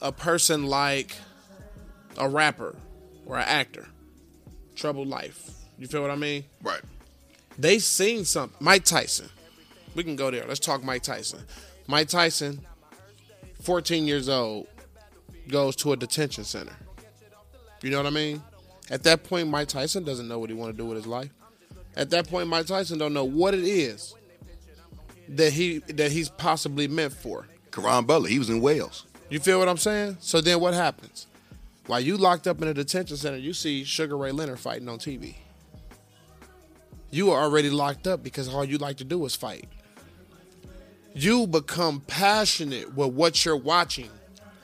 a 0.03 0.13
person 0.13 0.67
like 0.67 1.17
a 2.19 2.29
rapper 2.29 2.75
or 3.25 3.37
an 3.39 3.45
actor, 3.47 3.87
troubled 4.75 5.09
life. 5.09 5.51
You 5.79 5.87
feel 5.87 6.03
what 6.03 6.11
I 6.11 6.17
mean? 6.17 6.45
Right. 6.63 6.81
They 7.59 7.79
seen 7.79 8.25
something. 8.25 8.57
Mike 8.61 8.85
Tyson. 8.85 9.29
We 9.95 10.03
can 10.03 10.17
go 10.17 10.31
there. 10.31 10.45
Let's 10.47 10.61
talk 10.61 10.83
Mike 10.83 11.03
Tyson. 11.03 11.41
Mike 11.87 12.09
Tyson, 12.09 12.61
14 13.63 14.07
years 14.07 14.29
old, 14.29 14.67
goes 15.49 15.77
to 15.77 15.93
a 15.93 15.97
detention 15.97 16.45
center. 16.45 16.73
You 17.83 17.91
know 17.91 17.99
what 17.99 18.07
I 18.07 18.11
mean? 18.11 18.43
At 18.91 19.03
that 19.05 19.25
point, 19.25 19.49
Mike 19.49 19.69
Tyson 19.69 20.05
doesn't 20.05 20.29
know 20.29 20.39
what 20.39 20.51
he 20.51 20.57
want 20.57 20.73
to 20.73 20.77
do 20.77 20.87
with 20.87 20.97
his 20.97 21.07
life. 21.07 21.31
At 21.97 22.11
that 22.11 22.29
point, 22.29 22.49
Mike 22.49 22.67
Tyson 22.67 22.99
don't 22.99 23.13
know 23.13 23.25
what 23.25 23.55
it 23.55 23.65
is 23.65 24.15
that 25.37 25.53
he 25.53 25.79
that 25.79 26.13
he's 26.13 26.29
possibly 26.29 26.89
meant 26.89 27.13
for. 27.13 27.47
Caron 27.71 28.05
Butler, 28.05 28.29
he 28.29 28.39
was 28.39 28.51
in 28.51 28.61
Wales. 28.61 29.07
You 29.31 29.41
feel 29.41 29.59
what 29.59 29.69
I'm 29.69 29.79
saying? 29.79 30.19
So 30.21 30.41
then 30.41 30.61
what 30.61 30.75
happens? 30.75 31.27
While 31.87 32.01
you 32.01 32.17
locked 32.17 32.47
up 32.47 32.61
in 32.63 32.69
a 32.69 32.75
detention 32.75 33.17
center, 33.17 33.39
you 33.39 33.53
see 33.55 33.83
Sugar 33.83 34.17
Ray 34.17 34.31
Leonard 34.31 34.61
fighting 34.61 34.89
on 34.89 34.99
TV. 34.99 35.37
You 37.11 37.31
are 37.31 37.43
already 37.43 37.71
locked 37.71 38.07
up 38.07 38.23
because 38.23 38.49
all 38.49 38.65
you 38.65 38.79
like 38.79 38.99
to 38.99 39.05
do 39.05 39.25
is 39.25 39.35
fight. 39.35 39.69
You 41.15 41.47
become 41.47 42.01
passionate 42.01 42.95
with 42.95 43.13
what 43.13 43.45
you're 43.45 43.57
watching 43.57 44.11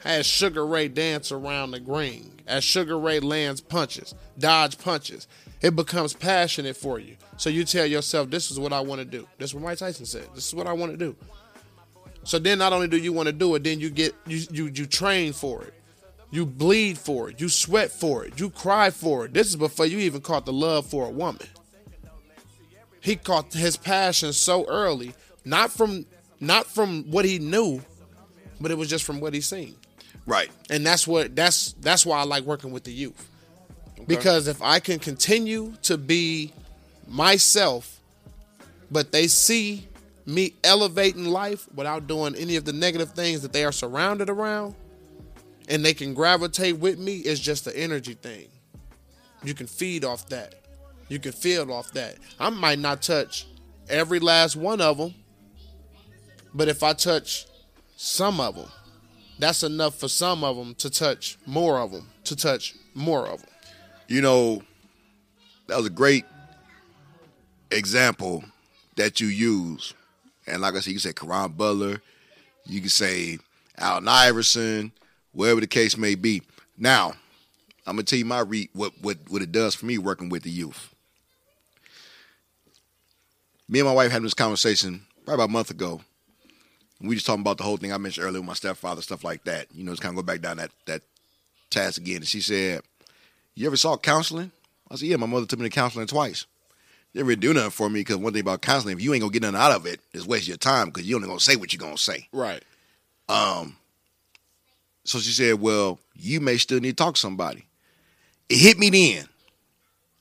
as 0.05 0.27
Sugar 0.27 0.65
Ray 0.67 0.89
dance 0.89 1.33
around 1.33 1.73
the 1.73 1.81
ring, 1.81 2.41
as 2.47 2.65
Sugar 2.65 2.99
Ray 2.99 3.21
lands 3.21 3.61
punches, 3.61 4.15
dodge 4.39 4.79
punches. 4.79 5.27
It 5.61 5.77
becomes 5.77 6.15
passionate 6.15 6.77
for 6.77 6.99
you. 6.99 7.17
So 7.39 7.51
you 7.51 7.65
tell 7.65 7.87
yourself, 7.87 8.31
this 8.31 8.51
is 8.51 8.59
what 8.59 8.73
I 8.73 8.81
want 8.81 9.01
to 9.01 9.05
do. 9.05 9.27
This 9.39 9.51
is 9.51 9.55
what 9.55 9.63
Mike 9.63 9.79
Tyson 9.79 10.05
said. 10.05 10.29
This 10.35 10.49
is 10.49 10.55
what 10.55 10.67
I 10.67 10.73
want 10.73 10.93
to 10.93 10.99
do. 10.99 11.17
So 12.25 12.39
then 12.39 12.59
not 12.59 12.73
only 12.73 12.89
do 12.89 12.99
you 12.99 13.13
want 13.13 13.29
to 13.29 13.33
do 13.33 13.55
it, 13.55 13.65
then 13.65 13.81
you 13.81 13.91
get 13.91 14.15
you 14.27 14.45
you 14.51 14.67
you 14.67 14.87
train 14.87 15.33
for 15.33 15.63
it. 15.63 15.73
You 16.31 16.45
bleed 16.45 16.99
for 16.99 17.31
it. 17.31 17.41
You 17.41 17.49
sweat 17.49 17.91
for 17.91 18.25
it. 18.27 18.39
You 18.39 18.51
cry 18.51 18.91
for 18.91 19.25
it. 19.25 19.33
This 19.33 19.47
is 19.47 19.57
before 19.57 19.87
you 19.87 19.99
even 20.01 20.21
caught 20.21 20.45
the 20.45 20.53
love 20.53 20.85
for 20.85 21.07
a 21.07 21.11
woman. 21.11 21.47
He 23.01 23.17
caught 23.17 23.53
his 23.53 23.77
passion 23.77 24.33
so 24.33 24.67
early, 24.67 25.15
not 25.45 25.71
from 25.71 26.07
not 26.41 26.67
from 26.67 27.05
what 27.11 27.25
he 27.25 27.39
knew, 27.39 27.81
but 28.61 28.71
it 28.73 28.77
was 28.77 28.91
just 28.91 29.05
from 29.05 29.21
what 29.21 29.33
he 29.33 29.41
seen. 29.41 29.77
Right. 30.27 30.51
And 30.69 30.85
that's 30.85 31.07
what 31.07 31.35
that's 31.37 31.73
that's 31.81 32.05
why 32.05 32.19
I 32.19 32.25
like 32.25 32.43
working 32.45 32.73
with 32.73 32.85
the 32.85 32.93
youth. 32.93 33.31
Because 34.07 34.49
if 34.49 34.61
I 34.61 34.81
can 34.81 34.99
continue 34.99 35.75
to 35.83 35.97
be 35.97 36.53
myself, 37.09 38.01
but 38.91 39.13
they 39.13 39.27
see 39.27 39.89
me 40.27 40.55
elevating 40.63 41.25
life 41.25 41.67
without 41.75 42.07
doing 42.07 42.35
any 42.37 42.57
of 42.57 42.65
the 42.65 42.73
negative 42.73 43.13
things 43.13 43.41
that 43.43 43.53
they 43.53 43.65
are 43.65 43.73
surrounded 43.73 44.29
around, 44.29 44.75
and 45.69 45.85
they 45.85 45.95
can 45.95 46.15
gravitate 46.15 46.79
with 46.79 46.99
me, 46.99 47.17
it's 47.17 47.41
just 47.41 47.65
the 47.65 47.77
energy 47.77 48.15
thing. 48.15 48.49
You 49.43 49.55
can 49.55 49.67
feed 49.67 50.05
off 50.05 50.29
that. 50.29 50.55
You 51.09 51.19
can 51.19 51.33
feed 51.33 51.71
off 51.71 51.93
that. 51.93 52.17
I 52.39 52.51
might 52.51 52.79
not 52.79 53.03
touch 53.03 53.47
every 53.89 54.19
last 54.19 54.57
one 54.57 54.81
of 54.81 54.99
them, 54.99 55.15
but 56.55 56.69
if 56.69 56.83
I 56.83 56.93
touch 56.93 57.47
some 57.97 58.41
of 58.41 58.57
them, 58.57 58.69
that's 59.39 59.63
enough 59.63 59.99
for 59.99 60.09
some 60.09 60.45
of 60.45 60.57
them 60.57 60.75
to 60.77 60.91
touch 60.91 61.39
more 61.47 61.79
of 61.79 61.93
them, 61.93 62.09
to 62.25 62.37
touch 62.37 62.75
more 62.95 63.27
of 63.27 63.41
them. 63.41 63.51
You 64.09 64.21
know, 64.21 64.63
that 65.69 65.77
was 65.77 65.87
a 65.87 65.91
great 65.91 66.25
example 67.71 68.45
that 68.97 69.21
you 69.21 69.29
use. 69.29 69.95
And 70.47 70.63
like 70.63 70.75
I 70.75 70.81
said, 70.81 70.91
you 70.93 70.95
can 70.95 71.01
say 71.01 71.13
Caron 71.13 71.53
Butler, 71.53 72.01
you 72.67 72.81
can 72.81 72.89
say 72.91 73.39
Allen 73.77 74.09
Iverson, 74.09 74.93
wherever 75.33 75.61
the 75.61 75.67
case 75.67 75.97
may 75.97 76.15
be. 76.15 76.43
Now, 76.77 77.13
I'm 77.87 77.97
gonna 77.97 78.03
tell 78.03 78.19
you 78.19 78.25
my 78.25 78.41
re- 78.41 78.71
what 78.73 78.93
what 79.01 79.19
what 79.29 79.43
it 79.43 79.53
does 79.53 79.75
for 79.75 79.87
me 79.87 79.99
working 79.99 80.29
with 80.29 80.43
the 80.43 80.51
youth. 80.51 80.95
Me 83.69 83.81
and 83.81 83.89
my 83.89 83.95
wife 83.95 84.11
had 84.11 84.23
this 84.23 84.35
conversation 84.35 85.07
probably 85.25 85.45
about 85.45 85.51
a 85.51 85.53
month 85.53 85.71
ago. 85.71 86.01
We 87.01 87.15
just 87.15 87.27
talking 87.27 87.43
about 87.43 87.59
the 87.59 87.65
whole 87.65 87.77
thing 87.77 87.93
I 87.93 87.99
mentioned 87.99 88.27
earlier 88.27 88.41
with 88.41 88.49
my 88.49 88.55
stepfather, 88.55 89.03
stuff 89.03 89.23
like 89.25 89.45
that. 89.45 89.69
You 89.73 89.85
know, 89.85 89.93
just 89.93 90.03
kind 90.03 90.13
of 90.13 90.17
go 90.17 90.27
back 90.27 90.41
down 90.41 90.57
that 90.57 90.71
that 90.87 91.03
task 91.71 91.99
again. 91.99 92.17
And 92.17 92.27
she 92.27 92.41
said, 92.41 92.83
"You 93.55 93.67
ever 93.67 93.77
saw 93.77 93.97
counseling?" 93.97 94.51
I 94.91 94.97
said, 94.97 95.09
"Yeah, 95.09 95.17
my 95.17 95.27
mother 95.27 95.47
took 95.47 95.59
me 95.59 95.69
to 95.69 95.75
counseling 95.75 96.07
twice." 96.07 96.47
They 97.13 97.21
didn't 97.21 97.29
really 97.29 97.41
do 97.41 97.55
nothing 97.55 97.71
for 97.71 97.89
me 97.89 98.01
because 98.01 98.17
one 98.17 98.33
thing 98.33 98.43
about 98.43 98.61
counseling, 98.61 98.97
if 98.97 99.03
you 99.03 99.15
ain't 99.15 99.23
gonna 99.23 99.33
get 99.33 99.43
nothing 99.43 99.59
out 99.59 99.73
of 99.73 99.87
it, 99.87 100.01
it's 100.13 100.27
waste 100.27 100.47
your 100.47 100.57
time 100.57 100.89
because 100.89 101.09
you 101.09 101.17
only 101.17 101.29
gonna 101.29 101.41
say 101.41 101.57
what 101.57 101.73
you're 101.73 101.81
gonna 101.81 101.97
say. 101.97 102.29
Right. 102.33 102.63
Um. 103.29 103.77
So 105.05 105.19
she 105.19 105.31
said, 105.33 105.61
Well, 105.61 105.99
you 106.15 106.41
may 106.41 106.59
still 106.59 106.81
need 106.81 106.97
to 106.97 107.05
talk 107.05 107.15
to 107.15 107.21
somebody. 107.21 107.65
It 108.49 108.59
hit 108.59 108.79
me 108.79 108.91
then. 108.91 109.27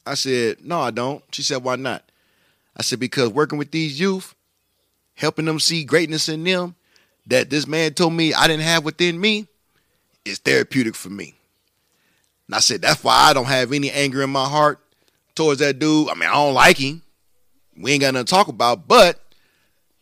I 0.06 0.14
said, 0.14 0.64
No, 0.64 0.80
I 0.80 0.92
don't. 0.92 1.22
She 1.32 1.44
said, 1.44 1.64
Why 1.64 1.76
not? 1.76 2.04
I 2.76 2.84
said, 2.84 3.00
Because 3.00 3.30
working 3.30 3.60
with 3.60 3.72
these 3.72 4.00
youth, 4.00 4.34
helping 5.16 5.46
them 5.46 5.60
see 5.60 5.84
greatness 5.84 6.30
in 6.30 6.44
them 6.46 6.76
that 7.26 7.50
this 7.50 7.68
man 7.68 7.94
told 7.94 8.14
me 8.14 8.34
I 8.34 8.48
didn't 8.48 8.64
have 8.64 8.86
within 8.86 9.20
me 9.20 9.48
is 10.24 10.40
therapeutic 10.40 10.96
for 10.96 11.10
me. 11.10 11.36
And 12.48 12.56
I 12.56 12.60
said, 12.60 12.82
That's 12.82 13.04
why 13.04 13.14
I 13.14 13.34
don't 13.34 13.46
have 13.46 13.74
any 13.74 13.92
anger 13.92 14.22
in 14.22 14.30
my 14.30 14.46
heart 14.48 14.80
towards 15.38 15.60
that 15.60 15.80
dude. 15.80 16.10
I 16.10 16.16
mean, 16.16 16.28
I 16.28 16.34
don't 16.34 16.54
like 16.54 16.78
him. 16.78 17.02
We 17.78 17.94
ain't 17.94 18.02
got 18.02 18.14
nothing 18.14 18.26
to 18.26 18.30
talk 18.32 18.48
about, 18.48 18.88
but 18.88 19.22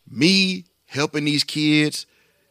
me 0.09 0.65
helping 0.85 1.25
these 1.25 1.43
kids 1.43 2.05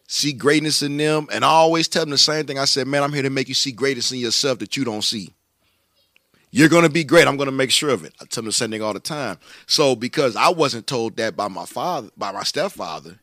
see 0.06 0.32
greatness 0.32 0.82
in 0.82 0.96
them. 0.96 1.26
And 1.32 1.44
I 1.44 1.48
always 1.48 1.88
tell 1.88 2.02
them 2.02 2.10
the 2.10 2.18
same 2.18 2.46
thing. 2.46 2.58
I 2.58 2.66
said, 2.66 2.86
man, 2.86 3.02
I'm 3.02 3.12
here 3.12 3.22
to 3.22 3.30
make 3.30 3.48
you 3.48 3.54
see 3.54 3.72
greatness 3.72 4.12
in 4.12 4.18
yourself 4.18 4.58
that 4.58 4.76
you 4.76 4.84
don't 4.84 5.02
see. 5.02 5.32
You're 6.50 6.68
gonna 6.68 6.88
be 6.88 7.02
great. 7.02 7.26
I'm 7.26 7.36
gonna 7.36 7.50
make 7.50 7.72
sure 7.72 7.90
of 7.90 8.04
it. 8.04 8.14
I 8.20 8.26
tell 8.26 8.42
them 8.42 8.46
the 8.46 8.52
same 8.52 8.70
thing 8.70 8.80
all 8.80 8.92
the 8.92 9.00
time. 9.00 9.38
So 9.66 9.96
because 9.96 10.36
I 10.36 10.50
wasn't 10.50 10.86
told 10.86 11.16
that 11.16 11.34
by 11.34 11.48
my 11.48 11.64
father, 11.64 12.10
by 12.16 12.30
my 12.30 12.44
stepfather, 12.44 13.18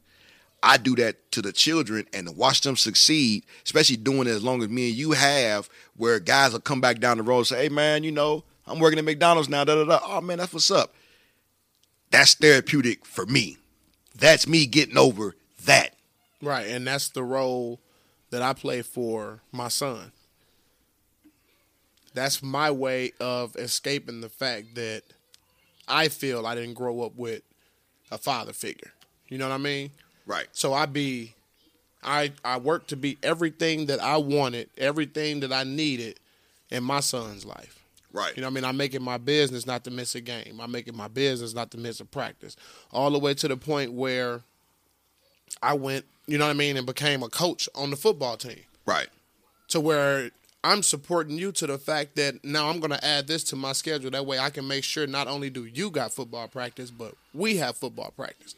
I 0.62 0.76
do 0.76 0.98
that 0.98 1.32
to 1.32 1.42
the 1.42 1.54
children 1.54 2.08
and 2.14 2.36
watch 2.36 2.60
them 2.60 2.76
succeed, 2.76 3.46
especially 3.64 3.96
doing 3.96 4.28
it 4.28 4.32
as 4.32 4.44
long 4.44 4.62
as 4.62 4.68
me 4.68 4.90
and 4.90 4.98
you 4.98 5.14
have, 5.14 5.70
where 5.96 6.20
guys 6.20 6.52
will 6.52 6.60
come 6.60 6.82
back 6.82 7.00
down 7.00 7.16
the 7.18 7.24
road 7.24 7.38
and 7.38 7.48
say, 7.48 7.64
"Hey 7.64 7.70
man, 7.70 8.04
you 8.04 8.12
know, 8.12 8.44
I'm 8.68 8.80
working 8.80 9.00
at 9.00 9.06
McDonald's 9.06 9.50
now." 9.50 9.64
Da 9.64 9.76
da 9.76 9.86
da. 9.86 10.00
Oh 10.04 10.22
man, 10.22 10.38
that's 10.38 10.54
what's 10.54 10.72
up. 10.72 10.94
That's 12.10 12.34
therapeutic 12.34 13.06
for 13.06 13.26
me. 13.26 13.58
That's 14.16 14.48
me 14.48 14.66
getting 14.66 14.98
over 14.98 15.36
that. 15.66 15.96
Right, 16.42 16.68
and 16.68 16.86
that's 16.86 17.10
the 17.10 17.24
role 17.24 17.80
that 18.32 18.42
I 18.42 18.54
play 18.54 18.82
for 18.82 19.42
my 19.52 19.68
son. 19.68 20.12
That's 22.14 22.44
my 22.44 22.72
way 22.72 23.14
of 23.20 23.56
escaping 23.56 24.22
the 24.22 24.30
fact 24.30 24.76
that 24.76 25.04
I 25.88 26.10
feel 26.10 26.46
I 26.46 26.56
didn't 26.56 26.74
grow 26.74 27.02
up 27.02 27.16
with 27.16 27.42
a 28.12 28.18
father 28.18 28.54
figure. 28.54 28.92
You 29.30 29.38
know 29.38 29.48
what 29.48 29.56
I 29.56 29.60
mean? 29.60 29.92
Right. 30.26 30.48
So 30.52 30.74
I 30.74 30.86
be 30.86 31.36
I 32.04 32.34
I 32.44 32.58
work 32.58 32.88
to 32.88 32.96
be 32.96 33.18
everything 33.24 33.86
that 33.86 34.02
I 34.02 34.18
wanted, 34.18 34.70
everything 34.78 35.40
that 35.42 35.54
I 35.54 35.64
needed 35.64 36.20
in 36.70 36.84
my 36.84 37.00
son's 37.00 37.46
life. 37.46 37.81
Right. 38.14 38.36
You 38.36 38.42
know 38.42 38.48
what 38.48 38.54
I 38.54 38.56
mean? 38.56 38.66
I 38.66 38.72
make 38.72 38.94
it 38.94 39.02
my 39.02 39.18
business 39.18 39.66
not 39.66 39.84
to 39.86 39.92
miss 39.92 40.16
a 40.16 40.22
game. 40.22 40.60
I 40.62 40.68
make 40.68 40.88
it 40.88 40.96
my 40.96 41.08
business 41.08 41.54
not 41.54 41.72
to 41.72 41.78
miss 41.78 42.00
a 42.00 42.06
practice. 42.06 42.56
All 42.92 43.12
the 43.12 43.20
way 43.20 43.34
to 43.36 43.48
the 43.48 43.58
point 43.58 43.94
where 43.94 44.42
I 45.62 45.74
went, 45.74 46.06
you 46.28 46.38
know 46.38 46.46
what 46.46 46.52
I 46.52 46.56
mean, 46.56 46.78
and 46.78 46.86
became 46.86 47.24
a 47.24 47.30
coach 47.30 47.70
on 47.76 47.90
the 47.90 47.96
football 47.96 48.38
team. 48.38 48.62
Right. 48.86 49.08
To 49.70 49.80
where 49.80 50.32
I'm 50.64 50.84
supporting 50.84 51.38
you 51.38 51.52
to 51.54 51.68
the 51.68 51.78
fact 51.78 52.16
that 52.18 52.44
now 52.44 52.70
I'm 52.70 52.80
going 52.80 52.92
to 52.92 53.04
add 53.04 53.28
this 53.28 53.44
to 53.46 53.56
my 53.56 53.74
schedule. 53.74 54.12
That 54.12 54.26
way 54.26 54.38
I 54.38 54.50
can 54.50 54.68
make 54.68 54.84
sure 54.84 55.08
not 55.08 55.28
only 55.28 55.50
do 55.50 55.66
you 55.66 55.90
got 55.90 56.12
football 56.12 56.48
practice, 56.48 56.92
but 56.92 57.16
we 57.34 57.58
have 57.58 57.78
football 57.78 58.12
practice. 58.16 58.56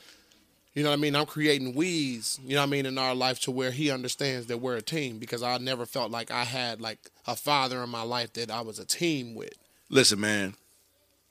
You 0.74 0.82
know 0.84 0.90
what 0.90 0.98
I 0.98 1.02
mean? 1.02 1.16
I'm 1.16 1.28
creating 1.28 1.76
weeds, 1.76 2.40
you 2.44 2.56
know 2.56 2.62
what 2.62 2.68
I 2.68 2.70
mean, 2.72 2.86
in 2.88 2.98
our 2.98 3.14
life 3.14 3.40
to 3.42 3.52
where 3.52 3.70
he 3.70 3.92
understands 3.92 4.48
that 4.48 4.58
we're 4.58 4.76
a 4.76 4.82
team 4.82 5.20
because 5.20 5.44
I 5.44 5.58
never 5.60 5.86
felt 5.86 6.10
like 6.10 6.32
I 6.32 6.44
had 6.44 6.82
like 6.82 6.98
a 7.28 7.36
father 7.36 7.84
in 7.84 7.90
my 7.90 8.02
life 8.02 8.34
that 8.34 8.50
I 8.50 8.62
was 8.62 8.80
a 8.80 8.86
team 8.86 9.36
with. 9.36 9.54
Listen, 9.90 10.20
man, 10.20 10.56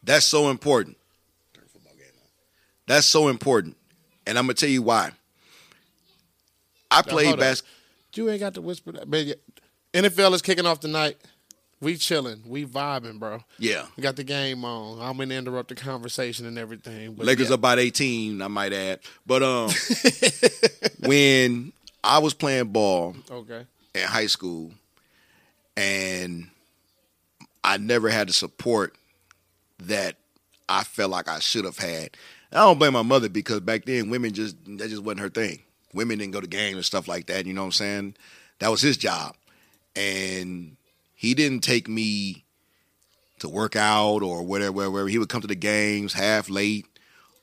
that's 0.02 0.24
so 0.24 0.48
important. 0.48 0.96
That's 2.86 3.06
so 3.06 3.28
important, 3.28 3.76
and 4.26 4.36
I'm 4.36 4.44
gonna 4.44 4.54
tell 4.54 4.68
you 4.68 4.82
why. 4.82 5.12
I 6.90 6.96
Now, 6.96 7.02
played 7.02 7.38
basketball. 7.38 7.78
You 8.14 8.30
ain't 8.30 8.40
got 8.40 8.54
to 8.54 8.60
whisper 8.60 8.92
that. 8.92 9.08
Yeah, 9.08 9.34
NFL 9.94 10.34
is 10.34 10.42
kicking 10.42 10.66
off 10.66 10.80
tonight. 10.80 11.16
We 11.82 11.96
chilling. 11.96 12.42
We 12.46 12.64
vibing, 12.64 13.18
bro. 13.18 13.42
Yeah, 13.58 13.86
We 13.96 14.02
got 14.04 14.14
the 14.16 14.22
game 14.24 14.64
on. 14.64 15.00
I'm 15.00 15.18
gonna 15.18 15.34
interrupt 15.34 15.68
the 15.68 15.74
conversation 15.74 16.46
and 16.46 16.56
everything. 16.56 17.14
But 17.14 17.26
Lakers 17.26 17.48
yeah. 17.48 17.54
up 17.54 17.60
by 17.60 17.74
18, 17.76 18.40
I 18.40 18.46
might 18.48 18.72
add. 18.72 19.00
But 19.26 19.42
um, 19.42 19.68
when 21.00 21.72
I 22.04 22.18
was 22.18 22.34
playing 22.34 22.66
ball 22.68 23.16
Okay. 23.30 23.66
in 23.94 24.02
high 24.02 24.26
school, 24.26 24.70
and 25.76 26.48
I 27.64 27.76
never 27.78 28.08
had 28.08 28.28
the 28.28 28.32
support 28.32 28.94
that 29.80 30.16
I 30.68 30.84
felt 30.84 31.10
like 31.10 31.28
I 31.28 31.38
should 31.40 31.64
have 31.64 31.78
had. 31.78 32.16
I 32.52 32.56
don't 32.56 32.78
blame 32.78 32.92
my 32.92 33.02
mother 33.02 33.28
because 33.28 33.60
back 33.60 33.84
then 33.86 34.10
women 34.10 34.32
just 34.32 34.56
that 34.78 34.88
just 34.88 35.02
wasn't 35.02 35.20
her 35.20 35.30
thing. 35.30 35.60
Women 35.94 36.18
didn't 36.18 36.32
go 36.32 36.40
to 36.40 36.46
games 36.46 36.76
and 36.76 36.84
stuff 36.84 37.08
like 37.08 37.26
that. 37.26 37.44
You 37.46 37.54
know 37.54 37.62
what 37.62 37.66
I'm 37.66 37.72
saying? 37.72 38.16
That 38.60 38.70
was 38.70 38.80
his 38.82 38.96
job, 38.96 39.34
and 39.96 40.76
he 41.22 41.34
didn't 41.34 41.60
take 41.60 41.88
me 41.88 42.44
to 43.38 43.48
work 43.48 43.76
out 43.76 44.24
or 44.24 44.42
whatever. 44.42 44.72
Wherever 44.72 45.06
he 45.06 45.18
would 45.18 45.28
come 45.28 45.40
to 45.40 45.46
the 45.46 45.54
games 45.54 46.12
half 46.12 46.50
late 46.50 46.84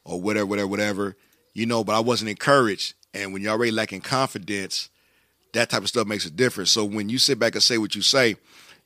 or 0.03 0.19
whatever, 0.19 0.45
whatever, 0.45 0.67
whatever. 0.67 1.15
You 1.53 1.65
know, 1.65 1.85
but 1.85 1.95
I 1.95 2.01
wasn't 2.01 2.29
encouraged. 2.29 2.93
And 3.13 3.31
when 3.31 3.41
you're 3.41 3.53
already 3.53 3.71
lacking 3.71 4.01
confidence, 4.01 4.89
that 5.53 5.69
type 5.69 5.81
of 5.81 5.87
stuff 5.87 6.07
makes 6.07 6.25
a 6.25 6.29
difference. 6.29 6.71
So 6.71 6.83
when 6.83 7.07
you 7.07 7.17
sit 7.17 7.39
back 7.39 7.53
and 7.53 7.63
say 7.63 7.77
what 7.77 7.95
you 7.95 8.01
say, 8.01 8.35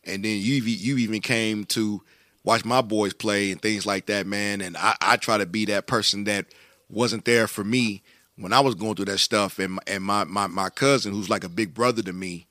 and 0.04 0.24
then 0.24 0.38
you 0.40 0.62
you 0.62 0.98
even 0.98 1.22
came 1.22 1.66
to 1.66 2.04
watch 2.44 2.64
my 2.64 2.82
boys 2.82 3.14
play 3.14 3.52
and 3.52 3.60
things 3.60 3.88
like 3.88 4.06
that, 4.06 4.28
man. 4.28 4.62
And 4.62 4.78
I, 4.78 4.96
I 5.02 5.18
try 5.18 5.40
to 5.40 5.48
be 5.48 5.66
that 5.66 5.88
person 5.88 6.26
that 6.26 6.46
wasn't 6.88 7.26
there 7.26 7.48
for 7.48 7.64
me 7.64 8.04
when 8.36 8.54
I 8.54 8.60
was 8.60 8.76
going 8.76 8.94
through 8.94 9.06
that 9.06 9.18
stuff. 9.18 9.58
And 9.58 9.80
and 9.88 10.04
my 10.04 10.24
my 10.26 10.46
my 10.46 10.70
cousin, 10.70 11.14
who's 11.14 11.32
like 11.32 11.44
a 11.44 11.50
big 11.50 11.74
brother 11.74 12.04
to 12.04 12.14
me, 12.14 12.46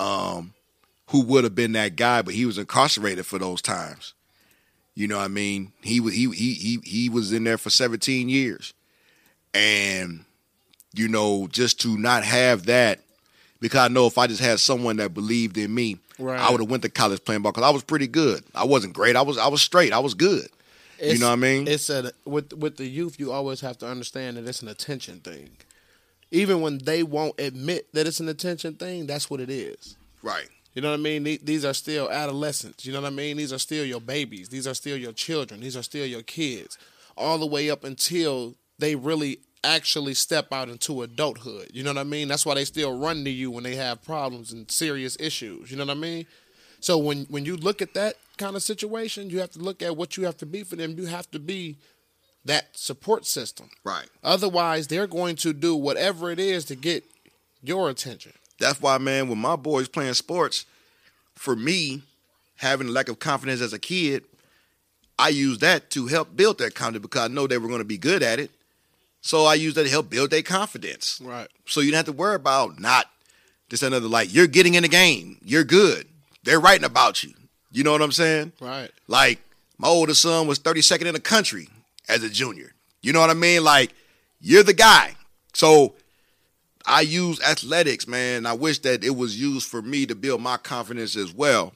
um, 0.00 0.52
who 1.10 1.22
would 1.22 1.44
have 1.44 1.54
been 1.54 1.72
that 1.72 1.94
guy, 1.96 2.22
but 2.22 2.34
he 2.34 2.46
was 2.46 2.58
incarcerated 2.58 3.26
for 3.26 3.38
those 3.38 3.62
times. 3.62 4.14
You 4.94 5.06
know 5.08 5.18
what 5.18 5.24
I 5.24 5.28
mean? 5.28 5.72
He 5.82 6.00
was 6.00 6.14
he 6.14 6.28
he 6.30 6.54
he 6.54 6.78
he 6.84 7.08
was 7.08 7.32
in 7.32 7.44
there 7.44 7.58
for 7.58 7.70
17 7.70 8.28
years. 8.28 8.74
And 9.54 10.24
you 10.94 11.08
know, 11.08 11.46
just 11.50 11.80
to 11.82 11.96
not 11.96 12.24
have 12.24 12.66
that 12.66 13.00
because 13.60 13.80
I 13.80 13.88
know 13.88 14.06
if 14.06 14.18
I 14.18 14.26
just 14.26 14.40
had 14.40 14.58
someone 14.60 14.96
that 14.96 15.14
believed 15.14 15.56
in 15.58 15.74
me, 15.74 15.98
Right. 16.18 16.38
I 16.38 16.50
would 16.50 16.60
have 16.60 16.68
went 16.70 16.82
to 16.82 16.90
college 16.90 17.24
playing 17.24 17.40
ball 17.42 17.52
because 17.52 17.64
I 17.66 17.70
was 17.70 17.82
pretty 17.82 18.06
good. 18.06 18.44
I 18.54 18.64
wasn't 18.64 18.92
great. 18.92 19.16
I 19.16 19.22
was 19.22 19.38
I 19.38 19.48
was 19.48 19.62
straight. 19.62 19.92
I 19.92 20.00
was 20.00 20.12
good. 20.14 20.48
you 21.02 21.18
know 21.18 21.28
what 21.28 21.32
I 21.32 21.36
mean? 21.36 21.66
It's 21.66 21.88
a 21.88 22.12
with 22.26 22.52
with 22.52 22.76
the 22.76 22.86
youth. 22.86 23.18
You 23.18 23.32
always 23.32 23.60
have 23.62 23.78
to 23.78 23.86
understand 23.88 24.36
that 24.36 24.46
it's 24.46 24.60
an 24.60 24.68
attention 24.68 25.20
thing. 25.20 25.50
Even 26.30 26.60
when 26.60 26.78
they 26.78 27.02
won't 27.02 27.40
admit 27.40 27.92
that 27.94 28.06
it's 28.06 28.20
an 28.20 28.28
attention 28.28 28.74
thing, 28.74 29.06
that's 29.06 29.30
what 29.30 29.40
it 29.40 29.50
is. 29.50 29.96
right. 30.22 30.48
You 30.74 30.82
know 30.82 30.90
what 30.90 31.00
I 31.00 31.02
mean? 31.02 31.24
These 31.42 31.64
are 31.64 31.74
still 31.74 32.10
adolescents. 32.10 32.86
You 32.86 32.92
know 32.92 33.00
what 33.00 33.08
I 33.08 33.16
mean? 33.16 33.36
These 33.36 33.52
are 33.52 33.58
still 33.58 33.84
your 33.84 34.00
babies. 34.00 34.48
These 34.48 34.66
are 34.66 34.74
still 34.74 34.96
your 34.96 35.12
children. 35.12 35.60
These 35.60 35.76
are 35.76 35.82
still 35.82 36.06
your 36.06 36.22
kids. 36.22 36.78
All 37.16 37.38
the 37.38 37.46
way 37.46 37.70
up 37.70 37.82
until 37.84 38.54
they 38.78 38.94
really 38.94 39.40
actually 39.64 40.14
step 40.14 40.52
out 40.52 40.68
into 40.68 41.02
adulthood. 41.02 41.70
You 41.72 41.82
know 41.82 41.90
what 41.90 41.98
I 41.98 42.04
mean? 42.04 42.28
That's 42.28 42.46
why 42.46 42.54
they 42.54 42.64
still 42.64 42.98
run 42.98 43.24
to 43.24 43.30
you 43.30 43.50
when 43.50 43.64
they 43.64 43.74
have 43.76 44.02
problems 44.02 44.52
and 44.52 44.70
serious 44.70 45.16
issues. 45.20 45.70
You 45.70 45.76
know 45.76 45.84
what 45.84 45.96
I 45.96 46.00
mean? 46.00 46.26
So 46.80 46.96
when 46.96 47.24
when 47.24 47.44
you 47.44 47.56
look 47.56 47.82
at 47.82 47.94
that 47.94 48.14
kind 48.38 48.56
of 48.56 48.62
situation, 48.62 49.28
you 49.28 49.40
have 49.40 49.50
to 49.50 49.58
look 49.58 49.82
at 49.82 49.96
what 49.96 50.16
you 50.16 50.24
have 50.24 50.36
to 50.38 50.46
be 50.46 50.62
for 50.62 50.76
them. 50.76 50.98
You 50.98 51.06
have 51.06 51.30
to 51.32 51.38
be 51.38 51.76
that 52.44 52.76
support 52.76 53.26
system. 53.26 53.68
Right. 53.84 54.08
Otherwise, 54.24 54.86
they're 54.86 55.06
going 55.06 55.36
to 55.36 55.52
do 55.52 55.76
whatever 55.76 56.30
it 56.30 56.40
is 56.40 56.64
to 56.66 56.76
get 56.76 57.04
your 57.62 57.90
attention. 57.90 58.32
That's 58.60 58.80
why, 58.80 58.98
man, 58.98 59.28
when 59.28 59.38
my 59.38 59.56
boys 59.56 59.88
playing 59.88 60.14
sports, 60.14 60.66
for 61.34 61.56
me, 61.56 62.02
having 62.56 62.88
a 62.88 62.90
lack 62.92 63.08
of 63.08 63.18
confidence 63.18 63.60
as 63.60 63.72
a 63.72 63.78
kid, 63.78 64.22
I 65.18 65.30
use 65.30 65.58
that 65.58 65.90
to 65.90 66.06
help 66.06 66.36
build 66.36 66.58
that 66.58 66.74
confidence 66.74 67.02
because 67.02 67.22
I 67.22 67.28
know 67.28 67.46
they 67.46 67.58
were 67.58 67.68
going 67.68 67.80
to 67.80 67.84
be 67.84 67.98
good 67.98 68.22
at 68.22 68.38
it. 68.38 68.50
So 69.22 69.44
I 69.44 69.54
use 69.54 69.74
that 69.74 69.84
to 69.84 69.90
help 69.90 70.08
build 70.08 70.30
their 70.30 70.42
confidence. 70.42 71.20
Right. 71.22 71.48
So 71.66 71.80
you 71.80 71.90
don't 71.90 71.96
have 71.96 72.06
to 72.06 72.12
worry 72.12 72.36
about 72.36 72.78
not 72.78 73.06
this 73.70 73.82
another 73.82 74.08
like 74.08 74.32
you're 74.32 74.46
getting 74.46 74.74
in 74.74 74.82
the 74.82 74.88
game. 74.88 75.38
You're 75.42 75.64
good. 75.64 76.06
They're 76.42 76.60
writing 76.60 76.84
about 76.84 77.22
you. 77.22 77.32
You 77.72 77.84
know 77.84 77.92
what 77.92 78.02
I'm 78.02 78.12
saying? 78.12 78.52
Right. 78.60 78.90
Like 79.08 79.40
my 79.78 79.88
oldest 79.88 80.22
son 80.22 80.46
was 80.46 80.58
32nd 80.58 81.06
in 81.06 81.14
the 81.14 81.20
country 81.20 81.68
as 82.08 82.22
a 82.22 82.30
junior. 82.30 82.72
You 83.02 83.12
know 83.12 83.20
what 83.20 83.30
I 83.30 83.34
mean? 83.34 83.64
Like 83.64 83.94
you're 84.40 84.62
the 84.62 84.74
guy. 84.74 85.16
So 85.54 85.94
I 86.86 87.02
use 87.02 87.40
athletics, 87.42 88.06
man. 88.08 88.46
I 88.46 88.52
wish 88.52 88.78
that 88.80 89.04
it 89.04 89.16
was 89.16 89.40
used 89.40 89.68
for 89.68 89.82
me 89.82 90.06
to 90.06 90.14
build 90.14 90.40
my 90.40 90.56
confidence 90.56 91.16
as 91.16 91.32
well. 91.32 91.74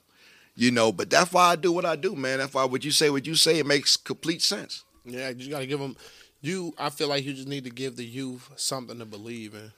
You 0.56 0.70
know, 0.70 0.92
but 0.92 1.10
that's 1.10 1.32
why 1.32 1.50
I 1.50 1.56
do 1.56 1.72
what 1.72 1.84
I 1.84 1.96
do, 1.96 2.14
man. 2.14 2.38
That's 2.38 2.54
why 2.54 2.64
what 2.64 2.84
you 2.84 2.92
say, 2.92 3.10
what 3.10 3.26
you 3.26 3.34
say, 3.34 3.58
it 3.58 3.66
makes 3.66 3.96
complete 3.96 4.40
sense. 4.40 4.84
Yeah, 5.04 5.30
you 5.30 5.50
got 5.50 5.60
to 5.60 5.66
give 5.66 5.80
them. 5.80 5.96
You, 6.40 6.74
I 6.78 6.90
feel 6.90 7.08
like 7.08 7.24
you 7.24 7.32
just 7.32 7.48
need 7.48 7.64
to 7.64 7.70
give 7.70 7.96
the 7.96 8.04
youth 8.04 8.50
something 8.56 8.98
to 8.98 9.04
believe 9.04 9.54
in, 9.54 9.72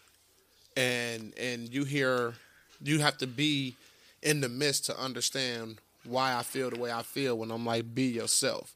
and 0.76 1.32
and 1.38 1.72
you 1.72 1.84
hear, 1.84 2.34
you 2.82 2.98
have 3.00 3.16
to 3.18 3.26
be 3.26 3.74
in 4.22 4.40
the 4.40 4.48
midst 4.48 4.84
to 4.86 4.98
understand 4.98 5.78
why 6.04 6.36
I 6.36 6.42
feel 6.42 6.70
the 6.70 6.78
way 6.78 6.92
I 6.92 7.02
feel 7.02 7.38
when 7.38 7.50
I'm 7.50 7.64
like, 7.64 7.94
be 7.94 8.04
yourself, 8.04 8.74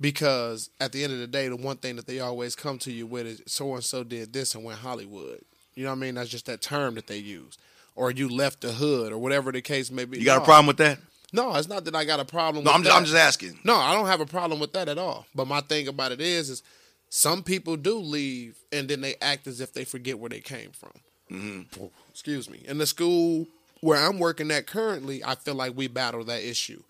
because 0.00 0.70
at 0.80 0.92
the 0.92 1.02
end 1.04 1.12
of 1.12 1.18
the 1.18 1.26
day, 1.26 1.48
the 1.48 1.56
one 1.56 1.76
thing 1.78 1.96
that 1.96 2.06
they 2.06 2.20
always 2.20 2.54
come 2.54 2.78
to 2.80 2.92
you 2.92 3.06
with 3.06 3.26
is 3.26 3.42
so 3.46 3.74
and 3.74 3.84
so 3.84 4.04
did 4.04 4.32
this 4.32 4.54
and 4.54 4.62
went 4.64 4.78
Hollywood. 4.78 5.40
You 5.76 5.84
know 5.84 5.90
what 5.90 5.96
I 5.98 6.00
mean? 6.00 6.14
That's 6.16 6.30
just 6.30 6.46
that 6.46 6.60
term 6.62 6.94
that 6.96 7.06
they 7.06 7.18
use, 7.18 7.58
or 7.94 8.10
you 8.10 8.28
left 8.28 8.62
the 8.62 8.72
hood, 8.72 9.12
or 9.12 9.18
whatever 9.18 9.52
the 9.52 9.62
case 9.62 9.90
may 9.90 10.04
be. 10.06 10.18
You 10.18 10.24
got 10.24 10.38
No. 10.38 10.42
a 10.42 10.44
problem 10.44 10.66
with 10.66 10.78
that? 10.78 10.98
No, 11.32 11.54
it's 11.54 11.68
not 11.68 11.84
that 11.84 11.94
I 11.94 12.04
got 12.04 12.18
a 12.18 12.24
problem. 12.24 12.64
No, 12.64 12.70
with 12.70 12.76
I'm 12.76 12.82
just, 12.82 12.96
I'm 12.96 13.04
just 13.04 13.16
asking. 13.16 13.58
No, 13.62 13.76
I 13.76 13.94
don't 13.94 14.06
have 14.06 14.20
a 14.20 14.26
problem 14.26 14.58
with 14.58 14.72
that 14.72 14.88
at 14.88 14.96
all. 14.96 15.26
But 15.34 15.46
my 15.46 15.60
thing 15.60 15.86
about 15.86 16.12
it 16.12 16.20
is, 16.20 16.48
is 16.50 16.62
some 17.10 17.42
people 17.42 17.76
do 17.76 17.98
leave 17.98 18.56
and 18.72 18.88
then 18.88 19.00
they 19.02 19.16
act 19.20 19.46
as 19.46 19.60
if 19.60 19.72
they 19.72 19.84
forget 19.84 20.18
where 20.18 20.30
they 20.30 20.40
came 20.40 20.70
from. 20.70 20.92
Mm-hmm. 21.30 21.84
Excuse 22.10 22.48
me. 22.48 22.62
In 22.66 22.78
the 22.78 22.86
school 22.86 23.46
where 23.80 23.98
I'm 23.98 24.18
working 24.18 24.50
at 24.50 24.66
currently, 24.66 25.22
I 25.24 25.34
feel 25.34 25.54
like 25.56 25.76
we 25.76 25.88
battle 25.88 26.24
that 26.24 26.42
issue 26.42 26.82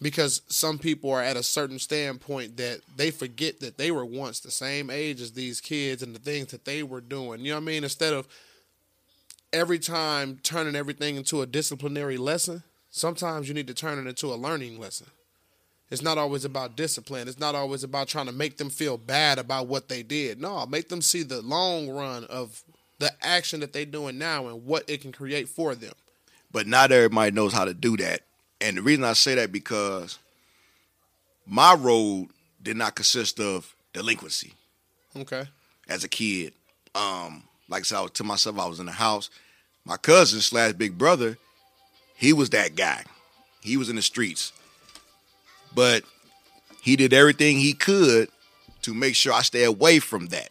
because 0.00 0.42
some 0.48 0.78
people 0.78 1.10
are 1.10 1.22
at 1.22 1.36
a 1.36 1.42
certain 1.42 1.78
standpoint 1.78 2.56
that 2.58 2.80
they 2.96 3.10
forget 3.10 3.60
that 3.60 3.78
they 3.78 3.90
were 3.90 4.04
once 4.04 4.40
the 4.40 4.50
same 4.50 4.90
age 4.90 5.20
as 5.20 5.32
these 5.32 5.60
kids 5.60 6.02
and 6.02 6.14
the 6.14 6.20
things 6.20 6.48
that 6.48 6.64
they 6.64 6.82
were 6.82 7.00
doing. 7.00 7.40
You 7.40 7.52
know 7.52 7.56
what 7.56 7.62
I 7.62 7.66
mean? 7.66 7.82
Instead 7.84 8.12
of 8.12 8.28
every 9.52 9.78
time 9.78 10.38
turning 10.42 10.76
everything 10.76 11.16
into 11.16 11.40
a 11.40 11.46
disciplinary 11.46 12.18
lesson, 12.18 12.62
sometimes 12.90 13.48
you 13.48 13.54
need 13.54 13.68
to 13.68 13.74
turn 13.74 13.98
it 13.98 14.08
into 14.08 14.32
a 14.32 14.36
learning 14.36 14.78
lesson. 14.78 15.06
It's 15.90 16.02
not 16.02 16.18
always 16.18 16.44
about 16.44 16.76
discipline. 16.76 17.28
It's 17.28 17.38
not 17.38 17.54
always 17.54 17.84
about 17.84 18.08
trying 18.08 18.26
to 18.26 18.32
make 18.32 18.58
them 18.58 18.70
feel 18.70 18.98
bad 18.98 19.38
about 19.38 19.68
what 19.68 19.88
they 19.88 20.02
did. 20.02 20.40
No, 20.40 20.66
make 20.66 20.88
them 20.88 21.00
see 21.00 21.22
the 21.22 21.40
long 21.42 21.88
run 21.88 22.24
of 22.24 22.62
the 22.98 23.12
action 23.22 23.60
that 23.60 23.72
they're 23.72 23.84
doing 23.84 24.18
now 24.18 24.48
and 24.48 24.64
what 24.64 24.88
it 24.90 25.00
can 25.00 25.12
create 25.12 25.48
for 25.48 25.74
them. 25.74 25.92
But 26.50 26.66
not 26.66 26.90
everybody 26.90 27.30
knows 27.30 27.52
how 27.52 27.64
to 27.64 27.74
do 27.74 27.96
that. 27.98 28.22
And 28.60 28.76
the 28.76 28.82
reason 28.82 29.04
I 29.04 29.12
say 29.12 29.34
that 29.36 29.52
because 29.52 30.18
my 31.46 31.74
road 31.74 32.28
did 32.62 32.76
not 32.76 32.94
consist 32.94 33.38
of 33.38 33.74
delinquency 33.92 34.52
Okay. 35.14 35.44
as 35.88 36.04
a 36.04 36.08
kid. 36.08 36.52
Um, 36.94 37.42
like 37.68 37.80
I 37.80 37.84
said, 37.84 37.98
I 37.98 38.00
was, 38.02 38.10
to 38.12 38.24
myself, 38.24 38.58
I 38.58 38.66
was 38.66 38.80
in 38.80 38.86
the 38.86 38.92
house. 38.92 39.30
My 39.84 39.96
cousin 39.96 40.40
slash 40.40 40.72
big 40.72 40.96
brother, 40.98 41.36
he 42.16 42.32
was 42.32 42.50
that 42.50 42.74
guy. 42.74 43.04
He 43.60 43.76
was 43.76 43.88
in 43.88 43.96
the 43.96 44.02
streets. 44.02 44.52
But 45.74 46.04
he 46.82 46.96
did 46.96 47.12
everything 47.12 47.58
he 47.58 47.72
could 47.74 48.28
to 48.82 48.94
make 48.94 49.14
sure 49.14 49.32
I 49.32 49.42
stay 49.42 49.64
away 49.64 49.98
from 49.98 50.26
that. 50.28 50.50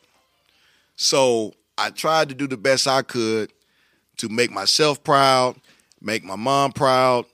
So 0.96 1.54
I 1.78 1.90
tried 1.90 2.30
to 2.30 2.36
do 2.36 2.48
the 2.48 2.58
best 2.58 2.88
I 2.88 3.02
could 3.02 3.52
to 4.18 4.30
make 4.30 4.52
myself 4.52 5.04
proud, 5.04 5.56
make 6.02 6.24
my 6.24 6.36
mom 6.36 6.72
proud, 6.72 7.26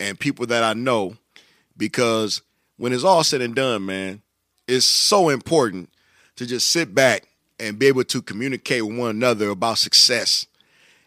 and 0.00 0.18
people 0.18 0.46
that 0.46 0.64
I 0.64 0.72
know. 0.72 1.16
Because 1.76 2.42
when 2.78 2.92
it's 2.92 3.04
all 3.04 3.22
said 3.22 3.42
and 3.42 3.54
done, 3.54 3.86
man, 3.86 4.22
it's 4.66 4.86
so 4.86 5.28
important 5.28 5.90
to 6.36 6.46
just 6.46 6.70
sit 6.70 6.94
back 6.94 7.28
and 7.60 7.78
be 7.78 7.86
able 7.86 8.04
to 8.04 8.22
communicate 8.22 8.84
with 8.84 8.96
one 8.96 9.10
another 9.10 9.50
about 9.50 9.78
success 9.78 10.46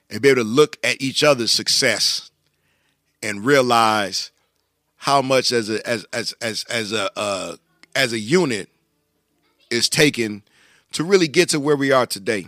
and 0.09 0.21
be 0.21 0.29
able 0.29 0.43
to 0.43 0.47
look 0.47 0.77
at 0.83 1.01
each 1.01 1.23
other's 1.23 1.51
success 1.51 2.29
and 3.21 3.43
realize 3.43 4.31
how 4.97 5.21
much 5.21 5.51
as 5.51 5.69
a 5.69 5.85
as 5.87 6.05
as 6.13 6.33
as 6.41 6.63
as 6.69 6.93
a 6.93 7.09
uh, 7.17 7.55
as 7.95 8.13
a 8.13 8.19
unit 8.19 8.69
is 9.69 9.89
taken 9.89 10.43
to 10.91 11.03
really 11.03 11.27
get 11.27 11.49
to 11.49 11.59
where 11.59 11.75
we 11.75 11.91
are 11.91 12.05
today. 12.05 12.47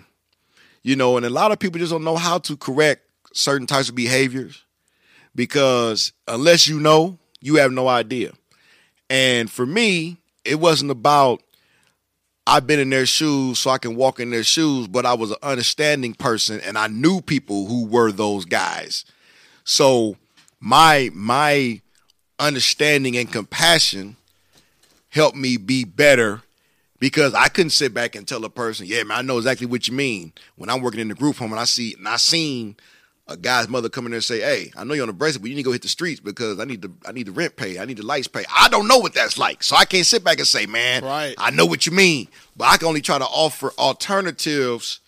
You 0.84 0.96
know, 0.96 1.18
and 1.18 1.26
a 1.26 1.32
lot 1.32 1.52
of 1.52 1.58
people 1.58 1.80
just 1.80 1.92
don't 1.92 2.04
know 2.04 2.16
how 2.16 2.38
to 2.40 2.56
correct 2.56 3.02
certain 3.34 3.66
types 3.66 3.90
of 3.90 3.96
behaviors 3.96 4.65
because 5.36 6.14
unless 6.28 6.68
you 6.68 6.80
know, 6.80 7.18
you 7.42 7.56
have 7.56 7.72
no 7.72 7.88
idea. 7.88 8.32
And 9.10 9.52
for 9.52 9.66
me, 9.66 10.18
it 10.44 10.56
wasn't 10.56 10.92
about 10.92 11.42
I've 12.48 12.68
been 12.68 12.80
in 12.80 12.92
their 12.92 13.08
shoes 13.08 13.60
so 13.60 13.72
I 13.72 13.80
can 13.80 13.96
walk 13.96 14.20
in 14.20 14.30
their 14.30 14.44
shoes, 14.44 14.88
but 14.88 15.06
I 15.06 15.16
was 15.16 15.32
an 15.32 15.38
understanding 15.42 16.14
person 16.14 16.62
and 16.62 16.78
I 16.78 16.88
knew 16.88 17.22
people 17.22 17.66
who 17.66 17.86
were 17.86 18.12
those 18.12 18.46
guys. 18.46 19.04
So 19.64 20.18
my 20.60 21.10
my 21.14 21.82
understanding 22.38 23.18
and 23.18 23.32
compassion 23.32 24.16
helped 25.10 25.38
me 25.38 25.58
be 25.58 25.86
better 25.86 26.42
because 27.00 27.34
I 27.34 27.48
couldn't 27.48 27.72
sit 27.72 27.94
back 27.94 28.16
and 28.16 28.28
tell 28.28 28.46
a 28.46 28.50
person, 28.50 28.86
yeah, 28.86 29.04
man, 29.04 29.18
I 29.18 29.22
know 29.22 29.38
exactly 29.38 29.68
what 29.68 29.88
you 29.88 29.94
mean. 29.94 30.34
When 30.56 30.70
I'm 30.70 30.82
working 30.82 31.00
in 31.00 31.08
the 31.08 31.16
group 31.16 31.38
home 31.38 31.52
and 31.52 31.60
I 31.60 31.66
see 31.66 31.96
and 31.98 32.08
I 32.08 32.18
seen 32.18 32.76
a 33.28 33.36
guy's 33.36 33.68
mother 33.68 33.90
come 33.90 34.06
in 34.06 34.12
there 34.12 34.18
and 34.18 34.24
say, 34.24 34.40
Hey, 34.42 34.72
I 34.78 34.84
know 34.84 34.94
you're 34.94 35.04
on 35.04 35.10
a 35.10 35.14
bracelet, 35.14 35.42
but 35.42 35.50
you 35.50 35.56
need 35.56 35.64
to 35.64 35.66
go 35.66 35.72
hit 35.72 35.82
the 35.82 35.88
streets 35.88 36.20
because 36.20 36.60
I 36.60 36.66
need 36.66 36.82
the 36.84 36.92
I 37.08 37.12
need 37.12 37.26
the 37.28 37.32
rent 37.32 37.56
pay, 37.56 37.80
I 37.80 37.86
need 37.86 37.98
the 37.98 38.06
lights 38.06 38.28
pay. 38.28 38.46
I 38.56 38.70
don't 38.70 38.88
know 38.88 38.98
what 39.00 39.14
that's 39.14 39.38
like. 39.38 39.64
So 39.64 39.76
I 39.76 39.86
can't 39.86 40.06
sit 40.06 40.24
back 40.24 40.38
and 40.38 40.48
say, 40.48 40.66
Man, 40.66 41.04
Right. 41.04 41.34
I 41.38 41.52
know 41.52 41.66
what 41.66 41.86
you 41.86 41.92
mean. 41.92 42.28
But 42.56 42.66
I 42.66 42.78
can 42.78 42.88
only 42.88 43.02
try 43.02 43.18
to 43.18 43.26
offer 43.26 43.72
alternatives 43.80 45.00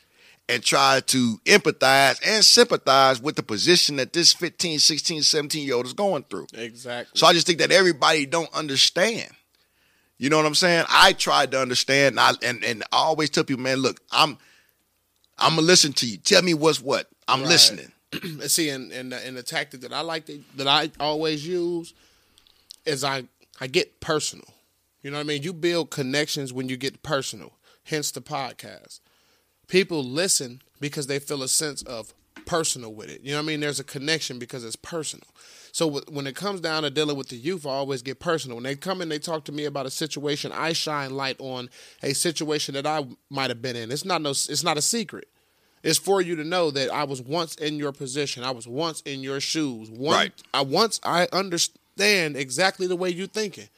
and 0.50 0.64
try 0.64 1.02
to 1.08 1.38
empathize 1.46 2.20
and 2.26 2.44
sympathize 2.44 3.22
with 3.22 3.36
the 3.36 3.44
position 3.44 3.98
that 3.98 4.14
this 4.14 4.34
15, 4.34 4.80
16, 4.80 5.22
17 5.24 5.66
year 5.66 5.76
old 5.76 5.86
is 5.86 5.94
going 5.94 6.24
through. 6.24 6.48
Exactly. 6.54 7.18
So 7.20 7.28
I 7.28 7.34
just 7.34 7.46
think 7.48 7.60
that 7.60 7.72
everybody 7.72 8.26
don't 8.26 8.52
understand. 8.54 9.30
You 10.18 10.30
know 10.30 10.38
what 10.38 10.46
I'm 10.46 10.56
saying? 10.56 10.86
I 10.90 11.14
tried 11.14 11.52
to 11.52 11.62
understand, 11.62 12.14
and 12.14 12.20
I, 12.20 12.32
and, 12.42 12.64
and 12.64 12.84
I 12.92 12.98
always 12.98 13.30
tell 13.30 13.44
people, 13.44 13.62
man, 13.62 13.78
look, 13.78 14.00
I'm 14.12 14.38
I'm 15.38 15.52
gonna 15.56 15.62
listen 15.68 15.94
to 15.94 16.08
you. 16.08 16.18
Tell 16.18 16.42
me 16.42 16.56
what's 16.56 16.82
what. 16.82 17.08
I'm 17.28 17.42
Right. 17.42 17.50
listening. 17.50 17.92
see, 18.48 18.70
and 18.70 18.92
and 18.92 19.12
the, 19.12 19.26
and 19.26 19.36
the 19.38 19.44
tactic 19.44 19.82
that 19.82 19.94
I 19.94 20.02
like 20.02 20.26
to, 20.28 20.42
that 20.56 20.68
I 20.68 20.92
always 21.00 21.46
use 21.46 21.94
is 22.86 23.04
I 23.04 23.26
I 23.60 23.68
get 23.68 24.00
personal. 24.00 24.48
You 25.02 25.12
know 25.12 25.18
what 25.18 25.26
I 25.26 25.28
mean? 25.28 25.44
You 25.44 25.54
build 25.54 25.90
connections 25.90 26.52
when 26.52 26.70
you 26.70 26.78
get 26.78 27.04
personal. 27.04 27.54
Hence 27.84 28.12
the 28.12 28.22
podcast. 28.22 29.00
People 29.68 30.04
listen 30.04 30.62
because 30.80 31.08
they 31.08 31.20
feel 31.20 31.44
a 31.44 31.48
sense 31.48 31.82
of 31.84 32.14
personal 32.46 32.94
with 32.94 33.10
it. 33.10 33.22
You 33.22 33.32
know 33.32 33.38
what 33.38 33.44
I 33.44 33.48
mean? 33.48 33.60
There's 33.60 33.80
a 33.80 33.84
connection 33.84 34.40
because 34.40 34.64
it's 34.64 34.76
personal. 34.76 35.28
So 35.72 35.90
wh- 35.90 36.12
when 36.12 36.26
it 36.28 36.36
comes 36.36 36.62
down 36.62 36.84
to 36.84 36.90
dealing 36.90 37.18
with 37.18 37.30
the 37.30 37.36
youth, 37.36 37.66
I 37.66 37.72
always 37.72 38.02
get 38.02 38.20
personal. 38.20 38.58
When 38.58 38.64
they 38.64 38.76
come 38.76 39.02
and 39.02 39.12
they 39.12 39.20
talk 39.20 39.44
to 39.46 39.52
me 39.52 39.66
about 39.66 39.86
a 39.86 39.92
situation, 39.92 40.52
I 40.52 40.74
shine 40.74 41.16
light 41.16 41.36
on 41.40 41.70
a 42.02 42.14
situation 42.14 42.74
that 42.76 42.88
I 42.88 43.06
might 43.30 43.50
have 43.50 43.62
been 43.62 43.76
in. 43.76 43.92
It's 43.92 44.06
not 44.06 44.22
no, 44.22 44.32
it's 44.32 44.64
not 44.64 44.78
a 44.78 44.82
secret. 44.82 45.28
It's 45.88 45.98
for 45.98 46.22
you 46.22 46.36
to 46.36 46.44
know 46.44 46.70
that 46.72 46.92
I 46.92 47.06
was 47.06 47.22
once 47.22 47.56
in 47.56 47.78
your 47.78 47.94
position. 47.94 48.44
I 48.44 48.52
was 48.52 48.68
once 48.68 49.02
in 49.02 49.22
your 49.22 49.40
shoes. 49.40 49.90
Once, 49.90 50.16
Right. 50.16 50.34
I 50.54 50.62
once 50.62 51.00
I 51.04 51.28
understand 51.32 52.36
exactly 52.36 52.88
the 52.88 52.96
way 52.98 53.10
you're 53.10 53.26
thinking, 53.28 53.70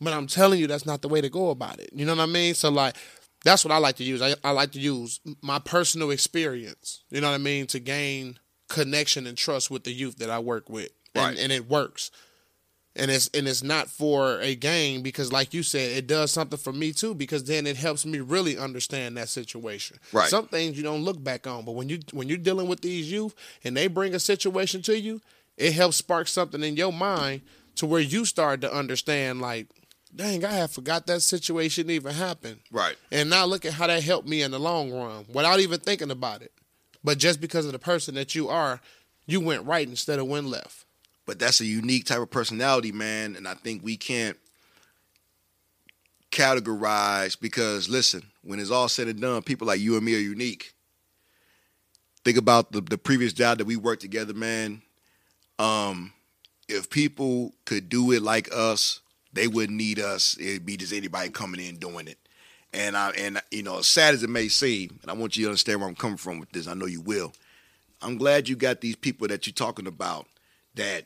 but 0.00 0.12
I'm 0.12 0.28
telling 0.28 0.60
you 0.60 0.68
that's 0.68 0.86
not 0.86 1.02
the 1.02 1.08
way 1.08 1.20
to 1.20 1.28
go 1.28 1.50
about 1.50 1.80
it. 1.80 1.90
You 1.92 2.06
know 2.06 2.14
what 2.14 2.22
I 2.22 2.26
mean? 2.26 2.54
So 2.54 2.70
like, 2.70 2.96
that's 3.44 3.64
what 3.64 3.72
I 3.72 3.78
like 3.78 3.96
to 3.96 4.04
use. 4.04 4.22
I, 4.22 4.34
I 4.44 4.52
like 4.52 4.70
to 4.72 4.80
use 4.80 5.20
my 5.42 5.58
personal 5.58 6.10
experience. 6.12 7.02
You 7.10 7.20
know 7.20 7.28
what 7.28 7.34
I 7.34 7.38
mean 7.38 7.66
to 7.68 7.80
gain 7.80 8.38
connection 8.68 9.26
and 9.26 9.36
trust 9.36 9.70
with 9.70 9.82
the 9.84 9.92
youth 9.92 10.18
that 10.18 10.30
I 10.30 10.38
work 10.38 10.68
with, 10.70 10.90
and, 11.14 11.36
and 11.38 11.50
it 11.50 11.68
works. 11.68 12.10
And 12.98 13.10
it's 13.10 13.30
and 13.32 13.46
it's 13.46 13.62
not 13.62 13.88
for 13.88 14.40
a 14.40 14.54
game 14.54 15.02
because, 15.02 15.32
like 15.32 15.54
you 15.54 15.62
said, 15.62 15.96
it 15.96 16.06
does 16.06 16.32
something 16.32 16.58
for 16.58 16.72
me 16.72 16.92
too. 16.92 17.14
Because 17.14 17.44
then 17.44 17.66
it 17.66 17.76
helps 17.76 18.04
me 18.04 18.20
really 18.20 18.58
understand 18.58 19.16
that 19.16 19.28
situation. 19.28 19.98
Right. 20.12 20.28
Some 20.28 20.48
things 20.48 20.76
you 20.76 20.82
don't 20.82 21.04
look 21.04 21.22
back 21.22 21.46
on, 21.46 21.64
but 21.64 21.72
when 21.72 21.88
you 21.88 22.00
when 22.12 22.28
you're 22.28 22.38
dealing 22.38 22.68
with 22.68 22.80
these 22.80 23.10
youth 23.10 23.34
and 23.62 23.76
they 23.76 23.86
bring 23.86 24.14
a 24.14 24.18
situation 24.18 24.82
to 24.82 24.98
you, 24.98 25.20
it 25.56 25.72
helps 25.72 25.96
spark 25.96 26.28
something 26.28 26.62
in 26.62 26.76
your 26.76 26.92
mind 26.92 27.42
to 27.76 27.86
where 27.86 28.00
you 28.00 28.24
start 28.24 28.60
to 28.62 28.72
understand. 28.72 29.40
Like, 29.40 29.68
dang, 30.14 30.44
I 30.44 30.52
had 30.52 30.70
forgot 30.70 31.06
that 31.06 31.20
situation 31.20 31.90
even 31.90 32.14
happened. 32.14 32.60
Right. 32.72 32.96
And 33.12 33.30
now 33.30 33.44
look 33.44 33.64
at 33.64 33.74
how 33.74 33.86
that 33.86 34.02
helped 34.02 34.28
me 34.28 34.42
in 34.42 34.50
the 34.50 34.58
long 34.58 34.90
run 34.92 35.26
without 35.32 35.60
even 35.60 35.80
thinking 35.80 36.10
about 36.10 36.42
it. 36.42 36.52
But 37.04 37.18
just 37.18 37.40
because 37.40 37.66
of 37.66 37.72
the 37.72 37.78
person 37.78 38.16
that 38.16 38.34
you 38.34 38.48
are, 38.48 38.80
you 39.26 39.40
went 39.40 39.66
right 39.66 39.86
instead 39.86 40.18
of 40.18 40.26
went 40.26 40.46
left. 40.46 40.84
But 41.28 41.38
that's 41.38 41.60
a 41.60 41.66
unique 41.66 42.06
type 42.06 42.20
of 42.20 42.30
personality, 42.30 42.90
man. 42.90 43.36
And 43.36 43.46
I 43.46 43.52
think 43.52 43.84
we 43.84 43.98
can't 43.98 44.38
categorize 46.32 47.38
because 47.38 47.86
listen, 47.86 48.22
when 48.42 48.58
it's 48.58 48.70
all 48.70 48.88
said 48.88 49.08
and 49.08 49.20
done, 49.20 49.42
people 49.42 49.66
like 49.66 49.78
you 49.78 49.96
and 49.96 50.06
me 50.06 50.14
are 50.14 50.20
unique. 50.20 50.72
Think 52.24 52.38
about 52.38 52.72
the, 52.72 52.80
the 52.80 52.96
previous 52.96 53.34
job 53.34 53.58
that 53.58 53.66
we 53.66 53.76
worked 53.76 54.00
together, 54.00 54.32
man. 54.32 54.80
Um, 55.58 56.14
if 56.66 56.88
people 56.88 57.52
could 57.66 57.90
do 57.90 58.10
it 58.12 58.22
like 58.22 58.48
us, 58.50 59.00
they 59.34 59.48
wouldn't 59.48 59.76
need 59.76 59.98
us. 59.98 60.34
It'd 60.40 60.64
be 60.64 60.78
just 60.78 60.94
anybody 60.94 61.28
coming 61.28 61.60
in 61.60 61.76
doing 61.76 62.08
it. 62.08 62.16
And 62.72 62.96
I 62.96 63.10
and 63.10 63.42
you 63.50 63.62
know, 63.62 63.80
as 63.80 63.86
sad 63.86 64.14
as 64.14 64.22
it 64.22 64.30
may 64.30 64.48
seem, 64.48 64.98
and 65.02 65.10
I 65.10 65.14
want 65.14 65.36
you 65.36 65.44
to 65.44 65.50
understand 65.50 65.80
where 65.80 65.90
I'm 65.90 65.94
coming 65.94 66.16
from 66.16 66.40
with 66.40 66.52
this. 66.52 66.66
I 66.66 66.72
know 66.72 66.86
you 66.86 67.02
will. 67.02 67.34
I'm 68.00 68.16
glad 68.16 68.48
you 68.48 68.56
got 68.56 68.80
these 68.80 68.96
people 68.96 69.28
that 69.28 69.46
you're 69.46 69.52
talking 69.52 69.86
about 69.86 70.26
that 70.76 71.04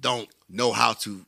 don't 0.00 0.28
know 0.48 0.72
how 0.72 0.92
to 0.94 1.24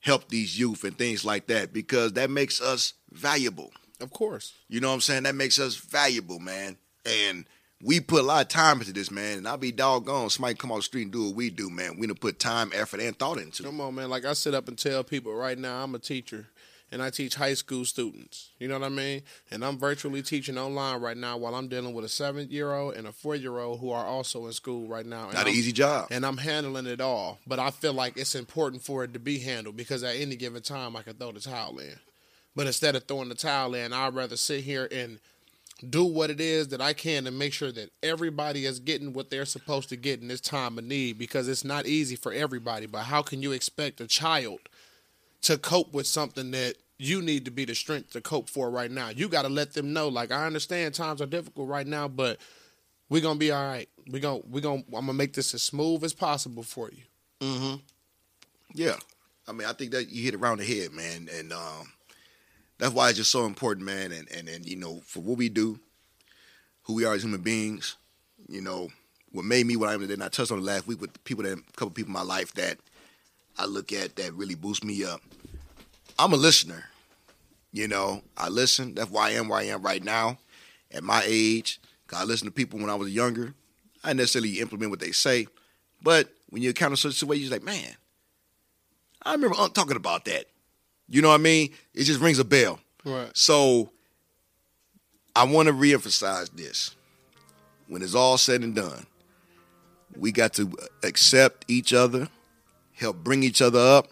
help 0.00 0.28
these 0.28 0.58
youth 0.58 0.84
and 0.84 0.96
things 0.98 1.24
like 1.24 1.46
that 1.46 1.72
because 1.72 2.14
that 2.14 2.30
makes 2.30 2.60
us 2.60 2.94
valuable. 3.10 3.72
Of 4.00 4.10
course. 4.12 4.52
You 4.68 4.80
know 4.80 4.88
what 4.88 4.94
I'm 4.94 5.00
saying? 5.00 5.22
That 5.24 5.36
makes 5.36 5.58
us 5.58 5.76
valuable, 5.76 6.40
man. 6.40 6.76
And 7.06 7.44
we 7.80 8.00
put 8.00 8.20
a 8.20 8.26
lot 8.26 8.42
of 8.42 8.48
time 8.48 8.80
into 8.80 8.92
this, 8.92 9.10
man. 9.10 9.38
And 9.38 9.48
I'll 9.48 9.56
be 9.56 9.72
doggone. 9.72 10.30
Somebody 10.30 10.54
come 10.54 10.72
on 10.72 10.78
the 10.78 10.82
street 10.82 11.02
and 11.02 11.12
do 11.12 11.26
what 11.26 11.36
we 11.36 11.50
do, 11.50 11.70
man. 11.70 11.98
We 11.98 12.06
done 12.06 12.16
put 12.16 12.38
time, 12.38 12.72
effort, 12.74 13.00
and 13.00 13.16
thought 13.16 13.38
into 13.38 13.62
it. 13.62 13.66
Come 13.66 13.80
on, 13.80 13.94
man. 13.94 14.10
Like 14.10 14.24
I 14.24 14.32
sit 14.32 14.54
up 14.54 14.68
and 14.68 14.78
tell 14.78 15.04
people 15.04 15.34
right 15.34 15.58
now, 15.58 15.82
I'm 15.82 15.94
a 15.94 15.98
teacher 15.98 16.48
and 16.92 17.02
I 17.02 17.10
teach 17.10 17.34
high 17.34 17.54
school 17.54 17.84
students. 17.84 18.50
You 18.60 18.68
know 18.68 18.78
what 18.78 18.86
I 18.86 18.90
mean? 18.90 19.22
And 19.50 19.64
I'm 19.64 19.78
virtually 19.78 20.22
teaching 20.22 20.58
online 20.58 21.00
right 21.00 21.16
now 21.16 21.36
while 21.38 21.54
I'm 21.56 21.66
dealing 21.66 21.94
with 21.94 22.04
a 22.04 22.08
seven 22.08 22.48
year 22.50 22.72
old 22.72 22.94
and 22.94 23.06
a 23.08 23.12
four 23.12 23.34
year 23.34 23.58
old 23.58 23.80
who 23.80 23.90
are 23.90 24.04
also 24.06 24.46
in 24.46 24.52
school 24.52 24.86
right 24.86 25.06
now. 25.06 25.24
And 25.24 25.32
Not 25.34 25.42
an 25.42 25.48
I'm- 25.48 25.56
easy 25.56 25.72
job. 25.72 26.08
And 26.10 26.24
I'm 26.24 26.36
handling 26.36 26.86
it 26.86 27.00
all. 27.00 27.38
But 27.46 27.58
I 27.58 27.70
feel 27.70 27.94
like 27.94 28.16
it's 28.16 28.34
important 28.34 28.82
for 28.82 29.02
it 29.02 29.12
to 29.14 29.18
be 29.18 29.38
handled 29.38 29.76
because 29.76 30.04
at 30.04 30.16
any 30.16 30.36
given 30.36 30.62
time 30.62 30.94
I 30.94 31.02
can 31.02 31.14
throw 31.14 31.32
the 31.32 31.40
towel 31.40 31.78
in. 31.78 31.96
But 32.54 32.66
instead 32.66 32.94
of 32.94 33.04
throwing 33.04 33.30
the 33.30 33.34
towel 33.34 33.74
in, 33.74 33.92
I'd 33.94 34.14
rather 34.14 34.36
sit 34.36 34.62
here 34.62 34.86
and 34.92 35.18
do 35.88 36.04
what 36.04 36.30
it 36.30 36.40
is 36.40 36.68
that 36.68 36.80
I 36.82 36.92
can 36.92 37.24
to 37.24 37.30
make 37.32 37.52
sure 37.54 37.72
that 37.72 37.90
everybody 38.02 38.66
is 38.66 38.78
getting 38.78 39.14
what 39.14 39.30
they're 39.30 39.46
supposed 39.46 39.88
to 39.88 39.96
get 39.96 40.20
in 40.20 40.28
this 40.28 40.40
time 40.42 40.78
of 40.78 40.84
need 40.84 41.18
because 41.18 41.48
it's 41.48 41.64
not 41.64 41.86
easy 41.86 42.14
for 42.14 42.32
everybody. 42.32 42.84
But 42.86 43.04
how 43.04 43.22
can 43.22 43.42
you 43.42 43.50
expect 43.52 44.00
a 44.00 44.06
child 44.06 44.60
to 45.40 45.58
cope 45.58 45.92
with 45.92 46.06
something 46.06 46.52
that 46.52 46.74
you 47.04 47.22
need 47.22 47.44
to 47.44 47.50
be 47.50 47.64
the 47.64 47.74
strength 47.74 48.12
to 48.12 48.20
cope 48.20 48.48
for 48.48 48.70
right 48.70 48.90
now? 48.90 49.08
You 49.08 49.28
got 49.28 49.42
to 49.42 49.48
let 49.48 49.74
them 49.74 49.92
know. 49.92 50.08
Like 50.08 50.30
I 50.32 50.46
understand 50.46 50.94
times 50.94 51.20
are 51.22 51.26
difficult 51.26 51.68
right 51.68 51.86
now, 51.86 52.08
but 52.08 52.38
we're 53.08 53.22
gonna 53.22 53.38
be 53.38 53.50
all 53.50 53.66
right. 53.66 53.88
We're 54.08 54.20
gonna 54.22 54.40
we're 54.48 54.60
gonna 54.60 54.82
I'm 54.88 55.06
gonna 55.06 55.12
make 55.12 55.34
this 55.34 55.54
as 55.54 55.62
smooth 55.62 56.02
as 56.04 56.12
possible 56.12 56.62
for 56.62 56.90
you. 56.90 57.02
Mhm. 57.40 57.80
Yeah, 58.74 58.96
I 59.46 59.52
mean, 59.52 59.68
I 59.68 59.72
think 59.72 59.90
that 59.92 60.08
you 60.10 60.24
hit 60.24 60.34
it 60.34 60.38
around 60.38 60.58
the 60.58 60.64
head, 60.64 60.92
man, 60.92 61.28
and 61.32 61.52
um, 61.52 61.92
that's 62.78 62.94
why 62.94 63.08
it's 63.10 63.18
just 63.18 63.30
so 63.30 63.44
important, 63.44 63.84
man. 63.84 64.12
And 64.12 64.30
and 64.30 64.48
and 64.48 64.64
you 64.64 64.76
know, 64.76 65.02
for 65.04 65.20
what 65.20 65.36
we 65.36 65.48
do, 65.48 65.78
who 66.84 66.94
we 66.94 67.04
are 67.04 67.14
as 67.14 67.22
human 67.22 67.42
beings, 67.42 67.96
you 68.48 68.62
know, 68.62 68.88
what 69.30 69.44
made 69.44 69.66
me 69.66 69.76
what 69.76 69.88
I 69.88 69.94
am 69.94 70.00
today. 70.00 70.14
And 70.14 70.22
I 70.24 70.28
touched 70.28 70.52
on 70.52 70.58
it 70.58 70.64
last 70.64 70.86
week 70.86 71.00
with 71.00 71.12
the 71.12 71.18
people 71.20 71.44
that 71.44 71.58
a 71.58 71.62
couple 71.72 71.90
people 71.90 72.10
in 72.10 72.14
my 72.14 72.22
life 72.22 72.54
that 72.54 72.78
I 73.58 73.66
look 73.66 73.92
at 73.92 74.16
that 74.16 74.32
really 74.34 74.54
boost 74.54 74.84
me 74.84 75.04
up. 75.04 75.20
I'm 76.18 76.32
a 76.32 76.36
listener. 76.36 76.84
You 77.72 77.88
know, 77.88 78.22
I 78.36 78.48
listen. 78.48 78.94
That's 78.94 79.10
why 79.10 79.28
I 79.28 79.30
am 79.32 79.48
where 79.48 79.58
I 79.58 79.64
am 79.64 79.82
right 79.82 80.02
now, 80.04 80.38
at 80.90 81.02
my 81.02 81.22
age. 81.24 81.80
'Cause 82.06 82.20
I 82.20 82.24
listened 82.24 82.48
to 82.48 82.52
people 82.52 82.78
when 82.78 82.90
I 82.90 82.94
was 82.94 83.10
younger. 83.10 83.54
I 84.04 84.08
didn't 84.08 84.18
necessarily 84.18 84.60
implement 84.60 84.90
what 84.90 85.00
they 85.00 85.12
say, 85.12 85.46
but 86.02 86.28
when 86.50 86.60
you 86.60 86.68
encounter 86.68 86.96
such 86.96 87.14
situations, 87.14 87.48
you're 87.48 87.58
like, 87.58 87.62
man, 87.64 87.96
I 89.22 89.32
remember 89.32 89.56
Unc 89.56 89.72
talking 89.74 89.96
about 89.96 90.26
that. 90.26 90.46
You 91.08 91.22
know 91.22 91.28
what 91.28 91.36
I 91.36 91.38
mean? 91.38 91.72
It 91.94 92.04
just 92.04 92.20
rings 92.20 92.38
a 92.38 92.44
bell. 92.44 92.80
Right. 93.04 93.30
So 93.34 93.90
I 95.34 95.44
want 95.44 95.68
to 95.68 95.72
reemphasize 95.72 96.50
this. 96.54 96.94
When 97.86 98.02
it's 98.02 98.14
all 98.14 98.36
said 98.36 98.62
and 98.62 98.74
done, 98.74 99.06
we 100.16 100.32
got 100.32 100.52
to 100.54 100.70
accept 101.02 101.64
each 101.68 101.92
other, 101.92 102.28
help 102.92 103.16
bring 103.24 103.42
each 103.42 103.62
other 103.62 103.78
up. 103.78 104.08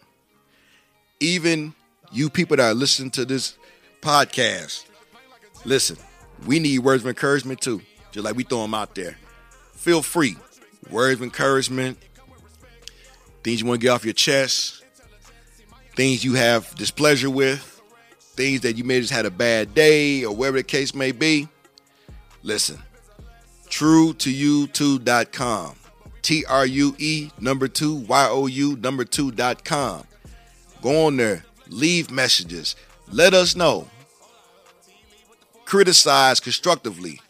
Even 1.19 1.75
you 2.11 2.31
people 2.31 2.57
that 2.57 2.71
are 2.71 2.75
listening 2.75 3.11
to 3.13 3.25
this 3.25 3.57
podcast, 4.01 4.85
listen, 5.65 5.97
we 6.47 6.59
need 6.59 6.81
words 6.81 7.03
of 7.03 7.09
encouragement 7.09 7.61
too, 7.61 7.81
just 8.13 8.25
like 8.25 8.37
we 8.37 8.45
throw 8.45 8.63
them 8.63 8.75
out 8.75 8.95
there. 8.95 9.17
Feel 9.75 10.03
free. 10.03 10.37
Words 10.91 11.21
of 11.21 11.23
encouragement, 11.23 11.99
things 13.45 13.61
you 13.61 13.67
want 13.67 13.81
to 13.81 13.87
get 13.87 13.91
off 13.91 14.05
your 14.05 14.15
chest, 14.15 14.85
things 15.95 16.25
you 16.25 16.35
have 16.35 16.75
displeasure 16.75 17.31
with, 17.31 17.81
things 18.35 18.63
that 18.63 18.77
you 18.77 18.85
may 18.85 19.01
just 19.01 19.13
had 19.13 19.27
a 19.27 19.31
bad 19.31 19.75
day 19.75 20.25
or 20.25 20.35
whatever 20.35 20.59
the 20.59 20.63
case 20.65 20.95
may 20.95 21.13
be. 21.13 21.49
Listen, 22.43 22.79
true 23.69 24.15
to 24.15 24.31
you 24.31 24.67
2.com. 24.69 25.77
T 26.23 26.45
R 26.45 26.67
U 26.67 26.95
E 26.99 27.31
number 27.41 27.69
two, 27.69 27.95
Y 27.95 28.29
O 28.31 28.47
U 28.47 28.77
number 28.77 29.05
two 29.05 29.31
dot 29.31 29.65
com. 29.65 30.05
Go 30.83 31.07
on 31.07 31.17
there, 31.17 31.45
leave 31.71 32.11
messages, 32.11 32.77
let 33.11 33.33
us 33.35 33.57
know. 33.57 33.89
Criticize 35.65 36.41
constructively, 36.41 37.21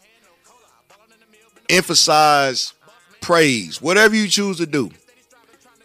emphasize 1.69 2.73
praise, 3.21 3.81
whatever 3.81 4.15
you 4.15 4.27
choose 4.27 4.57
to 4.57 4.65
do. 4.65 4.89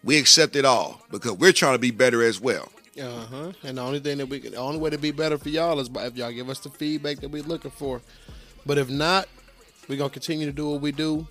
We 0.02 0.18
accept 0.18 0.56
it 0.56 0.64
all 0.64 1.02
because 1.10 1.32
we're 1.32 1.52
trying 1.52 1.74
to 1.74 1.78
be 1.78 1.90
better 1.90 2.22
as 2.22 2.40
well. 2.40 2.70
Uh 2.98 3.26
huh. 3.26 3.52
And 3.62 3.76
the 3.76 3.82
only 3.82 4.00
thing 4.00 4.18
that 4.18 4.26
we 4.26 4.40
can, 4.40 4.52
the 4.52 4.56
only 4.56 4.78
way 4.78 4.88
to 4.88 4.96
be 4.98 5.10
better 5.10 5.36
for 5.36 5.50
y'all 5.50 5.78
is 5.80 5.90
if 5.94 6.16
y'all 6.16 6.32
give 6.32 6.48
us 6.48 6.60
the 6.60 6.70
feedback 6.70 7.18
that 7.20 7.30
we're 7.30 7.42
looking 7.42 7.70
for. 7.70 8.00
But 8.64 8.78
if 8.78 8.88
not, 8.88 9.28
we're 9.88 9.98
gonna 9.98 10.10
continue 10.10 10.46
to 10.46 10.52
do 10.52 10.70
what 10.70 10.80
we 10.80 10.92
do, 10.92 11.26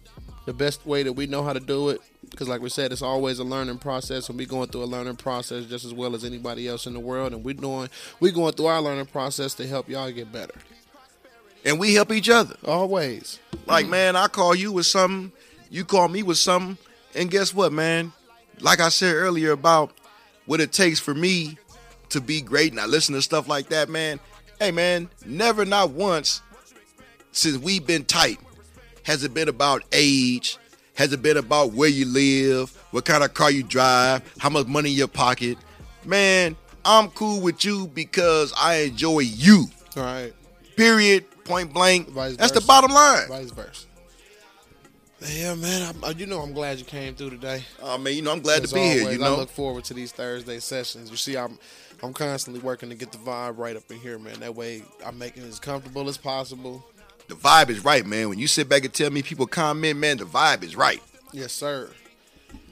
the 0.46 0.54
best 0.54 0.86
way 0.86 1.04
that 1.04 1.14
we 1.14 1.28
know 1.28 1.44
how 1.44 1.54
to 1.54 1.60
do 1.60 1.90
it. 1.90 2.02
Because 2.30 2.48
like 2.48 2.62
we 2.62 2.70
said, 2.70 2.92
it's 2.92 3.02
always 3.02 3.40
a 3.40 3.44
learning 3.44 3.78
process, 3.78 4.30
and 4.30 4.38
we're 4.38 4.48
going 4.48 4.70
through 4.70 4.84
a 4.84 4.86
learning 4.86 5.16
process 5.16 5.66
just 5.66 5.86
as 5.86 5.94
well 5.94 6.16
as 6.16 6.24
anybody 6.24 6.68
else 6.68 6.86
in 6.86 6.94
the 6.94 7.00
world. 7.00 7.34
And 7.34 7.44
we're 7.44 7.54
doing, 7.54 7.90
we're 8.20 8.32
going 8.32 8.54
through 8.54 8.68
our 8.68 8.82
learning 8.82 9.08
process 9.08 9.54
to 9.56 9.68
help 9.68 9.90
y'all 9.90 10.12
get 10.12 10.32
better. 10.32 10.54
And 11.64 11.80
we 11.80 11.94
help 11.96 12.12
each 12.12 12.30
other. 12.30 12.56
Always. 12.66 13.40
Like, 13.66 13.88
man, 13.88 14.16
I 14.16 14.28
call 14.28 14.54
you 14.54 14.72
with 14.72 14.86
something, 14.86 15.32
you 15.70 15.84
call 15.86 16.08
me 16.08 16.24
with 16.24 16.38
something, 16.38 16.78
and 17.16 17.32
guess 17.32 17.54
what, 17.54 17.74
man? 17.74 18.12
Like 18.60 18.80
I 18.80 18.90
said 18.90 19.16
earlier 19.16 19.52
about 19.52 19.92
what 20.46 20.62
it 20.62 20.72
takes 20.72 21.00
for 21.00 21.14
me 21.14 21.58
to 22.10 22.22
be 22.22 22.42
great, 22.42 22.72
and 22.72 22.80
I 22.80 22.86
listen 22.86 23.16
to 23.16 23.22
stuff 23.22 23.48
like 23.48 23.70
that, 23.70 23.90
man. 23.90 24.20
Hey, 24.60 24.72
man, 24.72 25.10
never, 25.26 25.66
not 25.66 25.92
once 25.92 26.42
since 27.32 27.58
we've 27.58 27.86
been 27.86 28.06
tight 28.06 28.40
has 29.06 29.24
it 29.24 29.34
been 29.34 29.48
about 29.50 29.84
age, 29.92 30.58
has 30.96 31.14
it 31.14 31.22
been 31.22 31.38
about 31.38 31.74
where 31.74 31.90
you 31.90 32.06
live, 32.06 32.76
what 32.92 33.06
kind 33.06 33.24
of 33.24 33.34
car 33.34 33.52
you 33.52 33.64
drive, 33.64 34.22
how 34.40 34.50
much 34.50 34.68
money 34.68 34.92
in 34.92 34.98
your 34.98 35.08
pocket. 35.08 35.58
Man, 36.04 36.56
I'm 36.84 37.10
cool 37.10 37.40
with 37.42 37.64
you 37.64 37.88
because 37.88 38.54
I 38.60 38.76
enjoy 38.78 39.20
you. 39.20 39.66
All 39.96 40.04
right. 40.04 40.34
Period. 40.76 41.26
Point 41.46 41.74
blank. 41.74 42.10
Vice 42.10 42.36
That's 42.38 42.52
the 42.52 42.62
bottom 42.62 42.92
line. 42.92 43.28
Vice 43.28 43.52
versa. 43.52 43.86
Yeah, 45.28 45.56
man. 45.56 45.96
I, 46.04 46.08
uh, 46.08 46.14
you 46.16 46.26
know, 46.26 46.42
I'm 46.42 46.54
glad 46.54 46.78
you 46.78 46.86
came 46.86 47.16
through 47.16 47.32
today. 47.32 47.64
I 47.84 47.98
mean, 47.98 48.16
you 48.16 48.22
know, 48.22 48.32
I'm 48.32 48.42
glad 48.42 48.64
As 48.64 48.70
to 48.70 48.76
be 48.76 48.82
here. 48.82 49.02
always, 49.04 49.18
You 49.18 49.24
I 49.24 49.30
look 49.30 49.50
forward 49.50 49.84
to 49.86 49.94
these 49.94 50.12
Thursday 50.12 50.60
sessions. 50.60 51.10
You 51.10 51.18
see, 51.18 51.38
I'm 51.38 51.58
I'm 52.04 52.14
constantly 52.14 52.62
working 52.62 52.90
to 52.90 52.96
get 52.96 53.12
the 53.12 53.18
vibe 53.20 53.58
right 53.58 53.76
up 53.76 53.90
in 53.90 53.98
here, 54.00 54.20
man. 54.20 54.40
That 54.42 54.56
way, 54.56 54.84
I'm 55.06 55.18
making 55.18 55.44
it 55.44 55.48
as 55.48 55.60
comfortable 55.60 56.08
as 56.10 56.18
possible. 56.18 56.86
The 57.28 57.36
vibe 57.36 57.70
is 57.70 57.84
right, 57.84 58.06
man. 58.06 58.30
When 58.30 58.40
you 58.40 58.48
sit 58.48 58.70
back 58.70 58.86
and 58.86 58.94
tell 58.94 59.10
me 59.10 59.22
people 59.22 59.48
comment, 59.48 60.00
man, 60.00 60.18
the 60.18 60.26
vibe 60.26 60.64
is 60.64 60.76
right. 60.76 61.02
Yes, 61.32 61.52
sir. 61.52 61.90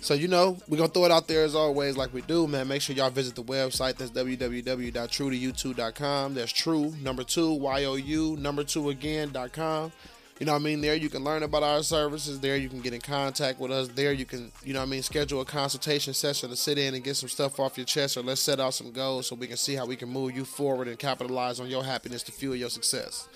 So 0.02 0.14
you 0.14 0.28
know, 0.28 0.58
we're 0.68 0.78
gonna 0.78 0.90
throw 0.90 1.06
it 1.06 1.12
out 1.12 1.28
there 1.28 1.46
as 1.46 1.56
always, 1.56 1.96
like 1.96 2.14
we 2.14 2.22
do, 2.22 2.46
man. 2.48 2.68
Make 2.68 2.82
sure 2.82 2.96
y'all 2.96 3.10
visit 3.10 3.36
the 3.36 3.44
website. 3.44 3.98
That's 3.98 4.12
www.truetoyou2.com. 4.12 6.34
That's 6.34 6.52
true 6.52 6.94
number 7.02 7.24
two 7.24 7.54
y 7.54 7.86
o 7.86 7.96
u 7.96 8.36
number 8.38 8.64
two 8.64 8.90
again 8.90 9.32
dot 9.32 9.54
com. 9.54 9.92
You 10.40 10.48
know 10.48 10.54
what 10.54 10.62
I 10.62 10.66
mean? 10.66 10.82
There 10.82 10.96
you 10.96 11.10
can 11.10 11.24
learn 11.24 11.44
about 11.44 11.64
our 11.64 11.84
services. 11.84 12.40
There 12.40 12.58
you 12.58 12.68
can 12.68 12.82
get 12.82 12.94
in 12.94 13.02
contact 13.02 13.60
with 13.60 13.72
us. 13.72 13.88
There 13.88 14.12
you 14.12 14.26
can, 14.26 14.52
you 14.64 14.74
know 14.74 14.80
what 14.80 14.88
I 14.88 14.90
mean, 14.90 15.04
schedule 15.04 15.42
a 15.42 15.46
consultation 15.46 16.14
session 16.14 16.50
to 16.50 16.56
sit 16.56 16.78
in 16.78 16.96
and 16.96 17.04
get 17.04 17.16
some 17.16 17.30
stuff 17.30 17.60
off 17.60 17.78
your 17.78 17.86
chest 17.86 18.18
or 18.18 18.24
let's 18.24 18.42
set 18.42 18.60
out 18.60 18.74
some 18.74 18.92
goals 18.92 19.28
so 19.28 19.36
we 19.36 19.48
can 19.48 19.58
see 19.58 19.76
how 19.76 19.86
we 19.86 19.96
can 19.96 20.10
move 20.10 20.36
you 20.36 20.44
forward 20.44 20.88
and 20.88 20.98
capitalize 20.98 21.60
on 21.60 21.70
your 21.70 21.84
happiness 21.84 22.24
to 22.24 22.32
fuel 22.32 22.56
your 22.56 22.70
success. 22.70 23.28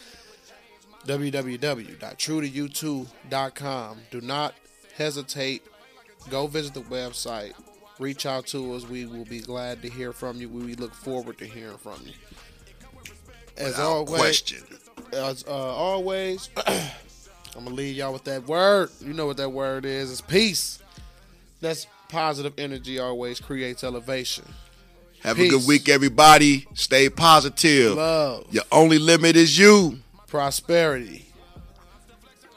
www.truetoyou2.com. 1.07 3.97
Do 4.11 4.21
not 4.21 4.53
hesitate. 4.95 5.63
Go 6.29 6.47
visit 6.47 6.73
the 6.73 6.81
website. 6.81 7.53
Reach 7.99 8.25
out 8.25 8.45
to 8.47 8.73
us. 8.73 8.87
We 8.87 9.05
will 9.05 9.25
be 9.25 9.39
glad 9.39 9.81
to 9.81 9.89
hear 9.89 10.13
from 10.13 10.39
you. 10.39 10.49
We 10.49 10.75
look 10.75 10.93
forward 10.93 11.37
to 11.39 11.45
hearing 11.45 11.77
from 11.77 11.99
you. 12.05 12.13
As 13.57 13.69
Without 13.69 13.87
always, 13.91 14.19
question. 14.19 14.63
as 15.13 15.43
uh, 15.47 15.51
always, 15.51 16.49
I'm 16.67 17.63
gonna 17.63 17.71
leave 17.71 17.95
y'all 17.97 18.13
with 18.13 18.25
that 18.25 18.47
word. 18.47 18.89
You 18.99 19.13
know 19.13 19.25
what 19.25 19.37
that 19.37 19.49
word 19.49 19.85
is? 19.85 20.11
It's 20.11 20.21
peace. 20.21 20.79
That's 21.59 21.87
positive 22.07 22.53
energy. 22.59 22.99
Always 22.99 23.39
creates 23.39 23.83
elevation. 23.83 24.45
Have 25.23 25.39
a 25.39 25.49
good 25.49 25.67
week, 25.67 25.89
everybody. 25.89 26.67
Stay 26.75 27.09
positive. 27.09 27.95
Love, 27.95 28.45
Your 28.51 28.63
only 28.71 28.99
limit 28.99 29.35
is 29.35 29.57
you. 29.57 29.97
Prosperity, 30.27 31.25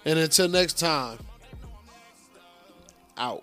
and 0.05 0.19
until 0.19 0.49
next 0.49 0.79
time, 0.79 1.19
out. 3.17 3.43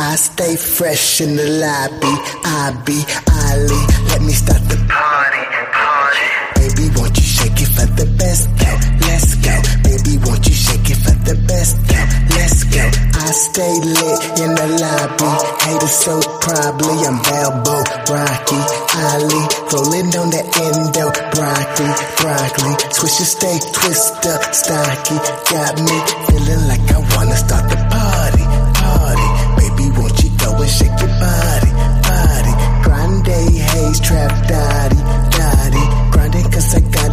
I 0.00 0.14
stay 0.16 0.56
fresh 0.56 1.20
in 1.20 1.36
the 1.36 1.44
lobby. 1.44 2.14
I 2.44 2.82
be 2.84 3.04
Ali. 3.44 3.86
Let 4.08 4.22
me 4.22 4.32
start 4.32 4.62
the 4.68 4.76
party. 4.88 5.44
party. 5.72 6.74
Baby, 6.74 6.98
won't 6.98 7.17
shake 7.48 7.62
it 7.62 7.72
for 7.72 7.86
the 7.96 8.06
best? 8.18 8.48
Go, 8.60 8.70
let's 9.08 9.34
go. 9.40 9.54
Baby, 9.84 10.12
won't 10.24 10.44
you 10.46 10.52
shake 10.52 10.90
it 10.90 11.00
for 11.00 11.16
the 11.24 11.36
best? 11.48 11.76
Go, 11.88 12.00
let's 12.36 12.64
go. 12.64 12.84
I 12.84 13.30
stay 13.32 13.74
lit 13.80 14.20
in 14.44 14.50
the 14.52 14.68
lobby. 14.84 15.32
Haters 15.64 15.96
so 15.96 16.20
probably 16.44 16.96
I'm 17.08 17.18
Balbo, 17.24 17.76
Rocky, 18.12 18.60
Ali. 19.00 19.42
Rolling 19.72 20.10
on 20.20 20.28
the 20.28 20.42
endo, 20.44 21.08
broccoli, 21.32 21.92
broccoli. 22.20 22.74
Swisher 22.92 23.28
stay 23.28 23.56
twister, 23.72 24.36
stocky. 24.52 25.16
Got 25.48 25.80
me 25.80 25.96
feeling 26.28 26.62
like 26.68 26.84
I 26.92 27.00
wanna 27.16 27.36
start 27.36 27.64
the 27.70 27.80
party, 27.88 28.44
party. 28.76 29.28
Baby, 29.56 29.86
won't 29.96 30.16
you 30.22 30.30
go 30.36 30.52
and 30.52 30.70
shake 30.70 30.96
your 31.00 31.12
body, 31.16 31.72
body? 32.04 32.54
Grande 32.84 33.40
haze, 33.56 34.00
trap 34.00 34.32
daddy. 34.48 34.97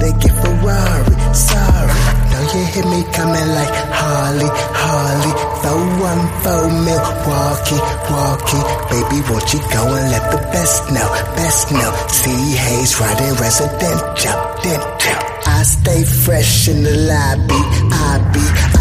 Gotta 0.05 0.19
get 0.19 0.35
Ferrari, 0.37 1.33
sorry. 1.33 1.97
Know 2.29 2.41
you 2.53 2.65
hear 2.73 2.85
me 2.85 3.01
coming 3.11 3.49
like 3.57 3.73
Harley, 3.89 4.49
Harley. 4.81 5.33
Four 5.61 5.81
one 6.05 6.85
Milwaukee, 6.85 7.25
walkie. 7.25 7.81
Walkie. 8.13 8.63
Baby, 8.91 9.17
won't 9.29 9.53
you 9.53 9.59
go 9.73 9.81
and 9.95 10.11
let 10.11 10.31
the 10.31 10.37
best 10.53 10.91
know, 10.91 11.09
best 11.35 11.71
know. 11.71 11.91
See 12.09 12.55
haze 12.55 12.99
riding 12.99 13.33
residential, 13.41 14.37
dental. 14.61 15.17
I 15.47 15.63
stay 15.63 16.03
fresh 16.03 16.67
in 16.67 16.83
the 16.83 16.95
lobby. 17.09 17.61
I 17.91 18.29
be 18.31 18.74